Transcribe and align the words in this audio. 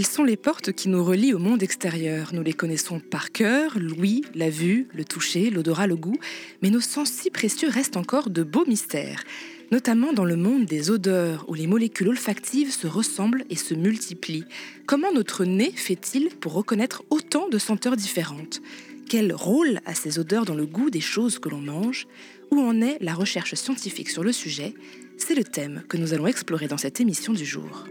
Ils 0.00 0.06
sont 0.06 0.24
les 0.24 0.38
portes 0.38 0.72
qui 0.72 0.88
nous 0.88 1.04
relient 1.04 1.34
au 1.34 1.38
monde 1.38 1.62
extérieur. 1.62 2.30
Nous 2.32 2.42
les 2.42 2.54
connaissons 2.54 3.00
par 3.00 3.32
cœur, 3.32 3.78
l'ouïe, 3.78 4.22
la 4.34 4.48
vue, 4.48 4.88
le 4.94 5.04
toucher, 5.04 5.50
l'odorat, 5.50 5.86
le 5.86 5.94
goût, 5.94 6.16
mais 6.62 6.70
nos 6.70 6.80
sens 6.80 7.12
si 7.12 7.28
précieux 7.28 7.68
restent 7.68 7.98
encore 7.98 8.30
de 8.30 8.42
beaux 8.42 8.64
mystères, 8.64 9.22
notamment 9.70 10.14
dans 10.14 10.24
le 10.24 10.36
monde 10.36 10.64
des 10.64 10.90
odeurs 10.90 11.44
où 11.48 11.54
les 11.54 11.66
molécules 11.66 12.08
olfactives 12.08 12.72
se 12.72 12.86
ressemblent 12.86 13.44
et 13.50 13.56
se 13.56 13.74
multiplient. 13.74 14.46
Comment 14.86 15.12
notre 15.12 15.44
nez 15.44 15.70
fait-il 15.76 16.30
pour 16.30 16.54
reconnaître 16.54 17.02
autant 17.10 17.50
de 17.50 17.58
senteurs 17.58 17.96
différentes? 17.96 18.62
Quel 19.06 19.34
rôle 19.34 19.80
a 19.84 19.94
ces 19.94 20.18
odeurs 20.18 20.46
dans 20.46 20.54
le 20.54 20.64
goût 20.64 20.88
des 20.88 21.02
choses 21.02 21.38
que 21.38 21.50
l'on 21.50 21.60
mange? 21.60 22.06
Où 22.50 22.58
en 22.58 22.80
est 22.80 22.96
la 23.02 23.12
recherche 23.12 23.54
scientifique 23.54 24.08
sur 24.08 24.24
le 24.24 24.32
sujet? 24.32 24.72
C'est 25.18 25.34
le 25.34 25.44
thème 25.44 25.82
que 25.90 25.98
nous 25.98 26.14
allons 26.14 26.26
explorer 26.26 26.68
dans 26.68 26.78
cette 26.78 27.02
émission 27.02 27.34
du 27.34 27.44
jour. 27.44 27.84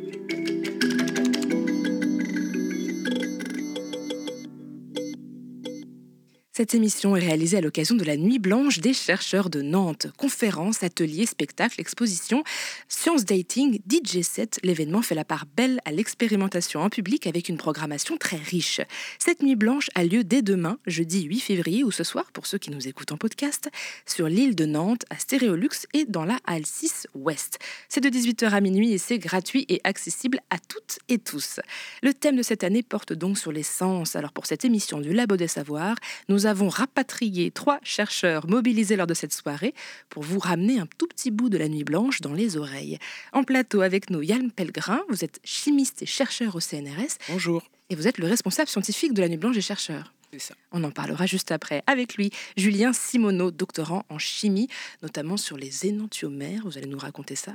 Cette 6.59 6.75
émission 6.75 7.15
est 7.15 7.21
réalisée 7.21 7.55
à 7.55 7.61
l'occasion 7.61 7.95
de 7.95 8.03
la 8.03 8.17
Nuit 8.17 8.37
blanche 8.37 8.79
des 8.79 8.91
chercheurs 8.93 9.49
de 9.49 9.61
Nantes. 9.61 10.07
Conférences, 10.17 10.83
ateliers, 10.83 11.25
spectacles, 11.25 11.79
expositions, 11.79 12.43
science 12.89 13.23
dating, 13.23 13.79
DJ 13.89 14.23
set, 14.23 14.59
l'événement 14.61 15.01
fait 15.01 15.15
la 15.15 15.23
part 15.23 15.45
belle 15.55 15.79
à 15.85 15.93
l'expérimentation 15.93 16.81
en 16.81 16.89
public 16.89 17.27
avec 17.27 17.47
une 17.47 17.55
programmation 17.55 18.17
très 18.17 18.35
riche. 18.35 18.81
Cette 19.19 19.41
Nuit 19.41 19.55
blanche 19.55 19.87
a 19.95 20.03
lieu 20.03 20.25
dès 20.25 20.41
demain, 20.41 20.79
jeudi 20.85 21.23
8 21.23 21.39
février 21.39 21.85
ou 21.85 21.91
ce 21.91 22.03
soir 22.03 22.29
pour 22.33 22.45
ceux 22.45 22.57
qui 22.57 22.71
nous 22.71 22.89
écoutent 22.89 23.13
en 23.13 23.17
podcast, 23.17 23.69
sur 24.05 24.27
l'île 24.27 24.53
de 24.53 24.65
Nantes 24.65 25.05
à 25.09 25.17
Stéréolux 25.17 25.87
et 25.93 26.03
dans 26.03 26.25
la 26.25 26.39
Halle 26.45 26.65
6 26.65 27.07
Ouest. 27.15 27.59
C'est 27.87 28.01
de 28.01 28.09
18h 28.09 28.49
à 28.49 28.59
minuit 28.59 28.91
et 28.91 28.97
c'est 28.97 29.17
gratuit 29.17 29.65
et 29.69 29.79
accessible 29.85 30.41
à 30.49 30.57
toutes 30.59 30.99
et 31.07 31.19
tous. 31.19 31.61
Le 32.03 32.13
thème 32.13 32.35
de 32.35 32.43
cette 32.43 32.65
année 32.65 32.83
porte 32.83 33.13
donc 33.13 33.37
sur 33.37 33.53
les 33.53 33.63
sens. 33.63 34.17
Alors 34.17 34.33
pour 34.33 34.45
cette 34.45 34.65
émission 34.65 34.99
du 34.99 35.13
Labo 35.13 35.37
des 35.37 35.47
Savoirs, 35.47 35.95
nous 36.27 36.48
avons 36.49 36.67
rapatrié 36.67 37.51
trois 37.51 37.79
chercheurs 37.83 38.49
mobilisés 38.49 38.97
lors 38.97 39.07
de 39.07 39.13
cette 39.13 39.33
soirée 39.33 39.73
pour 40.09 40.23
vous 40.23 40.39
ramener 40.39 40.79
un 40.79 40.87
tout 40.97 41.07
petit 41.07 41.31
bout 41.31 41.49
de 41.49 41.57
la 41.57 41.69
nuit 41.69 41.83
blanche 41.83 42.21
dans 42.21 42.33
les 42.33 42.57
oreilles. 42.57 42.97
En 43.31 43.43
plateau 43.43 43.81
avec 43.81 44.09
nous, 44.09 44.21
Yann 44.21 44.51
Pellegrin, 44.51 45.01
vous 45.09 45.23
êtes 45.23 45.39
chimiste 45.43 46.01
et 46.01 46.05
chercheur 46.05 46.55
au 46.55 46.59
CNRS. 46.59 47.17
Bonjour. 47.29 47.63
Et 47.89 47.95
vous 47.95 48.07
êtes 48.07 48.17
le 48.17 48.27
responsable 48.27 48.67
scientifique 48.67 49.13
de 49.13 49.21
la 49.21 49.29
nuit 49.29 49.37
blanche 49.37 49.55
des 49.55 49.61
chercheurs. 49.61 50.13
Ça. 50.37 50.53
On 50.71 50.83
en 50.83 50.91
parlera 50.91 51.25
juste 51.25 51.51
après. 51.51 51.81
Avec 51.87 52.15
lui, 52.15 52.29
Julien 52.55 52.93
Simoneau, 52.93 53.51
doctorant 53.51 54.05
en 54.09 54.19
chimie, 54.19 54.67
notamment 55.01 55.37
sur 55.37 55.57
les 55.57 55.87
énantiomères. 55.87 56.61
Vous 56.65 56.77
allez 56.77 56.87
nous 56.87 56.99
raconter 56.99 57.35
ça. 57.35 57.53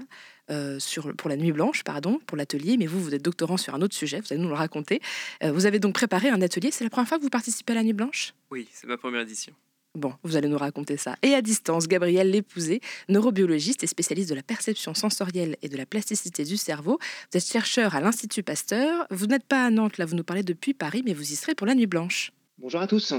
Euh, 0.50 0.78
sur, 0.78 1.14
pour 1.16 1.30
la 1.30 1.36
nuit 1.36 1.52
blanche, 1.52 1.84
pardon, 1.84 2.18
pour 2.26 2.36
l'atelier. 2.36 2.76
Mais 2.76 2.86
vous, 2.86 3.00
vous 3.00 3.14
êtes 3.14 3.22
doctorant 3.22 3.56
sur 3.56 3.74
un 3.74 3.80
autre 3.80 3.94
sujet. 3.94 4.20
Vous 4.20 4.32
allez 4.32 4.42
nous 4.42 4.48
le 4.48 4.54
raconter. 4.54 5.00
Euh, 5.42 5.52
vous 5.52 5.66
avez 5.66 5.78
donc 5.78 5.94
préparé 5.94 6.28
un 6.28 6.42
atelier. 6.42 6.70
C'est 6.70 6.84
la 6.84 6.90
première 6.90 7.08
fois 7.08 7.18
que 7.18 7.22
vous 7.22 7.30
participez 7.30 7.72
à 7.72 7.76
la 7.76 7.82
nuit 7.84 7.92
blanche? 7.92 8.34
Oui, 8.50 8.66
c'est 8.72 8.86
ma 8.86 8.96
première 8.96 9.20
édition. 9.20 9.54
Bon, 9.94 10.12
vous 10.24 10.34
allez 10.34 10.48
nous 10.48 10.58
raconter 10.58 10.96
ça. 10.96 11.14
Et 11.22 11.34
à 11.34 11.40
distance, 11.40 11.86
Gabriel 11.86 12.28
Lépousé, 12.28 12.80
neurobiologiste 13.08 13.84
et 13.84 13.86
spécialiste 13.86 14.28
de 14.28 14.34
la 14.34 14.42
perception 14.42 14.92
sensorielle 14.92 15.56
et 15.62 15.68
de 15.68 15.76
la 15.76 15.86
plasticité 15.86 16.44
du 16.44 16.56
cerveau. 16.56 16.98
Vous 17.30 17.38
êtes 17.38 17.46
chercheur 17.46 17.94
à 17.94 18.00
l'Institut 18.00 18.42
Pasteur. 18.42 19.06
Vous 19.10 19.26
n'êtes 19.26 19.44
pas 19.44 19.64
à 19.64 19.70
Nantes, 19.70 19.98
là, 19.98 20.04
vous 20.04 20.16
nous 20.16 20.24
parlez 20.24 20.42
depuis 20.42 20.74
Paris, 20.74 21.02
mais 21.04 21.14
vous 21.14 21.32
y 21.32 21.36
serez 21.36 21.54
pour 21.54 21.68
la 21.68 21.76
nuit 21.76 21.86
blanche. 21.86 22.32
Bonjour 22.56 22.80
à 22.80 22.86
tous. 22.86 23.12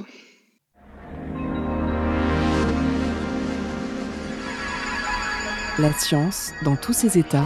La 5.78 5.92
science 5.92 6.54
dans 6.64 6.78
tous 6.78 6.94
ses 6.94 7.18
états. 7.18 7.46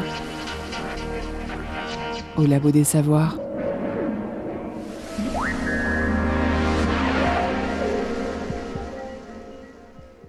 Au 2.37 2.45
labo 2.45 2.69
des 2.69 2.83
savoirs. 2.83 3.39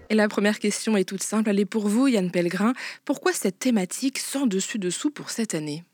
Et 0.09 0.15
la 0.15 0.29
première 0.29 0.59
question 0.59 0.97
est 0.97 1.05
toute 1.05 1.23
simple. 1.23 1.51
Elle 1.51 1.61
est 1.61 1.67
pour 1.67 1.89
vous, 1.89 2.09
Yann 2.09 2.31
Pellegrin. 2.31 2.73
Pourquoi 3.05 3.35
cette 3.35 3.59
thématique 3.59 4.19
sans 4.19 4.47
dessus-dessous 4.47 5.11
pour 5.11 5.29
cette 5.29 5.55
année? 5.55 5.85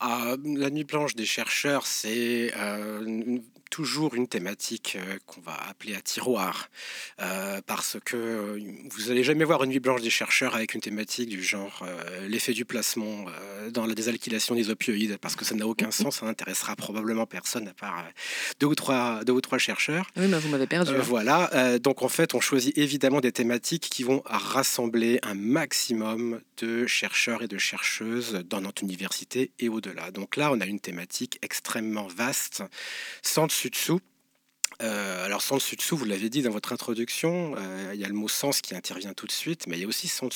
Ah, 0.00 0.34
la 0.44 0.68
nuit 0.68 0.82
blanche 0.82 1.14
des 1.14 1.24
chercheurs, 1.24 1.86
c'est 1.86 2.52
euh, 2.56 3.38
toujours 3.72 4.14
une 4.14 4.28
thématique 4.28 4.98
euh, 5.00 5.16
qu'on 5.24 5.40
va 5.40 5.56
appeler 5.70 5.94
à 5.94 6.02
tiroir. 6.02 6.68
Euh, 7.20 7.62
parce 7.66 7.96
que 8.04 8.16
euh, 8.16 8.60
vous 8.90 9.08
n'allez 9.08 9.24
jamais 9.24 9.44
voir 9.44 9.64
une 9.64 9.70
nuit 9.70 9.80
blanche 9.80 10.02
des 10.02 10.10
chercheurs 10.10 10.54
avec 10.54 10.74
une 10.74 10.82
thématique 10.82 11.30
du 11.30 11.42
genre 11.42 11.82
euh, 11.82 12.28
l'effet 12.28 12.52
du 12.52 12.66
placement 12.66 13.24
euh, 13.28 13.70
dans 13.70 13.86
la 13.86 13.94
désalkylation 13.94 14.54
des 14.54 14.68
opioïdes, 14.68 15.16
parce 15.16 15.36
que 15.36 15.46
ça 15.46 15.54
n'a 15.54 15.66
aucun 15.66 15.90
sens, 15.90 16.18
ça 16.18 16.26
n'intéressera 16.26 16.76
probablement 16.76 17.24
personne 17.24 17.66
à 17.66 17.72
part 17.72 18.04
deux, 18.60 18.66
ou 18.66 18.74
trois, 18.74 19.24
deux 19.24 19.32
ou 19.32 19.40
trois 19.40 19.56
chercheurs. 19.56 20.06
Oui, 20.18 20.26
mais 20.28 20.38
vous 20.38 20.50
m'avez 20.50 20.66
perdu. 20.66 20.92
Euh, 20.92 21.00
voilà, 21.00 21.78
donc 21.78 22.02
en 22.02 22.08
fait, 22.08 22.34
on 22.34 22.40
choisit 22.40 22.76
évidemment 22.76 23.22
des 23.22 23.32
thématiques 23.32 23.88
qui 23.88 24.02
vont 24.02 24.22
rassembler 24.26 25.18
un 25.22 25.34
maximum 25.34 26.42
de 26.58 26.86
chercheurs 26.86 27.42
et 27.42 27.48
de 27.48 27.56
chercheuses 27.58 28.44
dans 28.50 28.60
notre 28.60 28.82
université 28.82 29.50
et 29.58 29.70
au-delà. 29.70 30.10
Donc 30.10 30.36
là, 30.36 30.52
on 30.52 30.60
a 30.60 30.66
une 30.66 30.78
thématique 30.80 31.38
extrêmement 31.40 32.06
vaste, 32.06 32.62
sans 33.22 33.48
dessus-dessous. 33.62 34.00
Euh, 34.82 35.24
alors 35.24 35.42
sans 35.42 35.56
dessus-dessous, 35.56 35.96
vous 35.96 36.04
l'avez 36.04 36.28
dit 36.28 36.42
dans 36.42 36.50
votre 36.50 36.72
introduction, 36.72 37.54
euh, 37.56 37.92
il 37.94 38.00
y 38.00 38.04
a 38.04 38.08
le 38.08 38.14
mot 38.14 38.28
sens 38.28 38.60
qui 38.60 38.74
intervient 38.74 39.14
tout 39.14 39.26
de 39.26 39.32
suite, 39.32 39.66
mais 39.68 39.76
il 39.76 39.82
y 39.82 39.84
a 39.84 39.88
aussi 39.88 40.08
sans 40.08 40.28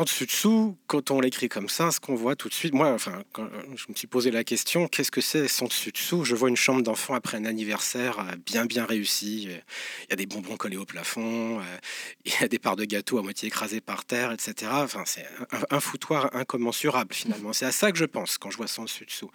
dessus-dessous. 0.00 0.02
Sans 0.02 0.04
dessus-dessous, 0.04 0.78
quand 0.86 1.10
on 1.10 1.20
l'écrit 1.20 1.48
comme 1.48 1.68
ça, 1.68 1.90
ce 1.90 2.00
qu'on 2.00 2.14
voit 2.14 2.34
tout 2.34 2.48
de 2.48 2.54
suite, 2.54 2.72
moi, 2.72 2.92
enfin, 2.92 3.22
quand 3.32 3.48
je 3.76 3.86
me 3.90 3.94
suis 3.94 4.06
posé 4.06 4.30
la 4.30 4.42
question, 4.44 4.88
qu'est-ce 4.88 5.10
que 5.10 5.20
c'est 5.20 5.48
sans 5.48 5.66
dessus-dessous 5.66 6.24
Je 6.24 6.34
vois 6.34 6.48
une 6.48 6.56
chambre 6.56 6.82
d'enfant 6.82 7.14
après 7.14 7.36
un 7.36 7.44
anniversaire 7.44 8.18
euh, 8.20 8.36
bien 8.46 8.64
bien 8.64 8.86
réussi. 8.86 9.48
euh, 9.50 9.58
Il 10.04 10.10
y 10.10 10.12
a 10.14 10.16
des 10.16 10.26
bonbons 10.26 10.56
collés 10.56 10.76
au 10.76 10.86
plafond, 10.86 11.60
euh, 11.60 11.62
il 12.24 12.32
y 12.32 12.44
a 12.44 12.48
des 12.48 12.58
parts 12.58 12.76
de 12.76 12.84
gâteau 12.84 13.18
à 13.18 13.22
moitié 13.22 13.48
écrasées 13.48 13.80
par 13.80 14.04
terre, 14.04 14.32
etc. 14.32 14.70
Enfin, 14.74 15.02
c'est 15.06 15.26
un, 15.70 15.80
foutoir 15.80 16.34
incommensurable 16.34 17.14
finalement. 17.14 17.52
C'est 17.52 17.66
à 17.66 17.72
ça 17.72 17.92
que 17.92 17.98
je 17.98 18.04
pense 18.06 18.38
quand 18.38 18.50
je 18.50 18.56
vois 18.56 18.68
sans 18.68 18.84
dessus-dessous. 18.84 19.30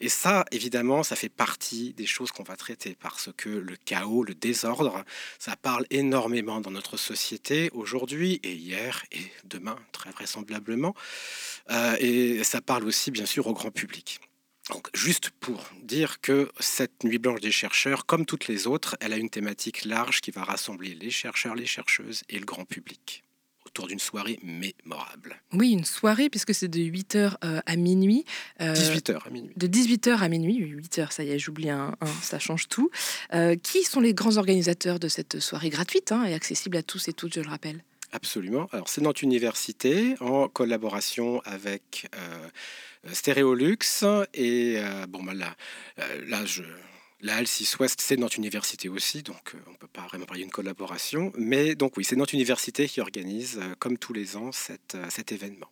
Et 0.00 0.08
ça, 0.08 0.44
évidemment, 0.52 1.02
ça 1.02 1.16
fait 1.16 1.28
partie 1.28 1.92
des 1.92 2.06
choses 2.06 2.32
qu'on 2.32 2.44
va 2.44 2.56
traiter 2.56 2.96
parce 2.98 3.30
que 3.36 3.50
le 3.50 3.76
chaos, 3.84 4.24
le 4.24 4.34
désordre, 4.34 5.04
ça 5.38 5.56
parle 5.56 5.84
énormément 5.90 6.60
dans 6.60 6.70
notre 6.70 6.96
société 6.96 7.70
aujourd'hui 7.74 8.40
et 8.42 8.52
hier 8.52 9.04
et 9.12 9.20
demain, 9.44 9.76
très 9.98 10.10
vraisemblablement. 10.10 10.94
Euh, 11.70 11.96
et 12.00 12.44
ça 12.44 12.60
parle 12.60 12.84
aussi, 12.84 13.10
bien 13.10 13.26
sûr, 13.26 13.46
au 13.46 13.52
grand 13.52 13.70
public. 13.70 14.20
Donc, 14.70 14.88
juste 14.94 15.30
pour 15.40 15.64
dire 15.82 16.20
que 16.20 16.50
cette 16.60 17.02
nuit 17.04 17.18
blanche 17.18 17.40
des 17.40 17.50
chercheurs, 17.52 18.06
comme 18.06 18.26
toutes 18.26 18.48
les 18.48 18.66
autres, 18.66 18.96
elle 19.00 19.12
a 19.12 19.16
une 19.16 19.30
thématique 19.30 19.84
large 19.84 20.20
qui 20.20 20.30
va 20.30 20.44
rassembler 20.44 20.94
les 20.94 21.10
chercheurs, 21.10 21.54
les 21.54 21.66
chercheuses 21.66 22.22
et 22.28 22.38
le 22.38 22.44
grand 22.44 22.64
public 22.64 23.22
autour 23.66 23.86
d'une 23.86 23.98
soirée 23.98 24.38
mémorable. 24.42 25.40
Oui, 25.52 25.72
une 25.72 25.84
soirée, 25.84 26.30
puisque 26.30 26.54
c'est 26.54 26.68
de 26.68 26.80
8h 26.80 27.36
à 27.42 27.76
minuit. 27.76 28.24
Euh, 28.60 28.74
18h 28.74 29.26
à 29.26 29.30
minuit. 29.30 29.52
De 29.56 29.66
18h 29.66 30.18
à 30.18 30.28
minuit, 30.28 30.64
oui, 30.64 30.82
8h, 30.82 31.12
ça 31.12 31.22
y 31.22 31.30
est, 31.30 31.38
j'oublie 31.38 31.70
un, 31.70 31.94
un, 32.00 32.06
ça 32.22 32.38
change 32.38 32.68
tout. 32.68 32.90
Euh, 33.34 33.56
qui 33.56 33.84
sont 33.84 34.00
les 34.00 34.14
grands 34.14 34.38
organisateurs 34.38 34.98
de 34.98 35.08
cette 35.08 35.38
soirée 35.38 35.68
gratuite 35.68 36.12
hein, 36.12 36.24
et 36.24 36.34
accessible 36.34 36.78
à 36.78 36.82
tous 36.82 37.08
et 37.08 37.12
toutes, 37.12 37.34
je 37.34 37.40
le 37.40 37.48
rappelle? 37.48 37.84
Absolument. 38.12 38.68
Alors, 38.72 38.88
c'est 38.88 39.02
notre 39.02 39.22
université 39.22 40.16
en 40.20 40.48
collaboration 40.48 41.40
avec 41.44 42.08
euh, 42.16 42.48
et 44.34 44.74
euh, 44.78 45.06
bon, 45.06 45.22
bah, 45.22 45.34
là, 45.34 45.56
euh, 45.98 46.24
là, 46.26 46.44
je. 46.44 46.62
La 47.20 47.34
Halle 47.34 47.48
6 47.48 47.80
Ouest, 47.80 48.00
c'est 48.00 48.16
notre 48.16 48.38
université 48.38 48.88
aussi, 48.88 49.24
donc 49.24 49.52
euh, 49.52 49.58
on 49.66 49.72
ne 49.72 49.76
peut 49.76 49.88
pas 49.88 50.02
vraiment 50.02 50.24
parler 50.24 50.42
d'une 50.42 50.52
collaboration. 50.52 51.32
Mais 51.36 51.74
donc 51.74 51.96
oui, 51.96 52.04
c'est 52.04 52.14
notre 52.14 52.32
université 52.34 52.86
qui 52.86 53.00
organise, 53.00 53.60
comme 53.80 53.98
tous 53.98 54.12
les 54.12 54.36
ans, 54.36 54.52
cet 54.52 55.32
événement. 55.32 55.68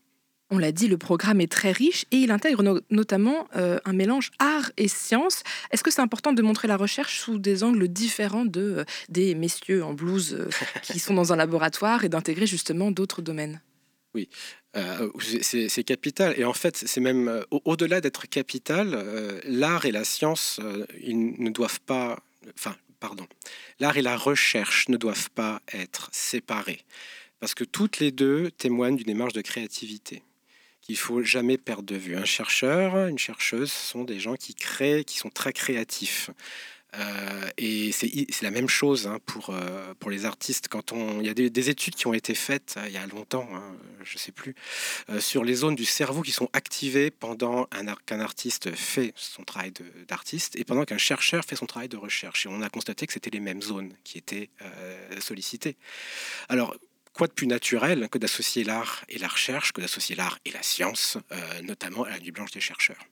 On 0.50 0.58
l'a 0.58 0.70
dit, 0.70 0.86
le 0.86 0.96
programme 0.96 1.40
est 1.40 1.50
très 1.50 1.72
riche 1.72 2.04
et 2.12 2.18
il 2.18 2.30
intègre 2.30 2.62
no 2.62 2.80
notamment 2.90 3.48
euh, 3.56 3.78
un 3.84 3.92
mélange 3.92 4.30
art 4.38 4.70
et 4.76 4.86
science. 4.86 5.42
Est-ce 5.72 5.82
que 5.82 5.90
c'est 5.90 6.00
important 6.02 6.32
de 6.32 6.40
montrer 6.40 6.68
la 6.68 6.76
recherche 6.76 7.18
sous 7.18 7.38
des 7.38 7.64
angles 7.64 7.88
différents 7.88 8.44
de, 8.44 8.60
euh, 8.78 8.84
des 9.08 9.34
messieurs 9.34 9.82
en 9.84 9.92
blouse 9.92 10.34
euh, 10.34 10.48
qui 10.82 11.00
sont 11.00 11.14
dans 11.14 11.32
un 11.32 11.36
laboratoire 11.36 12.04
et 12.04 12.08
d'intégrer 12.08 12.46
justement 12.46 12.92
d'autres 12.92 13.22
domaines? 13.22 13.60
Oui, 14.14 14.28
c'est 15.42 15.84
capital. 15.84 16.32
Et 16.38 16.44
en 16.44 16.52
fait, 16.54 16.76
c'est 16.76 17.00
même 17.00 17.42
au- 17.50 17.60
au-delà 17.66 18.00
d'être 18.00 18.26
capital, 18.28 19.42
l'art 19.44 19.84
et 19.84 19.92
la 19.92 20.04
science, 20.04 20.58
ils 21.02 21.34
ne 21.42 21.50
doivent 21.50 21.80
pas. 21.80 22.18
Enfin, 22.54 22.74
pardon. 22.98 23.26
L'art 23.78 23.98
et 23.98 24.02
la 24.02 24.16
recherche 24.16 24.88
ne 24.88 24.96
doivent 24.96 25.30
pas 25.30 25.60
être 25.72 26.08
séparés. 26.12 26.80
parce 27.40 27.54
que 27.54 27.64
toutes 27.64 27.98
les 27.98 28.10
deux 28.10 28.50
témoignent 28.52 28.96
d'une 28.96 29.06
démarche 29.08 29.34
de 29.34 29.42
créativité 29.42 30.22
qu'il 30.86 30.96
faut 30.96 31.22
jamais 31.22 31.58
perdre 31.58 31.82
de 31.82 31.96
vue. 31.96 32.16
Un 32.16 32.24
chercheur, 32.24 33.08
une 33.08 33.18
chercheuse 33.18 33.72
sont 33.72 34.04
des 34.04 34.20
gens 34.20 34.36
qui 34.36 34.54
créent, 34.54 35.02
qui 35.02 35.18
sont 35.18 35.30
très 35.30 35.52
créatifs. 35.52 36.30
Euh, 36.94 37.48
et 37.58 37.90
c'est 37.90 38.42
la 38.42 38.52
même 38.52 38.68
chose 38.68 39.08
hein, 39.08 39.18
pour, 39.26 39.50
euh, 39.50 39.92
pour 39.98 40.10
les 40.10 40.24
artistes. 40.24 40.68
Quand 40.68 40.92
on, 40.92 41.20
il 41.20 41.26
y 41.26 41.28
a 41.28 41.34
des, 41.34 41.70
études 41.70 41.96
qui 41.96 42.06
ont 42.06 42.14
été 42.14 42.34
faites 42.34 42.76
euh, 42.78 42.84
il 42.86 42.92
y 42.94 42.96
a 42.96 43.06
longtemps, 43.08 43.48
hein, 43.52 43.76
je 44.04 44.16
sais 44.16 44.30
plus, 44.30 44.54
sur 45.18 45.42
les 45.42 45.56
zones 45.56 45.74
du 45.74 45.84
cerveau 45.84 46.22
qui 46.22 46.30
sont 46.30 46.48
activées 46.52 47.10
pendant 47.10 47.66
qu'un 48.06 48.20
artiste 48.20 48.72
fait 48.76 49.12
son 49.16 49.42
travail 49.42 49.72
d'artiste 50.06 50.54
et 50.54 50.64
pendant 50.64 50.84
qu'un 50.84 50.98
chercheur 50.98 51.44
fait 51.44 51.56
son 51.56 51.66
travail 51.66 51.88
de 51.88 51.96
recherche. 51.96 52.46
Et 52.46 52.48
on 52.48 52.62
a 52.62 52.70
constaté 52.70 53.08
que 53.08 53.12
c'était 53.12 53.30
les 53.30 53.40
mêmes 53.40 53.62
zones 53.62 53.92
qui 54.04 54.18
étaient 54.18 54.50
sollicitées. 55.18 55.76
Alors, 56.48 56.76
quoi 57.16 57.26
de 57.26 57.32
plus 57.32 57.46
naturel 57.46 58.08
que 58.10 58.18
d'associer 58.18 58.62
l'art 58.62 59.04
et 59.08 59.18
la 59.18 59.28
recherche, 59.28 59.72
que 59.72 59.80
d'associer 59.80 60.14
l'art 60.16 60.38
et 60.44 60.50
la 60.50 60.62
science, 60.62 61.18
notamment 61.62 62.04
à 62.04 62.10
la 62.10 62.18
nuit 62.18 62.30
blanche 62.30 62.50
des 62.50 62.60
chercheurs? 62.60 63.02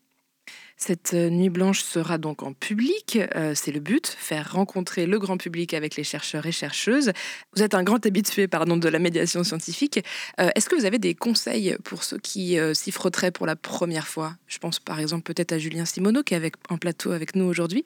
Cette 0.77 1.15
euh, 1.15 1.31
nuit 1.31 1.51
blanche 1.51 1.83
sera 1.83 2.19
donc 2.19 2.43
en 2.43 2.53
public, 2.53 3.19
euh, 3.37 3.55
c'est 3.55 3.71
le 3.71 3.79
but, 3.79 4.09
faire 4.09 4.53
rencontrer 4.53 5.07
le 5.07 5.19
grand 5.19 5.37
public 5.37 5.73
avec 5.73 5.95
les 5.95 6.03
chercheurs 6.03 6.47
et 6.47 6.53
chercheuses. 6.53 7.13
Vous 7.55 7.63
êtes 7.63 7.75
un 7.75 7.85
grand 7.85 8.05
habitué 8.05 8.49
pardon, 8.49 8.77
de 8.77 8.89
la 8.89 8.99
médiation 8.99 9.45
scientifique. 9.45 10.05
Euh, 10.41 10.51
est-ce 10.57 10.69
que 10.69 10.75
vous 10.75 10.85
avez 10.85 10.99
des 10.99 11.15
conseils 11.15 11.77
pour 11.85 12.03
ceux 12.03 12.19
qui 12.19 12.59
s'y 12.75 12.91
frotteraient 12.91 13.31
pour 13.31 13.47
la 13.47 13.57
première 13.57 14.09
fois? 14.09 14.37
Je 14.47 14.59
pense 14.59 14.81
par 14.81 14.99
exemple 14.99 15.23
peut-être 15.23 15.53
à 15.53 15.59
Julien 15.59 15.85
Simoneau 15.85 16.23
qui 16.23 16.35
est 16.35 16.37
avec, 16.37 16.55
en 16.69 16.77
plateau 16.77 17.13
avec 17.13 17.37
nous 17.37 17.45
aujourd'hui. 17.45 17.85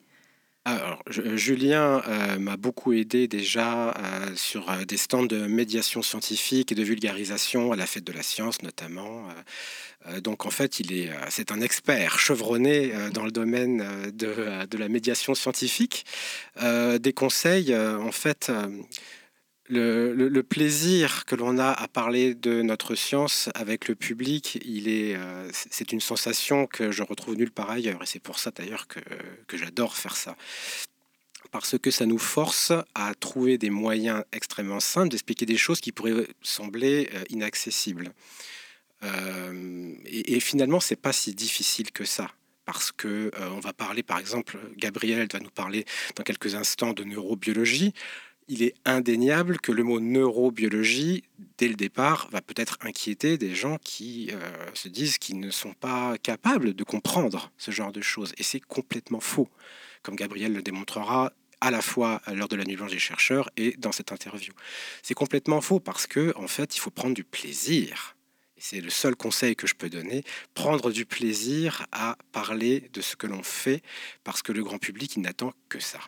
Julien 1.09 2.01
m'a 2.39 2.57
beaucoup 2.57 2.93
aidé 2.93 3.27
déjà 3.27 3.93
sur 4.35 4.69
des 4.87 4.97
stands 4.97 5.23
de 5.23 5.47
médiation 5.47 6.01
scientifique 6.01 6.71
et 6.71 6.75
de 6.75 6.83
vulgarisation 6.83 7.71
à 7.71 7.75
la 7.75 7.85
fête 7.85 8.03
de 8.03 8.13
la 8.13 8.23
science 8.23 8.61
notamment. 8.61 9.27
Euh, 10.07 10.21
donc 10.21 10.45
en 10.45 10.49
fait, 10.49 10.79
il 10.79 10.93
est, 10.93 11.09
euh, 11.09 11.15
c'est 11.29 11.51
un 11.51 11.61
expert 11.61 12.19
chevronné 12.19 12.91
euh, 12.93 13.09
dans 13.09 13.25
le 13.25 13.31
domaine 13.31 14.11
de, 14.13 14.77
la 14.77 14.89
médiation 14.89 15.35
scientifique. 15.35 16.05
des 16.61 17.13
conseils, 17.13 17.75
en 17.75 18.11
fait, 18.11 18.51
le, 19.69 20.41
plaisir 20.41 21.25
que 21.25 21.35
l'on 21.35 21.57
a 21.57 21.69
à 21.69 21.87
parler 21.87 22.33
de 22.33 22.61
notre 22.61 22.95
science 22.95 23.49
avec 23.55 23.87
le 23.87 23.95
public, 23.95 24.59
est, 24.65 25.17
c'est 25.51 25.91
une 25.91 26.01
sensation 26.01 26.67
que 26.67 26.91
je 26.91 27.03
retrouve 27.03 27.35
nulle 27.35 27.51
part 27.51 27.69
ailleurs. 27.69 28.01
Et 28.03 28.05
c'est 28.05 28.19
pour 28.19 28.39
ça 28.39 28.51
d'ailleurs 28.51 28.87
que, 28.87 28.99
j'adore 29.53 29.95
faire 29.95 30.15
ça 30.15 30.35
parce 31.51 31.79
que 31.79 31.89
ça 31.89 32.05
nous 32.05 32.19
force 32.19 32.71
à 32.93 33.13
trouver 33.15 33.57
des 33.57 33.71
moyens 33.71 34.23
extrêmement 34.31 34.79
simples 34.79 35.09
d'expliquer 35.09 35.47
des 35.47 35.57
choses 35.57 35.81
qui 35.81 35.91
pourraient 35.91 36.27
sembler 36.43 37.09
inaccessibles. 37.29 38.13
Euh, 39.03 39.93
et, 40.05 40.35
et, 40.35 40.39
finalement, 40.39 40.79
c'est 40.79 40.95
pas 40.95 41.13
si 41.13 41.33
difficile 41.33 41.91
que 41.91 42.05
ça 42.05 42.29
parce 42.65 42.91
que 42.91 43.31
euh, 43.33 43.49
on 43.51 43.59
va 43.59 43.73
parler, 43.73 44.03
par 44.03 44.19
exemple, 44.19 44.59
Gabriel 44.77 45.27
va 45.33 45.39
nous 45.39 45.49
parler 45.49 45.85
dans 46.15 46.21
quelques 46.21 46.53
instants 46.53 46.93
de 46.93 47.03
neurobiologie. 47.03 47.95
Il 48.51 48.63
est 48.63 48.73
indéniable 48.83 49.59
que 49.59 49.71
le 49.71 49.83
mot 49.83 49.99
neurobiologie, 49.99 51.23
dès 51.59 51.67
le 51.67 51.75
départ, 51.75 52.27
va 52.31 52.41
peut-être 52.41 52.79
inquiéter 52.81 53.37
des 53.37 53.53
gens 53.53 53.77
qui 53.77 54.31
euh, 54.33 54.39
se 54.73 54.89
disent 54.89 55.19
qu'ils 55.19 55.39
ne 55.39 55.51
sont 55.51 55.73
pas 55.73 56.17
capables 56.17 56.73
de 56.73 56.83
comprendre 56.83 57.51
ce 57.57 57.69
genre 57.69 57.91
de 57.91 58.01
choses. 58.01 58.33
Et 58.39 58.43
c'est 58.43 58.59
complètement 58.59 59.19
faux, 59.19 59.47
comme 60.01 60.15
Gabriel 60.15 60.51
le 60.51 60.63
démontrera 60.63 61.31
à 61.61 61.69
la 61.69 61.81
fois 61.81 62.21
lors 62.33 62.47
de 62.47 62.55
la 62.55 62.63
nuit 62.63 62.75
blanche 62.75 62.91
des 62.91 62.99
chercheurs 62.99 63.49
et 63.55 63.75
dans 63.77 63.91
cette 63.91 64.11
interview. 64.11 64.51
C'est 65.03 65.13
complètement 65.13 65.61
faux 65.61 65.79
parce 65.79 66.07
que, 66.07 66.33
en 66.35 66.47
fait, 66.47 66.75
il 66.75 66.79
faut 66.79 66.91
prendre 66.91 67.13
du 67.13 67.23
plaisir 67.23 68.15
c'est 68.59 68.81
le 68.81 68.89
seul 68.89 69.15
conseil 69.15 69.55
que 69.55 69.67
je 69.67 69.73
peux 69.73 69.89
donner, 69.89 70.23
prendre 70.53 70.91
du 70.91 71.05
plaisir 71.05 71.85
à 71.91 72.17
parler 72.31 72.89
de 72.93 73.01
ce 73.01 73.15
que 73.15 73.25
l'on 73.25 73.43
fait, 73.43 73.81
parce 74.23 74.41
que 74.41 74.51
le 74.51 74.63
grand 74.63 74.77
public, 74.77 75.17
n'attend 75.17 75.53
que 75.69 75.79
ça. 75.79 75.99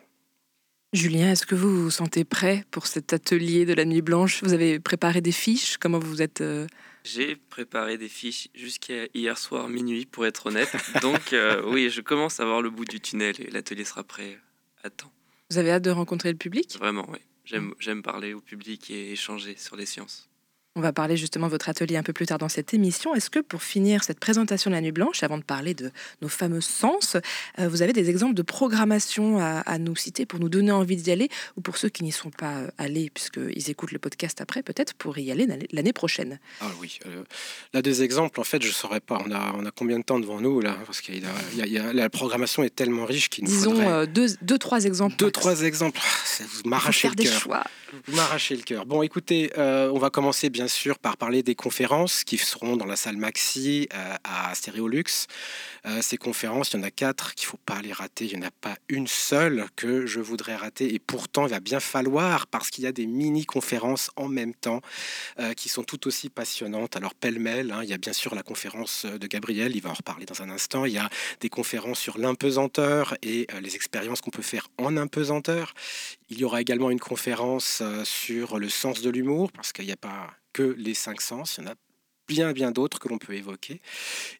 Julien, 0.93 1.31
est-ce 1.31 1.45
que 1.45 1.55
vous 1.55 1.83
vous 1.83 1.89
sentez 1.89 2.25
prêt 2.25 2.65
pour 2.69 2.85
cet 2.85 3.13
atelier 3.13 3.65
de 3.65 3.73
la 3.73 3.85
nuit 3.85 4.01
blanche? 4.01 4.43
Vous 4.43 4.51
avez 4.51 4.77
préparé 4.77 5.21
des 5.21 5.31
fiches? 5.31 5.77
Comment 5.77 5.99
vous 5.99 6.21
êtes 6.21 6.41
euh, 6.41 6.67
J'ai 7.05 7.37
préparé 7.37 7.97
des 7.97 8.09
fiches 8.09 8.49
jusqu'à 8.53 9.05
hier 9.13 9.37
soir 9.37 9.69
minuit, 9.69 10.05
pour 10.05 10.25
être 10.25 10.47
honnête. 10.47 10.75
Donc 11.01 11.31
euh, 11.31 11.63
oui, 11.71 11.89
je 11.89 12.01
commence 12.01 12.41
à 12.41 12.45
voir 12.45 12.61
le 12.61 12.69
bout 12.69 12.83
du 12.83 12.99
tunnel 12.99 13.35
et 13.39 13.49
l'atelier 13.49 13.85
sera 13.85 14.03
prêt 14.03 14.37
à 14.83 14.89
temps. 14.89 15.13
Vous 15.49 15.57
avez 15.57 15.71
hâte 15.71 15.83
de 15.83 15.91
rencontrer 15.91 16.29
le 16.29 16.37
public? 16.37 16.75
Vraiment, 16.77 17.07
oui. 17.09 17.19
J'aime 17.45 18.03
parler 18.03 18.33
au 18.33 18.41
public 18.41 18.91
et 18.91 19.13
échanger 19.13 19.55
sur 19.57 19.77
les 19.77 19.85
sciences. 19.85 20.29
On 20.77 20.79
va 20.79 20.93
parler 20.93 21.17
justement 21.17 21.47
de 21.47 21.51
votre 21.51 21.67
atelier 21.67 21.97
un 21.97 22.03
peu 22.03 22.13
plus 22.13 22.25
tard 22.25 22.37
dans 22.37 22.47
cette 22.47 22.73
émission. 22.73 23.13
Est-ce 23.13 23.29
que 23.29 23.39
pour 23.39 23.61
finir 23.61 24.05
cette 24.05 24.21
présentation 24.21 24.69
de 24.69 24.75
la 24.75 24.81
Nuit 24.81 24.93
Blanche, 24.93 25.21
avant 25.21 25.37
de 25.37 25.43
parler 25.43 25.73
de 25.73 25.91
nos 26.21 26.29
fameux 26.29 26.61
sens, 26.61 27.17
euh, 27.59 27.67
vous 27.67 27.81
avez 27.81 27.91
des 27.91 28.09
exemples 28.09 28.35
de 28.35 28.41
programmation 28.41 29.37
à, 29.37 29.77
nous 29.79 29.97
citer 29.97 30.25
pour 30.25 30.39
nous 30.39 30.47
donner 30.47 30.71
envie 30.71 30.95
d'y 30.95 31.11
aller 31.11 31.27
ou 31.57 31.61
pour 31.61 31.75
ceux 31.75 31.89
qui 31.89 32.05
n'y 32.05 32.13
sont 32.13 32.29
pas 32.29 32.59
euh, 32.59 32.67
allés 32.77 33.09
puisqu'ils 33.13 33.69
écoutent 33.69 33.91
le 33.91 33.99
podcast 33.99 34.39
après, 34.39 34.63
peut-être 34.63 34.93
pour 34.93 35.17
y 35.17 35.29
aller 35.29 35.45
l'année 35.73 35.91
prochaine? 35.91 36.39
Ah 36.61 36.67
oui, 36.79 36.99
euh, 37.05 37.23
là 37.73 37.81
des 37.81 38.01
exemples, 38.01 38.39
en 38.39 38.45
fait, 38.45 38.61
je 38.61 38.69
ne 38.69 38.73
saurais 38.73 39.01
pas. 39.01 39.21
On 39.25 39.31
a, 39.31 39.53
on 39.57 39.65
a 39.65 39.71
combien 39.71 39.99
de 39.99 40.05
temps 40.05 40.21
devant 40.21 40.39
nous 40.39 40.61
là? 40.61 40.77
Parce 40.85 41.01
que 41.01 41.11
la 41.93 42.09
programmation 42.09 42.63
est 42.63 42.73
tellement 42.73 43.03
riche 43.03 43.29
qu'il 43.29 43.43
nous 43.43 43.49
Disons 43.49 44.05
deux, 44.05 44.27
deux, 44.41 44.57
trois 44.57 44.85
exemples. 44.85 45.17
Deux, 45.17 45.31
trois 45.31 45.63
exemples. 45.63 45.99
Vous 46.39 46.69
m'arrachez 46.69 47.09
le 47.09 47.15
cœur. 47.15 47.65
Vous 48.07 48.15
m'arrachez 48.15 48.55
le 48.55 48.61
cœur. 48.61 48.85
Bon, 48.85 49.01
écoutez, 49.01 49.51
on 49.57 49.99
va 49.99 50.09
commencer 50.09 50.49
bien 50.49 50.60
bien 50.61 50.67
sûr 50.67 50.99
par 50.99 51.17
parler 51.17 51.41
des 51.41 51.55
conférences 51.55 52.23
qui 52.23 52.37
seront 52.37 52.77
dans 52.77 52.85
la 52.85 52.95
salle 52.95 53.17
Maxi 53.17 53.89
euh, 53.95 54.15
à 54.23 54.53
Stéréolux. 54.53 55.25
Euh, 55.87 56.03
ces 56.03 56.17
conférences, 56.17 56.73
il 56.73 56.77
y 56.77 56.79
en 56.81 56.83
a 56.83 56.91
quatre 56.91 57.33
qu'il 57.33 57.47
ne 57.47 57.49
faut 57.49 57.59
pas 57.65 57.81
les 57.81 57.91
rater. 57.91 58.25
Il 58.25 58.37
n'y 58.37 58.45
en 58.45 58.47
a 58.47 58.51
pas 58.51 58.75
une 58.87 59.07
seule 59.07 59.65
que 59.75 60.05
je 60.05 60.19
voudrais 60.19 60.55
rater. 60.55 60.93
Et 60.93 60.99
pourtant, 60.99 61.47
il 61.47 61.49
va 61.49 61.59
bien 61.59 61.79
falloir, 61.79 62.45
parce 62.45 62.69
qu'il 62.69 62.83
y 62.83 62.87
a 62.87 62.91
des 62.91 63.07
mini-conférences 63.07 64.11
en 64.17 64.27
même 64.27 64.53
temps 64.53 64.81
euh, 65.39 65.55
qui 65.55 65.67
sont 65.67 65.83
tout 65.83 66.05
aussi 66.07 66.29
passionnantes. 66.29 66.95
Alors, 66.95 67.15
pêle-mêle, 67.15 67.71
hein, 67.71 67.79
il 67.81 67.89
y 67.89 67.93
a 67.93 67.97
bien 67.97 68.13
sûr 68.13 68.35
la 68.35 68.43
conférence 68.43 69.07
de 69.07 69.25
Gabriel, 69.25 69.75
il 69.75 69.81
va 69.81 69.89
en 69.89 69.93
reparler 69.93 70.27
dans 70.27 70.43
un 70.43 70.51
instant. 70.51 70.85
Il 70.85 70.93
y 70.93 70.99
a 70.99 71.09
des 71.39 71.49
conférences 71.49 71.99
sur 71.99 72.19
l'impesanteur 72.19 73.17
et 73.23 73.47
les 73.61 73.75
expériences 73.75 74.21
qu'on 74.21 74.29
peut 74.29 74.43
faire 74.43 74.67
en 74.77 74.95
impesanteur. 74.95 75.73
Il 76.31 76.39
y 76.39 76.45
aura 76.45 76.61
également 76.61 76.89
une 76.89 76.99
conférence 76.99 77.83
sur 78.05 78.57
le 78.57 78.69
sens 78.69 79.01
de 79.01 79.09
l'humour, 79.09 79.51
parce 79.51 79.73
qu'il 79.73 79.85
n'y 79.85 79.91
a 79.91 79.97
pas 79.97 80.33
que 80.53 80.63
les 80.77 80.93
cinq 80.93 81.19
sens. 81.21 81.57
Il 81.57 81.65
y 81.65 81.67
en 81.67 81.71
a 81.71 81.75
bien, 82.31 82.53
bien 82.53 82.71
d'autres 82.71 82.97
que 82.97 83.09
l'on 83.09 83.17
peut 83.17 83.33
évoquer. 83.33 83.81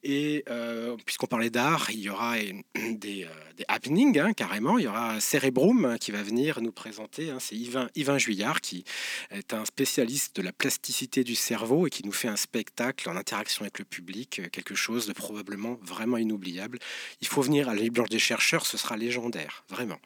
Et 0.01 0.45
euh, 0.50 0.95
puisqu'on 1.05 1.27
parlait 1.27 1.50
d'art, 1.50 1.91
il 1.91 2.00
y 2.00 2.10
aura 2.10 2.36
des, 2.75 3.25
euh, 3.25 3.63
happenings, 3.67 4.17
hein, 4.17 4.31
carrément. 4.31 4.77
Il 4.77 4.86
y 4.86 4.88
aura 4.88 5.19
Cerebrum 5.19 5.83
hein, 5.83 5.98
qui 5.98 6.12
va 6.12 6.24
venir 6.24 6.62
nous 6.62 6.71
présenter. 6.71 7.31
Hein. 7.31 7.38
C'est 7.41 7.55
Yvain, 7.55 7.89
Yvain 7.95 8.17
Juillard 8.17 8.62
qui 8.62 8.86
est 9.29 9.53
un 9.53 9.65
spécialiste 9.65 10.38
de 10.38 10.41
la 10.41 10.53
plasticité 10.53 11.25
du 11.25 11.36
cerveau 11.36 11.86
et 11.86 11.89
qui 11.89 12.05
nous 12.05 12.13
fait 12.13 12.29
un 12.29 12.38
spectacle 12.38 13.10
en 13.10 13.17
interaction 13.17 13.63
avec 13.63 13.79
le 13.79 13.86
public, 13.86 14.39
euh, 14.39 14.48
quelque 14.50 14.75
chose 14.75 15.05
de 15.05 15.13
probablement 15.13 15.77
vraiment 15.81 16.17
inoubliable. 16.17 16.79
Il 17.19 17.27
faut 17.27 17.41
venir 17.41 17.67
à 17.67 17.75
la 17.75 17.81
Blanche 17.89 18.10
des 18.10 18.19
chercheurs, 18.19 18.65
ce 18.65 18.77
sera 18.77 18.95
légendaire, 18.95 19.65
vraiment. 19.67 20.00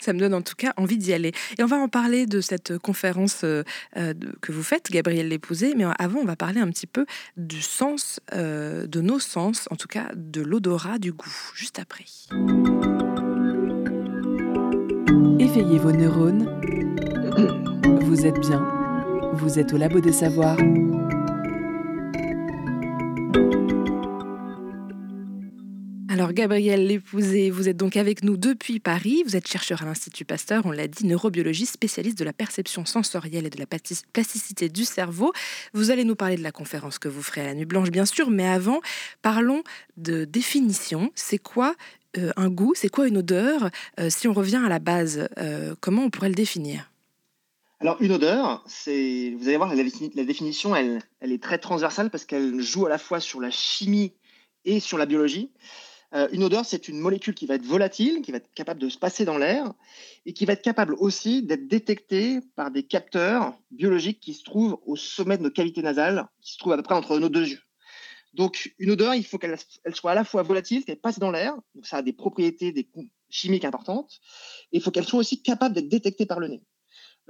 Ça 0.00 0.12
me 0.12 0.18
donne 0.18 0.34
en 0.34 0.42
tout 0.42 0.54
cas 0.56 0.72
envie 0.76 0.98
d'y 0.98 1.12
aller. 1.12 1.32
Et 1.58 1.62
on 1.62 1.66
va 1.66 1.76
en 1.76 1.88
parler 1.88 2.26
de 2.26 2.40
cette 2.40 2.78
conférence 2.78 3.42
euh, 3.44 3.62
euh, 3.96 4.14
que 4.40 4.52
vous 4.52 4.62
faites, 4.62 4.90
Gabriel 4.90 5.28
Lépousé. 5.28 5.74
Mais 5.76 5.84
avant, 5.98 6.20
on 6.20 6.24
va 6.24 6.36
parler 6.36 6.60
un 6.60 6.70
petit 6.70 6.86
peu 6.86 7.06
du 7.36 7.62
sens, 7.62 8.20
euh, 8.32 8.86
de 8.86 9.00
nos 9.00 9.18
sens, 9.18 9.68
en 9.70 9.76
tout 9.76 9.88
cas 9.88 10.10
de 10.14 10.42
l'odorat, 10.42 10.98
du 10.98 11.12
goût, 11.12 11.52
juste 11.54 11.78
après. 11.78 12.04
Éveillez 15.38 15.78
vos 15.78 15.92
neurones. 15.92 16.48
Vous 18.02 18.26
êtes 18.26 18.38
bien. 18.40 18.66
Vous 19.34 19.58
êtes 19.58 19.72
au 19.72 19.76
labo 19.76 20.00
des 20.00 20.12
savoirs. 20.12 20.58
Alors 26.14 26.32
Gabriel 26.32 26.86
Lépousé, 26.86 27.50
vous 27.50 27.68
êtes 27.68 27.76
donc 27.76 27.96
avec 27.96 28.22
nous 28.22 28.36
depuis 28.36 28.78
Paris. 28.78 29.24
Vous 29.26 29.34
êtes 29.34 29.48
chercheur 29.48 29.82
à 29.82 29.84
l'Institut 29.84 30.24
Pasteur, 30.24 30.64
on 30.64 30.70
l'a 30.70 30.86
dit, 30.86 31.06
neurobiologie, 31.06 31.66
spécialiste 31.66 32.16
de 32.16 32.22
la 32.22 32.32
perception 32.32 32.84
sensorielle 32.84 33.46
et 33.46 33.50
de 33.50 33.58
la 33.58 33.66
plasticité 33.66 34.68
du 34.68 34.84
cerveau. 34.84 35.32
Vous 35.72 35.90
allez 35.90 36.04
nous 36.04 36.14
parler 36.14 36.36
de 36.36 36.44
la 36.44 36.52
conférence 36.52 37.00
que 37.00 37.08
vous 37.08 37.20
ferez 37.20 37.40
à 37.40 37.44
la 37.46 37.54
Nuit 37.54 37.64
Blanche, 37.64 37.90
bien 37.90 38.06
sûr, 38.06 38.30
mais 38.30 38.46
avant, 38.46 38.80
parlons 39.22 39.64
de 39.96 40.24
définition. 40.24 41.10
C'est 41.16 41.38
quoi 41.38 41.74
euh, 42.16 42.30
un 42.36 42.48
goût? 42.48 42.74
C'est 42.76 42.90
quoi 42.90 43.08
une 43.08 43.16
odeur? 43.16 43.70
Euh, 43.98 44.08
Si 44.08 44.28
on 44.28 44.34
revient 44.34 44.62
à 44.64 44.68
la 44.68 44.78
base, 44.78 45.28
euh, 45.38 45.74
comment 45.80 46.04
on 46.04 46.10
pourrait 46.10 46.28
le 46.28 46.36
définir? 46.36 46.92
Alors, 47.80 48.00
une 48.00 48.12
odeur, 48.12 48.62
vous 48.68 49.48
allez 49.48 49.56
voir, 49.56 49.74
la, 49.74 50.24
définition, 50.24 50.76
elle 50.76 51.02
est 51.22 51.42
très 51.42 51.58
transversale 51.58 52.10
parce 52.10 52.24
qu'elle 52.24 52.60
joue 52.60 52.86
à 52.86 52.88
la 52.88 52.98
fois 52.98 53.18
sur 53.18 53.40
la 53.40 53.50
chimie 53.50 54.12
et 54.64 54.80
sur 54.80 54.96
la 54.96 55.06
biologie. 55.06 55.50
Euh, 56.14 56.28
une 56.30 56.44
odeur, 56.44 56.64
c'est 56.64 56.88
une 56.88 57.00
molécule 57.00 57.34
qui 57.34 57.46
va 57.46 57.56
être 57.56 57.64
volatile, 57.64 58.22
qui 58.22 58.30
va 58.30 58.36
être 58.36 58.52
capable 58.54 58.80
de 58.80 58.88
se 58.88 58.98
passer 58.98 59.24
dans 59.24 59.36
l'air 59.36 59.72
et 60.26 60.32
qui 60.32 60.44
va 60.44 60.52
être 60.52 60.62
capable 60.62 60.94
aussi 60.94 61.42
d'être 61.42 61.66
détectée 61.66 62.40
par 62.54 62.70
des 62.70 62.84
capteurs 62.84 63.58
biologiques 63.72 64.20
qui 64.20 64.32
se 64.32 64.44
trouvent 64.44 64.78
au 64.86 64.94
sommet 64.94 65.38
de 65.38 65.42
nos 65.42 65.50
cavités 65.50 65.82
nasales, 65.82 66.28
qui 66.40 66.52
se 66.52 66.58
trouvent 66.58 66.72
à 66.72 66.76
peu 66.76 66.84
près 66.84 66.94
entre 66.94 67.18
nos 67.18 67.28
deux 67.28 67.48
yeux. 67.48 67.62
Donc, 68.32 68.74
une 68.78 68.90
odeur, 68.90 69.14
il 69.14 69.24
faut 69.24 69.38
qu'elle 69.38 69.56
soit 69.94 70.12
à 70.12 70.14
la 70.14 70.24
fois 70.24 70.42
volatile, 70.42 70.84
qu'elle 70.84 71.00
passe 71.00 71.18
dans 71.18 71.30
l'air, 71.30 71.54
donc 71.74 71.86
ça 71.86 71.98
a 71.98 72.02
des 72.02 72.12
propriétés 72.12 72.88
chimiques 73.28 73.64
importantes, 73.64 74.20
et 74.72 74.78
il 74.78 74.82
faut 74.82 74.90
qu'elle 74.90 75.04
soit 75.04 75.20
aussi 75.20 75.42
capable 75.42 75.74
d'être 75.74 75.88
détectée 75.88 76.26
par 76.26 76.40
le 76.40 76.48
nez. 76.48 76.62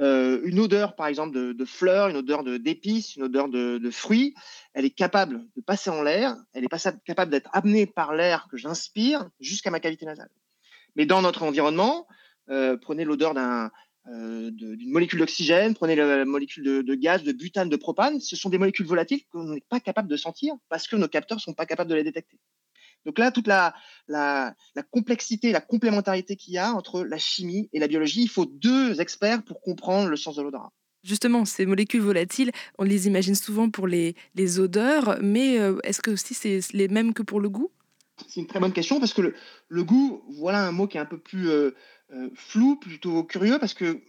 Euh, 0.00 0.40
une 0.44 0.58
odeur, 0.58 0.96
par 0.96 1.06
exemple, 1.06 1.54
de, 1.54 1.64
fleurs, 1.64 2.08
une 2.08 2.16
odeur 2.16 2.42
d'épices, 2.42 3.16
une 3.16 3.24
odeur 3.24 3.48
de, 3.48 3.90
fruits, 3.90 4.34
elle 4.72 4.84
est 4.84 4.90
capable 4.90 5.46
de 5.56 5.60
passer 5.60 5.90
en 5.90 6.02
l'air, 6.02 6.36
elle 6.52 6.64
est 6.64 7.04
capable 7.04 7.30
d'être 7.30 7.50
amenée 7.52 7.86
par 7.86 8.14
l'air 8.14 8.48
que 8.50 8.56
j'inspire 8.56 9.28
jusqu'à 9.40 9.70
ma 9.70 9.80
cavité 9.80 10.04
nasale. 10.04 10.30
Mais 10.96 11.06
dans 11.06 11.22
notre 11.22 11.42
environnement, 11.42 12.06
euh, 12.50 12.76
prenez 12.76 13.04
l'odeur 13.04 13.34
euh, 13.36 14.50
d'une 14.50 14.90
molécule 14.90 15.20
d'oxygène, 15.20 15.74
prenez 15.74 15.94
la 15.94 16.24
molécule 16.24 16.84
de, 16.84 16.94
gaz, 16.94 17.22
de 17.22 17.32
butane, 17.32 17.68
de 17.68 17.76
propane, 17.76 18.20
ce 18.20 18.36
sont 18.36 18.50
des 18.50 18.58
molécules 18.58 18.86
volatiles 18.86 19.24
qu'on 19.30 19.44
n'est 19.44 19.64
pas 19.68 19.80
capable 19.80 20.08
de 20.08 20.16
sentir 20.16 20.54
parce 20.68 20.88
que 20.88 20.96
nos 20.96 21.08
capteurs 21.08 21.38
ne 21.38 21.42
sont 21.42 21.54
pas 21.54 21.66
capables 21.66 21.90
de 21.90 21.94
les 21.94 22.04
détecter. 22.04 22.38
Donc 23.04 23.18
là, 23.18 23.30
toute 23.30 23.46
la, 23.46 23.74
la, 24.08 24.54
complexité, 24.90 25.52
la 25.52 25.60
complémentarité 25.60 26.36
qu'il 26.36 26.54
y 26.54 26.58
a 26.58 26.72
entre 26.72 27.04
la 27.04 27.18
chimie 27.18 27.68
et 27.72 27.78
la 27.78 27.88
biologie, 27.88 28.22
il 28.22 28.28
faut 28.28 28.46
deux 28.46 29.00
experts 29.00 29.42
pour 29.42 29.60
comprendre 29.60 30.08
le 30.08 30.16
sens 30.16 30.36
de 30.36 30.42
l'odorat. 30.42 30.72
Justement, 31.02 31.44
ces 31.44 31.66
molécules 31.66 32.00
volatiles, 32.00 32.50
on 32.78 32.84
les 32.84 33.06
imagine 33.06 33.34
souvent 33.34 33.68
pour 33.68 33.86
les, 33.86 34.14
les 34.34 34.58
odeurs, 34.58 35.18
mais 35.20 35.58
euh, 35.58 35.78
est-ce 35.84 36.00
que 36.00 36.10
aussi 36.10 36.32
c'est 36.32 36.60
les 36.72 36.88
mêmes 36.88 37.12
que 37.12 37.22
pour 37.22 37.40
le 37.40 37.50
goût? 37.50 37.70
C'est 38.26 38.40
une 38.40 38.46
très 38.46 38.60
bonne 38.60 38.72
question 38.72 39.00
parce 39.00 39.12
que 39.12 39.20
le, 39.20 39.34
le, 39.68 39.84
goût, 39.84 40.24
voilà 40.38 40.66
un 40.66 40.72
mot 40.72 40.86
qui 40.86 40.96
est 40.96 41.00
un 41.00 41.04
peu 41.04 41.18
plus 41.18 41.50
euh, 41.50 41.72
euh, 42.14 42.30
flou, 42.34 42.76
plutôt 42.76 43.22
curieux, 43.24 43.58
parce 43.58 43.74
que 43.74 44.00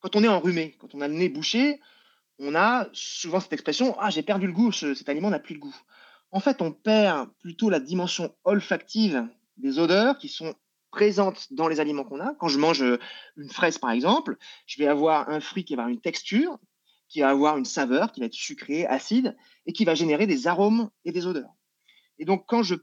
quand 0.00 0.14
on 0.14 0.22
est 0.22 0.28
enrhumé, 0.28 0.76
quand 0.78 0.94
on 0.94 1.00
a 1.00 1.08
le 1.08 1.14
nez 1.14 1.28
bouché, 1.28 1.80
on 2.38 2.54
a 2.54 2.88
souvent 2.92 3.40
cette 3.40 3.52
expression 3.52 3.96
Ah, 3.98 4.10
j'ai 4.10 4.22
perdu 4.22 4.46
le 4.46 4.52
goût, 4.52 4.70
cet 4.70 5.08
aliment 5.08 5.30
n'a 5.30 5.40
plus 5.40 5.54
de 5.54 5.60
goût 5.60 5.74
en 6.34 6.40
fait, 6.40 6.60
on 6.60 6.72
perd 6.72 7.30
plutôt 7.38 7.70
la 7.70 7.78
dimension 7.78 8.34
olfactive 8.42 9.28
des 9.56 9.78
odeurs 9.78 10.18
qui 10.18 10.28
sont 10.28 10.52
présentes 10.90 11.52
dans 11.52 11.68
les 11.68 11.78
aliments 11.78 12.02
qu'on 12.02 12.18
a. 12.18 12.34
Quand 12.34 12.48
je 12.48 12.58
mange 12.58 12.82
euh, 12.82 12.98
une 13.36 13.48
fraise, 13.48 13.78
par 13.78 13.92
exemple, 13.92 14.36
je 14.66 14.82
vais 14.82 14.88
avoir 14.88 15.28
un 15.28 15.38
fruit 15.38 15.64
qui 15.64 15.76
va 15.76 15.82
avoir 15.82 15.94
une 15.94 16.00
texture, 16.00 16.58
qui 17.08 17.20
va 17.20 17.30
avoir 17.30 17.56
une 17.56 17.64
saveur, 17.64 18.10
qui 18.10 18.18
va 18.18 18.26
être 18.26 18.34
sucrée, 18.34 18.84
acide, 18.84 19.36
et 19.66 19.72
qui 19.72 19.84
va 19.84 19.94
générer 19.94 20.26
des 20.26 20.48
arômes 20.48 20.90
et 21.04 21.12
des 21.12 21.24
odeurs. 21.24 21.52
Et 22.18 22.24
donc, 22.24 22.46
quand 22.48 22.64
je, 22.64 22.74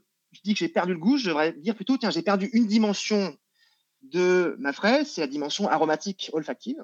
dis 0.44 0.54
que 0.54 0.58
j'ai 0.58 0.68
perdu 0.70 0.94
le 0.94 0.98
goût, 0.98 1.18
je 1.18 1.28
devrais 1.28 1.52
dire 1.52 1.74
plutôt, 1.74 1.98
tiens, 1.98 2.10
j'ai 2.10 2.22
perdu 2.22 2.48
une 2.54 2.66
dimension 2.66 3.36
de 4.00 4.56
ma 4.60 4.72
fraise, 4.72 5.10
c'est 5.10 5.20
la 5.20 5.26
dimension 5.26 5.68
aromatique 5.68 6.30
olfactive. 6.32 6.82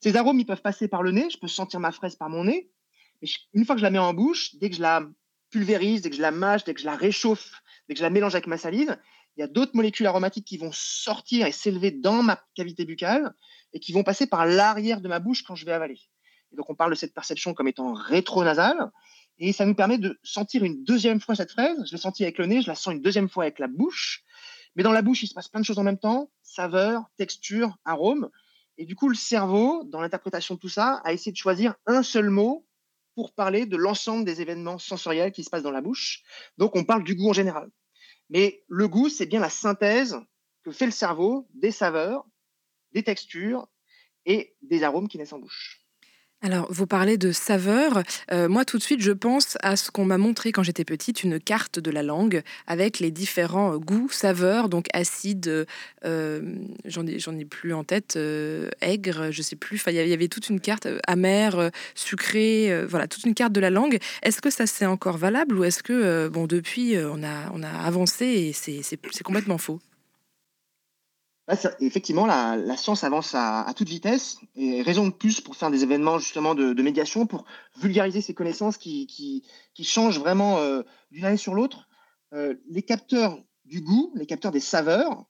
Ces 0.00 0.14
arômes, 0.16 0.40
ils 0.40 0.46
peuvent 0.46 0.60
passer 0.60 0.88
par 0.88 1.02
le 1.02 1.12
nez, 1.12 1.30
je 1.30 1.38
peux 1.38 1.48
sentir 1.48 1.80
ma 1.80 1.90
fraise 1.90 2.16
par 2.16 2.28
mon 2.28 2.44
nez, 2.44 2.70
mais 3.22 3.28
une 3.54 3.64
fois 3.64 3.76
que 3.76 3.80
je 3.80 3.84
la 3.84 3.90
mets 3.90 3.98
en 3.98 4.12
bouche, 4.12 4.56
dès 4.56 4.68
que 4.68 4.76
je 4.76 4.82
la 4.82 5.08
dès 5.64 6.10
que 6.10 6.16
je 6.16 6.22
la 6.22 6.30
mâche, 6.30 6.64
dès 6.64 6.74
que 6.74 6.80
je 6.80 6.86
la 6.86 6.96
réchauffe, 6.96 7.62
dès 7.88 7.94
que 7.94 7.98
je 7.98 8.04
la 8.04 8.10
mélange 8.10 8.34
avec 8.34 8.46
ma 8.46 8.58
salive, 8.58 8.96
il 9.36 9.40
y 9.40 9.42
a 9.42 9.46
d'autres 9.46 9.74
molécules 9.74 10.06
aromatiques 10.06 10.46
qui 10.46 10.56
vont 10.56 10.70
sortir 10.72 11.46
et 11.46 11.52
s'élever 11.52 11.90
dans 11.90 12.22
ma 12.22 12.40
cavité 12.54 12.84
buccale 12.84 13.34
et 13.72 13.80
qui 13.80 13.92
vont 13.92 14.02
passer 14.02 14.26
par 14.26 14.46
l'arrière 14.46 15.00
de 15.00 15.08
ma 15.08 15.18
bouche 15.18 15.42
quand 15.42 15.54
je 15.54 15.66
vais 15.66 15.72
avaler. 15.72 16.00
Et 16.52 16.56
donc 16.56 16.70
on 16.70 16.74
parle 16.74 16.90
de 16.90 16.96
cette 16.96 17.14
perception 17.14 17.54
comme 17.54 17.68
étant 17.68 17.92
rétronasale 17.92 18.90
et 19.38 19.52
ça 19.52 19.66
nous 19.66 19.74
permet 19.74 19.98
de 19.98 20.18
sentir 20.22 20.64
une 20.64 20.82
deuxième 20.84 21.20
fois 21.20 21.34
cette 21.34 21.52
fraise. 21.52 21.76
Je 21.86 21.92
l'ai 21.92 22.00
sentie 22.00 22.22
avec 22.22 22.38
le 22.38 22.46
nez, 22.46 22.62
je 22.62 22.68
la 22.68 22.74
sens 22.74 22.94
une 22.94 23.02
deuxième 23.02 23.28
fois 23.28 23.44
avec 23.44 23.58
la 23.58 23.68
bouche. 23.68 24.24
Mais 24.74 24.82
dans 24.82 24.92
la 24.92 25.02
bouche, 25.02 25.22
il 25.22 25.26
se 25.26 25.34
passe 25.34 25.48
plein 25.48 25.60
de 25.60 25.66
choses 25.66 25.78
en 25.78 25.82
même 25.82 25.98
temps 25.98 26.30
saveur, 26.42 27.04
texture, 27.18 27.76
arôme. 27.84 28.30
Et 28.78 28.86
du 28.86 28.94
coup, 28.94 29.08
le 29.08 29.14
cerveau, 29.14 29.84
dans 29.84 30.00
l'interprétation 30.00 30.54
de 30.54 30.60
tout 30.60 30.68
ça, 30.68 31.02
a 31.04 31.12
essayé 31.12 31.32
de 31.32 31.36
choisir 31.36 31.74
un 31.86 32.02
seul 32.02 32.30
mot 32.30 32.65
pour 33.16 33.32
parler 33.32 33.66
de 33.66 33.76
l'ensemble 33.76 34.24
des 34.24 34.42
événements 34.42 34.78
sensoriels 34.78 35.32
qui 35.32 35.42
se 35.42 35.50
passent 35.50 35.64
dans 35.64 35.72
la 35.72 35.80
bouche. 35.80 36.22
Donc, 36.58 36.76
on 36.76 36.84
parle 36.84 37.02
du 37.02 37.16
goût 37.16 37.30
en 37.30 37.32
général. 37.32 37.70
Mais 38.28 38.62
le 38.68 38.86
goût, 38.86 39.08
c'est 39.08 39.26
bien 39.26 39.40
la 39.40 39.50
synthèse 39.50 40.16
que 40.62 40.70
fait 40.70 40.84
le 40.84 40.92
cerveau 40.92 41.48
des 41.54 41.70
saveurs, 41.70 42.26
des 42.92 43.02
textures 43.02 43.68
et 44.26 44.54
des 44.60 44.82
arômes 44.82 45.08
qui 45.08 45.16
naissent 45.16 45.32
en 45.32 45.38
bouche. 45.38 45.85
Alors, 46.42 46.66
vous 46.70 46.86
parlez 46.86 47.16
de 47.16 47.32
saveur. 47.32 48.02
Euh, 48.30 48.48
moi, 48.48 48.66
tout 48.66 48.76
de 48.76 48.82
suite, 48.82 49.00
je 49.00 49.10
pense 49.10 49.56
à 49.62 49.74
ce 49.74 49.90
qu'on 49.90 50.04
m'a 50.04 50.18
montré 50.18 50.52
quand 50.52 50.62
j'étais 50.62 50.84
petite, 50.84 51.24
une 51.24 51.40
carte 51.40 51.78
de 51.78 51.90
la 51.90 52.02
langue 52.02 52.42
avec 52.66 53.00
les 53.00 53.10
différents 53.10 53.72
euh, 53.72 53.78
goûts, 53.78 54.10
saveurs, 54.10 54.68
donc 54.68 54.86
acide, 54.92 55.66
euh, 56.04 56.54
j'en 56.84 57.06
ai, 57.06 57.16
ai 57.16 57.44
plus 57.46 57.72
en 57.72 57.84
tête, 57.84 58.18
aigre, 58.82 59.30
je 59.30 59.42
sais 59.42 59.56
plus. 59.56 59.82
il 59.86 59.94
y 59.94 60.12
avait 60.12 60.28
toute 60.28 60.50
une 60.50 60.60
carte 60.60 60.86
amère, 61.06 61.70
sucrée, 61.94 62.84
voilà, 62.86 63.08
toute 63.08 63.24
une 63.24 63.34
carte 63.34 63.52
de 63.52 63.60
la 63.60 63.70
langue. 63.70 63.98
Est-ce 64.22 64.42
que 64.42 64.50
ça 64.50 64.66
c'est 64.66 64.86
encore 64.86 65.16
valable 65.16 65.58
ou 65.58 65.64
est-ce 65.64 65.82
que, 65.82 66.28
bon, 66.28 66.46
depuis, 66.46 66.96
on 66.98 67.24
a, 67.24 67.50
on 67.54 67.62
a 67.62 67.70
avancé 67.70 68.26
et 68.26 68.52
c'est 68.52 69.22
complètement 69.24 69.58
faux? 69.58 69.80
Effectivement, 71.80 72.26
la, 72.26 72.76
science 72.76 73.04
avance 73.04 73.34
à, 73.34 73.72
toute 73.76 73.88
vitesse 73.88 74.38
et 74.56 74.82
raison 74.82 75.06
de 75.06 75.12
plus 75.12 75.40
pour 75.40 75.56
faire 75.56 75.70
des 75.70 75.82
événements 75.82 76.18
justement 76.18 76.54
de, 76.54 76.82
médiation, 76.82 77.26
pour 77.26 77.44
vulgariser 77.76 78.20
ces 78.20 78.34
connaissances 78.34 78.78
qui, 78.78 79.06
qui, 79.06 79.84
changent 79.84 80.18
vraiment 80.18 80.58
euh, 80.58 80.82
d'une 81.10 81.24
année 81.24 81.36
sur 81.36 81.54
l'autre. 81.54 81.88
Euh, 82.32 82.54
les 82.68 82.82
capteurs 82.82 83.38
du 83.64 83.80
goût, 83.80 84.12
les 84.16 84.26
capteurs 84.26 84.50
des 84.50 84.60
saveurs, 84.60 85.24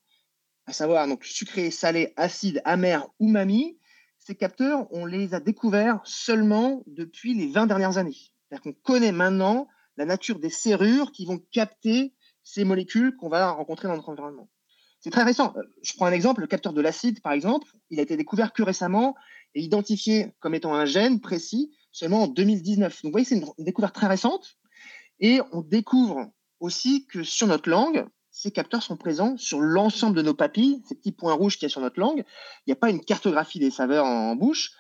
à 0.67 0.73
savoir 0.73 1.07
donc 1.07 1.25
sucré, 1.25 1.71
salé, 1.71 2.13
acide, 2.17 2.63
amer, 2.65 3.07
umami, 3.21 3.79
ces 4.19 4.35
capteurs, 4.35 4.89
on 4.91 5.07
les 5.07 5.35
a 5.35 5.41
découverts 5.41 6.01
seulement 6.05 6.83
depuis 6.87 7.35
les 7.35 7.47
20 7.47 7.67
dernières 7.67 7.99
années. 7.99 8.17
C'est-à-dire 8.49 8.63
qu'on 8.63 8.73
connaît 8.73 9.13
maintenant 9.13 9.69
la 9.97 10.05
nature 10.05 10.39
des 10.39 10.51
serrures 10.51 11.13
qui 11.13 11.27
vont 11.27 11.39
capter 11.53 12.13
ces 12.43 12.65
molécules 12.65 13.17
qu'on 13.17 13.29
va 13.29 13.51
rencontrer 13.51 13.89
dans 13.89 13.95
notre 13.95 14.09
environnement. 14.09 14.49
C'est 15.07 15.13
très 15.13 15.23
récent. 15.23 15.55
Euh, 15.57 15.63
je 15.83 15.93
prends 15.95 16.07
un 16.07 16.13
exemple, 16.13 16.41
le 16.41 16.49
capteur 16.49 16.73
de 16.73 16.81
l'acide, 16.81 17.23
par 17.23 17.33
exemple, 17.33 17.69
il 17.91 18.01
a 18.01 18.03
été 18.03 18.17
découvert 18.17 18.53
que 18.53 18.65
récemment 18.65 19.15
et 19.55 19.61
identifié 19.61 20.35
comme 20.41 20.53
étant 20.53 20.75
un 20.75 20.85
gène 20.85 21.21
précis 21.21 21.71
seulement 21.93 22.25
en 22.25 22.27
2019. 22.27 22.93
Donc, 22.93 23.05
vous 23.05 23.13
voyez, 23.13 23.25
c'est 23.25 23.37
une 23.37 23.47
découverte 23.65 23.95
très 23.95 24.09
récente. 24.09 24.57
Et 25.21 25.41
on 25.53 25.63
découvre 25.63 26.33
aussi 26.59 27.07
que 27.07 27.23
sur 27.23 27.47
notre 27.47 27.71
langue, 27.71 28.05
ces 28.33 28.51
capteurs 28.51 28.83
sont 28.83 28.97
présents 28.97 29.37
sur 29.37 29.61
l'ensemble 29.61 30.17
de 30.17 30.23
nos 30.23 30.35
papilles, 30.35 30.83
ces 30.89 30.97
petits 30.97 31.13
points 31.13 31.35
rouges 31.35 31.57
qu'il 31.57 31.67
y 31.67 31.67
a 31.67 31.69
sur 31.69 31.83
notre 31.83 32.01
langue. 32.01 32.25
Il 32.67 32.71
n'y 32.71 32.73
a 32.73 32.77
pas 32.77 32.91
une 32.91 33.01
cartographie 33.01 33.61
des 33.61 33.71
saveurs 33.71 34.07
en 34.07 34.35
bouche. 34.35 34.73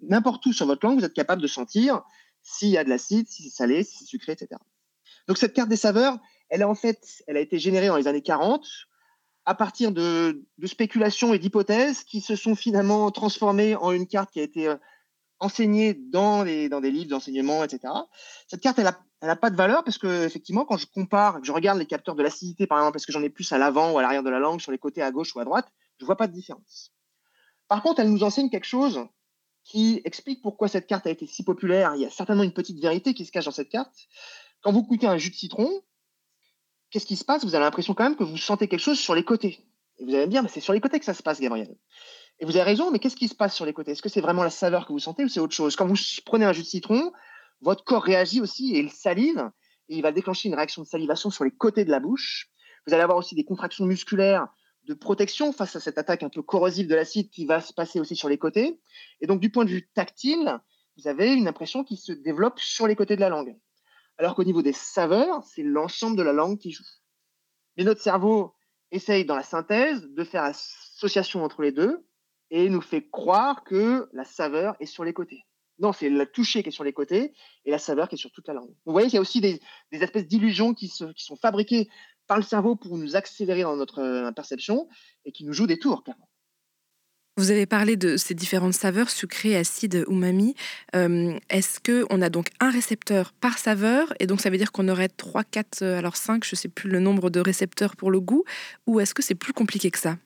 N'importe 0.00 0.46
où 0.46 0.54
sur 0.54 0.64
votre 0.64 0.86
langue, 0.86 1.00
vous 1.00 1.04
êtes 1.04 1.12
capable 1.12 1.42
de 1.42 1.48
sentir 1.48 2.00
s'il 2.40 2.70
y 2.70 2.78
a 2.78 2.84
de 2.84 2.88
l'acide, 2.88 3.28
si 3.28 3.42
c'est 3.42 3.54
salé, 3.54 3.84
si 3.84 3.98
c'est 3.98 4.06
sucré, 4.06 4.32
etc. 4.32 4.58
Donc 5.28 5.36
cette 5.36 5.52
carte 5.52 5.68
des 5.68 5.76
saveurs, 5.76 6.18
elle 6.48 6.62
a 6.62 6.68
en 6.68 6.74
fait, 6.74 6.98
elle 7.26 7.36
a 7.36 7.40
été 7.40 7.58
générée 7.58 7.88
dans 7.88 7.98
les 7.98 8.08
années 8.08 8.22
40 8.22 8.66
à 9.46 9.54
partir 9.54 9.92
de, 9.92 10.44
spéculations 10.64 11.32
et 11.32 11.38
d'hypothèses 11.38 12.02
qui 12.02 12.20
se 12.20 12.34
sont 12.34 12.56
finalement 12.56 13.10
transformées 13.12 13.76
en 13.76 13.92
une 13.92 14.08
carte 14.08 14.32
qui 14.32 14.40
a 14.40 14.42
été 14.42 14.66
euh, 14.66 14.76
enseignée 15.38 15.94
dans, 15.94 16.44
des 16.44 16.68
livres 16.68 17.10
d'enseignement, 17.10 17.62
etc. 17.62 17.92
Cette 18.48 18.60
carte, 18.60 18.78
elle 18.80 18.92
n'a 19.22 19.36
pas 19.36 19.50
de 19.50 19.56
valeur 19.56 19.84
parce 19.84 19.98
que 19.98 20.26
effectivement, 20.26 20.64
quand 20.64 20.76
je 20.76 20.86
compare, 20.86 21.40
que 21.40 21.46
je 21.46 21.52
regarde 21.52 21.78
les 21.78 21.86
capteurs 21.86 22.16
de 22.16 22.22
l'acidité, 22.22 22.66
par 22.66 22.78
exemple, 22.78 22.94
parce 22.94 23.06
que 23.06 23.12
j'en 23.12 23.22
ai 23.22 23.30
plus 23.30 23.50
à 23.52 23.58
l'avant 23.58 23.92
ou 23.92 23.98
à 23.98 24.02
l'arrière 24.02 24.24
de 24.24 24.30
la 24.30 24.40
langue, 24.40 24.60
sur 24.60 24.72
les 24.72 24.78
côtés 24.78 25.02
à 25.02 25.12
gauche 25.12 25.34
ou 25.36 25.40
à 25.40 25.44
droite, 25.44 25.68
je 25.98 26.04
ne 26.04 26.06
vois 26.06 26.16
pas 26.16 26.26
de 26.26 26.32
différence. 26.32 26.92
Par 27.68 27.82
contre, 27.82 28.00
elle 28.00 28.10
nous 28.10 28.24
enseigne 28.24 28.50
quelque 28.50 28.66
chose 28.66 29.06
qui 29.64 30.00
explique 30.04 30.42
pourquoi 30.42 30.68
cette 30.68 30.86
carte 30.86 31.06
a 31.06 31.10
été 31.10 31.26
si 31.26 31.44
populaire. 31.44 31.94
Il 31.96 32.02
y 32.02 32.06
a 32.06 32.10
certainement 32.10 32.44
une 32.44 32.52
petite 32.52 32.80
vérité 32.80 33.14
qui 33.14 33.24
se 33.24 33.32
cache 33.32 33.44
dans 33.44 33.50
cette 33.50 33.68
carte. 33.68 33.94
Quand 34.62 34.72
vous 34.72 34.82
goûtez 34.82 35.06
un 35.06 35.18
jus 35.18 35.30
de 35.30 35.34
citron, 35.34 35.82
qu'est-ce 36.96 37.04
qui 37.04 37.16
se 37.16 37.26
passe? 37.26 37.44
Vous 37.44 37.54
avez 37.54 37.62
l'impression 37.62 37.92
quand 37.92 38.04
même 38.04 38.16
que 38.16 38.24
vous 38.24 38.38
sentez 38.38 38.68
quelque 38.68 38.80
chose 38.80 38.98
sur 38.98 39.14
les 39.14 39.22
côtés. 39.22 39.60
Et 39.98 40.04
vous 40.06 40.14
allez 40.14 40.24
me 40.24 40.30
dire, 40.30 40.42
mais 40.42 40.48
c'est 40.48 40.60
sur 40.60 40.72
les 40.72 40.80
côtés 40.80 40.98
que 40.98 41.04
ça 41.04 41.12
se 41.12 41.22
passe, 41.22 41.38
Gabriel. 41.42 41.76
Et 42.40 42.46
vous 42.46 42.56
avez 42.56 42.62
raison, 42.62 42.90
mais 42.90 42.98
qu'est-ce 42.98 43.16
qui 43.16 43.28
se 43.28 43.34
passe 43.34 43.54
sur 43.54 43.66
les 43.66 43.74
côtés? 43.74 43.90
Est-ce 43.90 44.00
que 44.00 44.08
c'est 44.08 44.22
vraiment 44.22 44.42
la 44.42 44.48
saveur 44.48 44.86
que 44.86 44.94
vous 44.94 44.98
sentez 44.98 45.22
ou 45.22 45.28
c'est 45.28 45.38
autre 45.38 45.54
chose? 45.54 45.76
Quand 45.76 45.86
vous 45.86 45.94
prenez 46.24 46.46
un 46.46 46.54
jus 46.54 46.62
de 46.62 46.66
citron, 46.66 47.12
votre 47.60 47.84
corps 47.84 48.02
réagit 48.02 48.40
aussi 48.40 48.74
et 48.74 48.78
il 48.78 48.90
salive, 48.90 49.50
et 49.90 49.96
il 49.96 50.00
va 50.00 50.10
déclencher 50.10 50.48
une 50.48 50.54
réaction 50.54 50.80
de 50.80 50.86
salivation 50.86 51.28
sur 51.28 51.44
les 51.44 51.50
côtés 51.50 51.84
de 51.84 51.90
la 51.90 52.00
bouche. 52.00 52.48
Vous 52.86 52.94
allez 52.94 53.02
avoir 53.02 53.18
aussi 53.18 53.34
des 53.34 53.44
contractions 53.44 53.84
musculaires 53.84 54.48
de 54.84 54.94
protection 54.94 55.52
face 55.52 55.76
à 55.76 55.80
cette 55.80 55.98
attaque 55.98 56.22
un 56.22 56.30
peu 56.30 56.40
corrosive 56.40 56.88
de 56.88 56.94
l'acide 56.94 57.28
qui 57.28 57.44
va 57.44 57.60
se 57.60 57.74
passer 57.74 58.00
aussi 58.00 58.16
sur 58.16 58.30
les 58.30 58.38
côtés. 58.38 58.80
Et 59.20 59.26
donc, 59.26 59.40
du 59.40 59.50
point 59.50 59.66
de 59.66 59.70
vue 59.70 59.86
tactile, 59.92 60.60
vous 60.96 61.08
avez 61.08 61.34
une 61.34 61.46
impression 61.46 61.84
qui 61.84 61.98
se 61.98 62.12
développe 62.12 62.58
sur 62.58 62.86
les 62.86 62.96
côtés 62.96 63.16
de 63.16 63.20
la 63.20 63.28
langue. 63.28 63.54
Alors 64.18 64.34
qu'au 64.34 64.44
niveau 64.44 64.62
des 64.62 64.72
saveurs, 64.72 65.44
c'est 65.44 65.62
l'ensemble 65.62 66.16
de 66.16 66.22
la 66.22 66.32
langue 66.32 66.58
qui 66.58 66.70
joue. 66.72 66.84
Mais 67.76 67.84
notre 67.84 68.00
cerveau 68.00 68.54
essaye 68.90 69.24
dans 69.24 69.36
la 69.36 69.42
synthèse 69.42 70.02
de 70.08 70.24
faire 70.24 70.44
association 70.44 71.44
entre 71.44 71.62
les 71.62 71.72
deux 71.72 72.06
et 72.50 72.68
nous 72.68 72.80
fait 72.80 73.08
croire 73.10 73.64
que 73.64 74.08
la 74.12 74.24
saveur 74.24 74.76
est 74.80 74.86
sur 74.86 75.04
les 75.04 75.12
côtés. 75.12 75.44
Non, 75.78 75.92
c'est 75.92 76.08
le 76.08 76.24
toucher 76.24 76.62
qui 76.62 76.70
est 76.70 76.72
sur 76.72 76.84
les 76.84 76.94
côtés 76.94 77.34
et 77.66 77.70
la 77.70 77.78
saveur 77.78 78.08
qui 78.08 78.14
est 78.14 78.18
sur 78.18 78.30
toute 78.30 78.48
la 78.48 78.54
langue. 78.54 78.72
Vous 78.86 78.92
voyez 78.92 79.08
qu'il 79.08 79.16
y 79.16 79.18
a 79.18 79.20
aussi 79.20 79.42
des, 79.42 79.60
espèces 79.90 80.26
d'illusions 80.26 80.72
qui, 80.72 80.88
sont 80.88 81.36
fabriquées 81.36 81.90
par 82.26 82.38
le 82.38 82.42
cerveau 82.42 82.76
pour 82.76 82.96
nous 82.96 83.14
accélérer 83.14 83.62
dans 83.62 83.76
notre 83.76 84.30
perception 84.30 84.88
et 85.26 85.32
qui 85.32 85.44
nous 85.44 85.52
joue 85.52 85.66
des 85.66 85.78
tours, 85.78 86.02
clairement. 86.02 86.28
Vous 87.38 87.50
avez 87.50 87.66
parlé 87.66 87.96
de 87.96 88.16
ces 88.16 88.32
différentes 88.32 88.72
saveurs 88.72 89.10
sucrées, 89.10 89.56
acides, 89.56 90.06
umami. 90.08 90.54
Euh, 90.94 91.38
Est-ce 91.50 91.80
qu'on 91.80 92.22
a 92.22 92.30
donc 92.30 92.48
un 92.60 92.70
récepteur 92.70 93.34
par 93.34 93.58
saveur 93.58 94.14
et 94.20 94.26
donc 94.26 94.40
ça 94.40 94.48
veut 94.48 94.56
dire 94.56 94.72
qu'on 94.72 94.88
aurait 94.88 95.10
3, 95.10 95.44
4, 95.44 95.82
euh, 95.82 95.98
alors 95.98 96.16
5, 96.16 96.44
je 96.44 96.54
ne 96.54 96.56
sais 96.56 96.68
plus 96.68 96.88
le 96.88 96.98
nombre 96.98 97.28
de 97.28 97.38
récepteurs 97.40 97.94
pour 97.94 98.10
le 98.10 98.20
goût 98.20 98.44
ou 98.86 99.00
est-ce 99.00 99.12
que 99.12 99.22
c'est 99.22 99.34
plus 99.34 99.52
compliqué 99.52 99.90
que 99.90 99.98
ça? 99.98 100.16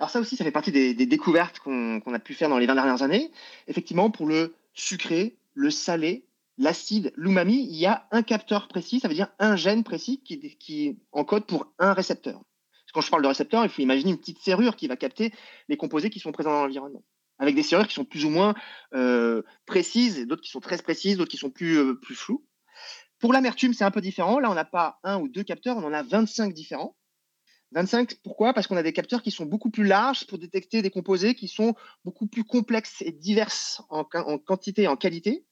Alors 0.00 0.10
ça 0.10 0.18
aussi, 0.18 0.34
ça 0.34 0.42
fait 0.42 0.50
partie 0.50 0.72
des, 0.72 0.94
découvertes 0.94 1.60
qu'on 1.60 2.00
a 2.12 2.18
pu 2.18 2.34
faire 2.34 2.48
dans 2.48 2.58
les 2.58 2.66
20 2.66 2.74
dernières 2.74 3.02
années. 3.02 3.30
Effectivement, 3.68 4.10
pour 4.10 4.26
le 4.26 4.52
sucré, 4.72 5.36
le 5.54 5.70
salé, 5.70 6.24
l'acide, 6.58 7.12
l'umami, 7.16 7.68
il 7.70 7.76
y 7.76 7.86
a 7.86 8.08
un 8.10 8.24
capteur 8.24 8.66
précis, 8.66 8.98
ça 8.98 9.06
veut 9.06 9.14
dire 9.14 9.28
un 9.38 9.54
gène 9.54 9.84
précis 9.84 10.20
qui 10.24 10.98
encode 11.12 11.46
pour 11.46 11.72
un 11.78 11.92
récepteur. 11.92 12.40
Quand 12.94 13.00
je 13.00 13.10
parle 13.10 13.22
de 13.22 13.28
récepteur, 13.28 13.64
il 13.64 13.68
faut 13.68 13.82
imaginer 13.82 14.12
une 14.12 14.18
petite 14.18 14.38
serrure 14.38 14.76
qui 14.76 14.86
va 14.86 14.96
capter 14.96 15.32
les 15.68 15.76
composés 15.76 16.10
qui 16.10 16.20
sont 16.20 16.30
présents 16.30 16.52
dans 16.52 16.62
l'environnement. 16.62 17.02
Avec 17.40 17.56
des 17.56 17.64
serrures 17.64 17.88
qui 17.88 17.94
sont 17.94 18.04
plus 18.04 18.24
ou 18.24 18.30
moins 18.30 18.54
euh, 18.94 19.42
précises, 19.66 20.24
d'autres 20.28 20.42
qui 20.42 20.50
sont 20.50 20.60
très 20.60 20.78
précises, 20.78 21.16
d'autres 21.16 21.30
qui 21.30 21.36
sont 21.36 21.50
plus, 21.50 21.76
euh, 21.76 21.94
plus 21.94 22.14
floues. 22.14 22.46
Pour 23.18 23.32
l'amertume, 23.32 23.74
c'est 23.74 23.84
un 23.84 23.90
peu 23.90 24.00
différent. 24.00 24.38
Là, 24.38 24.48
on 24.48 24.54
n'a 24.54 24.64
pas 24.64 25.00
un 25.02 25.18
ou 25.18 25.28
deux 25.28 25.42
capteurs, 25.42 25.76
on 25.76 25.82
en 25.82 25.92
a 25.92 26.04
25 26.04 26.54
différents. 26.54 26.96
25, 27.72 28.18
pourquoi? 28.22 28.54
Parce 28.54 28.68
qu'on 28.68 28.76
a 28.76 28.84
des 28.84 28.92
capteurs 28.92 29.22
qui 29.22 29.32
sont 29.32 29.46
beaucoup 29.46 29.70
plus 29.70 29.84
larges 29.84 30.26
pour 30.28 30.38
détecter 30.38 30.80
des 30.80 30.90
composés 30.90 31.34
qui 31.34 31.48
sont 31.48 31.74
beaucoup 32.04 32.28
plus 32.28 32.44
complexes 32.44 33.02
et 33.02 33.10
diverses 33.10 33.82
en, 33.88 34.04
quantité 34.04 34.82
et 34.82 34.86
en 34.86 34.96
qualité, 34.96 35.44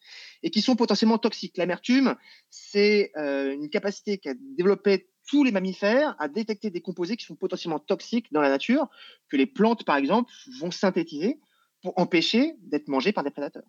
et 0.44 0.50
qui 0.50 0.62
sont 0.62 0.76
potentiellement 0.76 1.18
toxiques. 1.18 1.56
L'amertume, 1.56 2.14
c'est 2.50 3.10
euh, 3.16 3.52
une 3.52 3.68
capacité 3.68 4.18
qu'a 4.18 4.34
développée 4.56 5.08
tous 5.28 5.44
les 5.44 5.52
mammifères 5.52 6.16
à 6.18 6.28
détecter 6.28 6.70
des 6.70 6.80
composés 6.80 7.16
qui 7.16 7.24
sont 7.24 7.36
potentiellement 7.36 7.78
toxiques 7.78 8.32
dans 8.32 8.40
la 8.40 8.48
nature, 8.48 8.88
que 9.28 9.36
les 9.36 9.46
plantes, 9.46 9.84
par 9.84 9.96
exemple, 9.96 10.30
vont 10.58 10.70
synthétiser 10.70 11.40
pour 11.82 11.98
empêcher 11.98 12.54
d'être 12.60 12.88
mangées 12.88 13.12
par 13.12 13.24
des 13.24 13.30
prédateurs. 13.30 13.64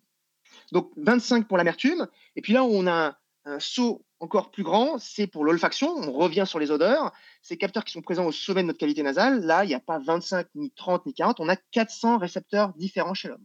Donc 0.72 0.92
25 0.96 1.48
pour 1.48 1.58
l'amertume. 1.58 2.06
Et 2.36 2.42
puis 2.42 2.52
là 2.52 2.64
où 2.64 2.70
on 2.70 2.86
a 2.86 3.18
un, 3.44 3.60
saut 3.60 4.04
encore 4.20 4.50
plus 4.50 4.62
grand, 4.62 4.98
c'est 4.98 5.26
pour 5.26 5.44
l'olfaction. 5.44 5.88
On 5.88 6.12
revient 6.12 6.44
sur 6.46 6.58
les 6.58 6.70
odeurs. 6.70 7.12
Ces 7.42 7.58
capteurs 7.58 7.84
qui 7.84 7.92
sont 7.92 8.02
présents 8.02 8.24
au 8.24 8.32
sommet 8.32 8.62
de 8.62 8.68
notre 8.68 8.78
qualité 8.78 9.02
nasale, 9.02 9.44
là, 9.44 9.64
il 9.64 9.68
n'y 9.68 9.74
a 9.74 9.80
pas 9.80 9.98
25, 9.98 10.46
ni 10.54 10.70
30, 10.70 11.06
ni 11.06 11.14
40. 11.14 11.40
On 11.40 11.48
a 11.48 11.56
400 11.56 12.18
récepteurs 12.18 12.72
différents 12.74 13.14
chez 13.14 13.28
l'homme. 13.28 13.44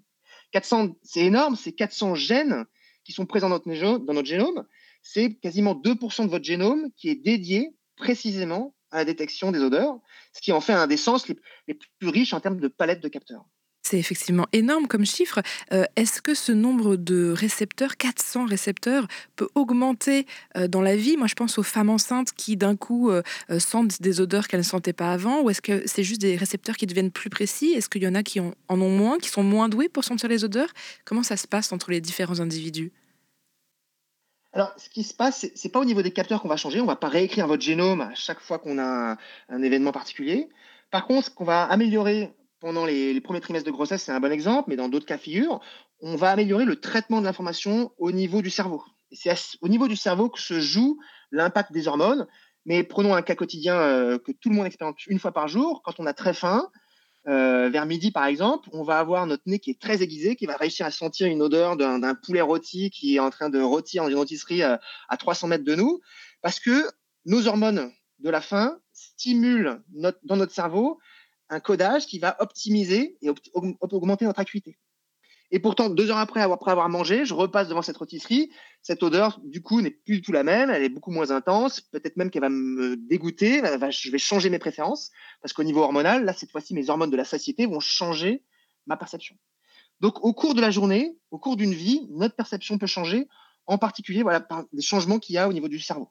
400, 0.51 0.95
c'est 1.03 1.25
énorme, 1.25 1.55
c'est 1.55 1.73
400 1.73 2.15
gènes 2.15 2.65
qui 3.03 3.11
sont 3.11 3.25
présents 3.25 3.49
dans 3.49 3.61
notre, 3.65 4.05
dans 4.05 4.13
notre 4.13 4.27
génome. 4.27 4.65
C'est 5.01 5.35
quasiment 5.35 5.73
2% 5.73 6.25
de 6.25 6.29
votre 6.29 6.45
génome 6.45 6.91
qui 6.95 7.09
est 7.09 7.15
dédié 7.15 7.75
précisément 7.99 8.73
à 8.91 8.97
la 8.97 9.05
détection 9.05 9.51
des 9.51 9.59
odeurs, 9.59 9.99
ce 10.33 10.41
qui 10.41 10.51
en 10.51 10.61
fait 10.61 10.73
un 10.73 10.87
des 10.87 10.97
sens 10.97 11.27
les, 11.27 11.37
plus 11.99 12.09
riches 12.09 12.33
en 12.33 12.39
termes 12.39 12.59
de 12.59 12.67
palette 12.67 13.01
de 13.01 13.07
capteurs. 13.07 13.45
C'est 13.81 13.97
effectivement 13.97 14.45
énorme 14.51 14.87
comme 14.87 15.05
chiffre. 15.05 15.41
Euh, 15.71 15.85
est-ce 15.95 16.21
que 16.21 16.33
ce 16.33 16.51
nombre 16.51 16.95
de 16.95 17.31
récepteurs, 17.31 17.95
400 17.97 18.45
récepteurs, 18.45 19.07
peut 19.35 19.47
augmenter 19.55 20.27
euh, 20.57 20.67
dans 20.67 20.81
la 20.81 20.95
vie? 20.95 21.17
Moi, 21.17 21.27
je 21.27 21.33
pense 21.33 21.57
aux 21.57 21.63
femmes 21.63 21.89
enceintes 21.89 22.33
qui, 22.33 22.57
d'un 22.57 22.75
coup, 22.75 23.09
euh, 23.09 23.21
sentent 23.57 24.01
des 24.01 24.19
odeurs 24.21 24.47
qu'elles 24.47 24.59
ne 24.59 24.65
sentaient 24.65 24.93
pas 24.93 25.13
avant. 25.13 25.41
Ou 25.41 25.49
est-ce 25.49 25.61
que 25.61 25.83
c'est 25.87 26.03
juste 26.03 26.21
des 26.21 26.35
récepteurs 26.35 26.75
qui 26.75 26.87
deviennent 26.87 27.11
plus 27.11 27.29
précis? 27.29 27.71
Est-ce 27.71 27.89
qu'il 27.89 28.03
y 28.03 28.07
en 28.07 28.15
a 28.15 28.21
qui 28.21 28.39
en 28.41 28.53
ont 28.69 28.89
moins, 28.89 29.17
qui 29.17 29.29
sont 29.29 29.43
moins 29.43 29.69
doués 29.69 29.89
pour 29.89 30.03
sentir 30.03 30.29
les 30.29 30.43
odeurs? 30.43 30.69
Comment 31.05 31.23
ça 31.23 31.37
se 31.37 31.47
passe 31.47 31.71
entre 31.71 31.89
les 31.89 32.01
différents 32.01 32.41
individus? 32.41 32.91
Alors, 34.51 34.73
ce 34.77 34.89
qui 34.89 35.03
se 35.03 35.13
passe, 35.13 35.45
ce 35.53 35.67
n'est 35.67 35.71
pas 35.71 35.79
au 35.79 35.85
niveau 35.85 36.01
des 36.01 36.11
capteurs 36.11 36.41
qu'on 36.41 36.47
va 36.47 36.57
changer. 36.57 36.81
On 36.81 36.85
va 36.85 36.95
pas 36.95 37.07
réécrire 37.07 37.45
votre 37.45 37.61
génome 37.61 38.01
à 38.01 38.15
chaque 38.15 38.39
fois 38.39 38.57
qu'on 38.57 38.79
a 38.79 39.17
un, 39.49 39.61
événement 39.61 39.91
particulier. 39.91 40.49
Par 40.89 41.05
contre, 41.05 41.27
ce 41.27 41.31
qu'on 41.31 41.43
va 41.43 41.63
améliorer 41.65 42.33
pendant 42.59 42.85
les, 42.85 43.21
premiers 43.21 43.41
trimestres 43.41 43.67
de 43.67 43.71
grossesse, 43.71 44.03
c'est 44.03 44.11
un 44.11 44.19
bon 44.19 44.31
exemple, 44.31 44.69
mais 44.69 44.75
dans 44.75 44.89
d'autres 44.89 45.05
cas 45.05 45.17
figure, 45.17 45.61
on 46.01 46.15
va 46.15 46.31
améliorer 46.31 46.65
le 46.65 46.79
traitement 46.79 47.19
de 47.19 47.25
l'information 47.25 47.91
au 47.97 48.11
niveau 48.11 48.41
du 48.41 48.49
cerveau. 48.49 48.83
c'est 49.11 49.33
au 49.61 49.67
niveau 49.67 49.87
du 49.87 49.95
cerveau 49.95 50.29
que 50.29 50.39
se 50.39 50.59
joue 50.59 50.99
l'impact 51.31 51.71
des 51.71 51.87
hormones. 51.87 52.27
Mais 52.65 52.83
prenons 52.83 53.13
un 53.13 53.21
cas 53.21 53.35
quotidien 53.35 53.75
euh, 53.75 54.19
que 54.19 54.31
tout 54.31 54.49
le 54.49 54.55
monde 54.55 54.65
expérimente 54.65 55.05
une 55.07 55.19
fois 55.19 55.31
par 55.31 55.47
jour. 55.47 55.81
Quand 55.83 55.99
on 55.99 56.05
a 56.05 56.13
très 56.13 56.33
faim, 56.33 56.69
euh, 57.29 57.69
vers 57.69 57.85
midi, 57.85 58.11
par 58.11 58.25
exemple, 58.25 58.69
on 58.73 58.83
va 58.83 58.97
avoir 58.97 59.27
notre 59.27 59.43
nez 59.45 59.59
qui 59.59 59.69
est 59.69 59.79
très 59.79 60.01
aiguisé, 60.01 60.35
qui 60.35 60.47
va 60.47 60.57
réussir 60.57 60.85
à 60.85 60.91
sentir 60.91 61.27
une 61.27 61.43
odeur 61.43 61.77
d'un 61.77 62.15
poulet 62.15 62.41
rôti 62.41 62.89
qui 62.89 63.15
est 63.15 63.19
en 63.19 63.29
train 63.29 63.49
de 63.49 63.61
rôtir 63.61 64.03
dans 64.03 64.09
une 64.09 64.15
rôtisserie 64.15 64.63
euh, 64.63 64.77
à, 65.09 65.17
300 65.17 65.47
mètres 65.47 65.63
de 65.63 65.75
nous, 65.75 66.01
parce 66.41 66.59
que 66.59 66.89
nos 67.25 67.47
hormones 67.47 67.91
de 68.17 68.29
la 68.29 68.41
faim 68.41 68.79
stimulent 68.93 69.81
dans 69.93 70.35
notre 70.35 70.53
cerveau 70.53 70.99
un 71.49 71.59
codage 71.59 72.05
qui 72.05 72.19
va 72.19 72.35
optimiser 72.39 73.17
et 73.21 73.29
augmenter 73.53 74.25
notre 74.25 74.39
acuité. 74.39 74.77
Et 75.51 75.59
pourtant, 75.59 75.89
deux 75.89 76.11
heures 76.11 76.17
après 76.17 76.41
avoir, 76.41 76.57
après 76.57 76.71
avoir 76.71 76.89
mangé, 76.89 77.25
je 77.25 77.33
repasse 77.33 77.67
devant 77.67 77.81
cette 77.81 77.97
rôtisserie. 77.97 78.51
Cette 78.83 79.01
odeur, 79.01 79.39
du 79.43 79.61
coup, 79.61 79.81
n'est 79.81 79.89
plus 79.89 80.17
du 80.17 80.21
tout 80.21 80.31
la 80.31 80.43
même. 80.43 80.69
Elle 80.69 80.83
est 80.83 80.89
beaucoup 80.89 81.11
moins 81.11 81.31
intense. 81.31 81.81
Peut-être 81.81 82.17
même 82.17 82.29
qu'elle 82.29 82.43
va 82.43 82.49
me 82.49 82.95
dégoûter. 82.95 83.61
je 83.89 84.11
vais 84.11 84.17
changer 84.19 84.49
mes 84.49 84.59
préférences. 84.59 85.09
Parce 85.41 85.53
qu'au 85.53 85.63
niveau 85.63 85.81
hormonal, 85.81 86.23
là, 86.23 86.33
cette 86.33 86.51
fois-ci, 86.51 86.75
mes 86.75 86.89
hormones 86.89 87.09
de 87.09 87.17
la 87.17 87.25
satiété 87.25 87.65
vont 87.65 87.79
changer 87.79 88.43
ma 88.85 88.95
perception. 88.95 89.35
Donc, 90.01 90.23
au 90.23 90.33
cours 90.33 90.53
de 90.53 90.61
la 90.61 90.71
journée, 90.71 91.17
au 91.31 91.39
cours 91.39 91.57
d'une 91.57 91.73
vie, 91.73 92.07
notre 92.11 92.35
perception 92.35 92.77
peut 92.77 92.87
changer, 92.87 93.27
en 93.65 93.77
particulier 93.77 94.23
voilà, 94.23 94.39
par 94.39 94.65
des 94.71 94.81
changements 94.81 95.19
qu'il 95.19 95.35
y 95.35 95.37
a 95.37 95.49
au 95.49 95.53
niveau 95.53 95.67
du 95.67 95.79
cerveau. 95.79 96.09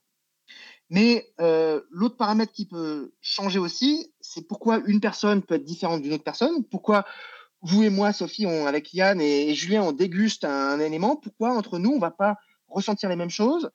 Mais 0.91 1.31
euh, 1.41 1.83
l'autre 1.91 2.17
paramètre 2.17 2.53
qui 2.53 2.67
peut 2.67 3.13
changer 3.21 3.59
aussi, 3.59 4.13
c'est 4.21 4.47
pourquoi 4.47 4.81
une 4.87 5.01
personne 5.01 5.43
peut 5.43 5.55
être 5.55 5.65
différente 5.65 6.03
d'une 6.03 6.15
autre 6.15 6.25
personne, 6.25 6.65
pourquoi 6.65 7.05
vous 7.63 7.83
et 7.83 7.91
moi, 7.91 8.13
Sophie, 8.13 8.47
avec 8.47 8.95
Yann 8.95 9.21
et, 9.21 9.55
Julien, 9.55 9.83
on 9.83 9.93
déguste 9.93 10.45
un, 10.45 10.79
élément. 10.79 11.17
Pourquoi 11.17 11.55
entre 11.55 11.79
nous, 11.79 11.91
on 11.91 11.97
ne 11.97 12.01
va 12.01 12.11
pas 12.11 12.37
ressentir 12.69 13.09
les 13.09 13.17
mêmes 13.17 13.31
choses? 13.31 13.71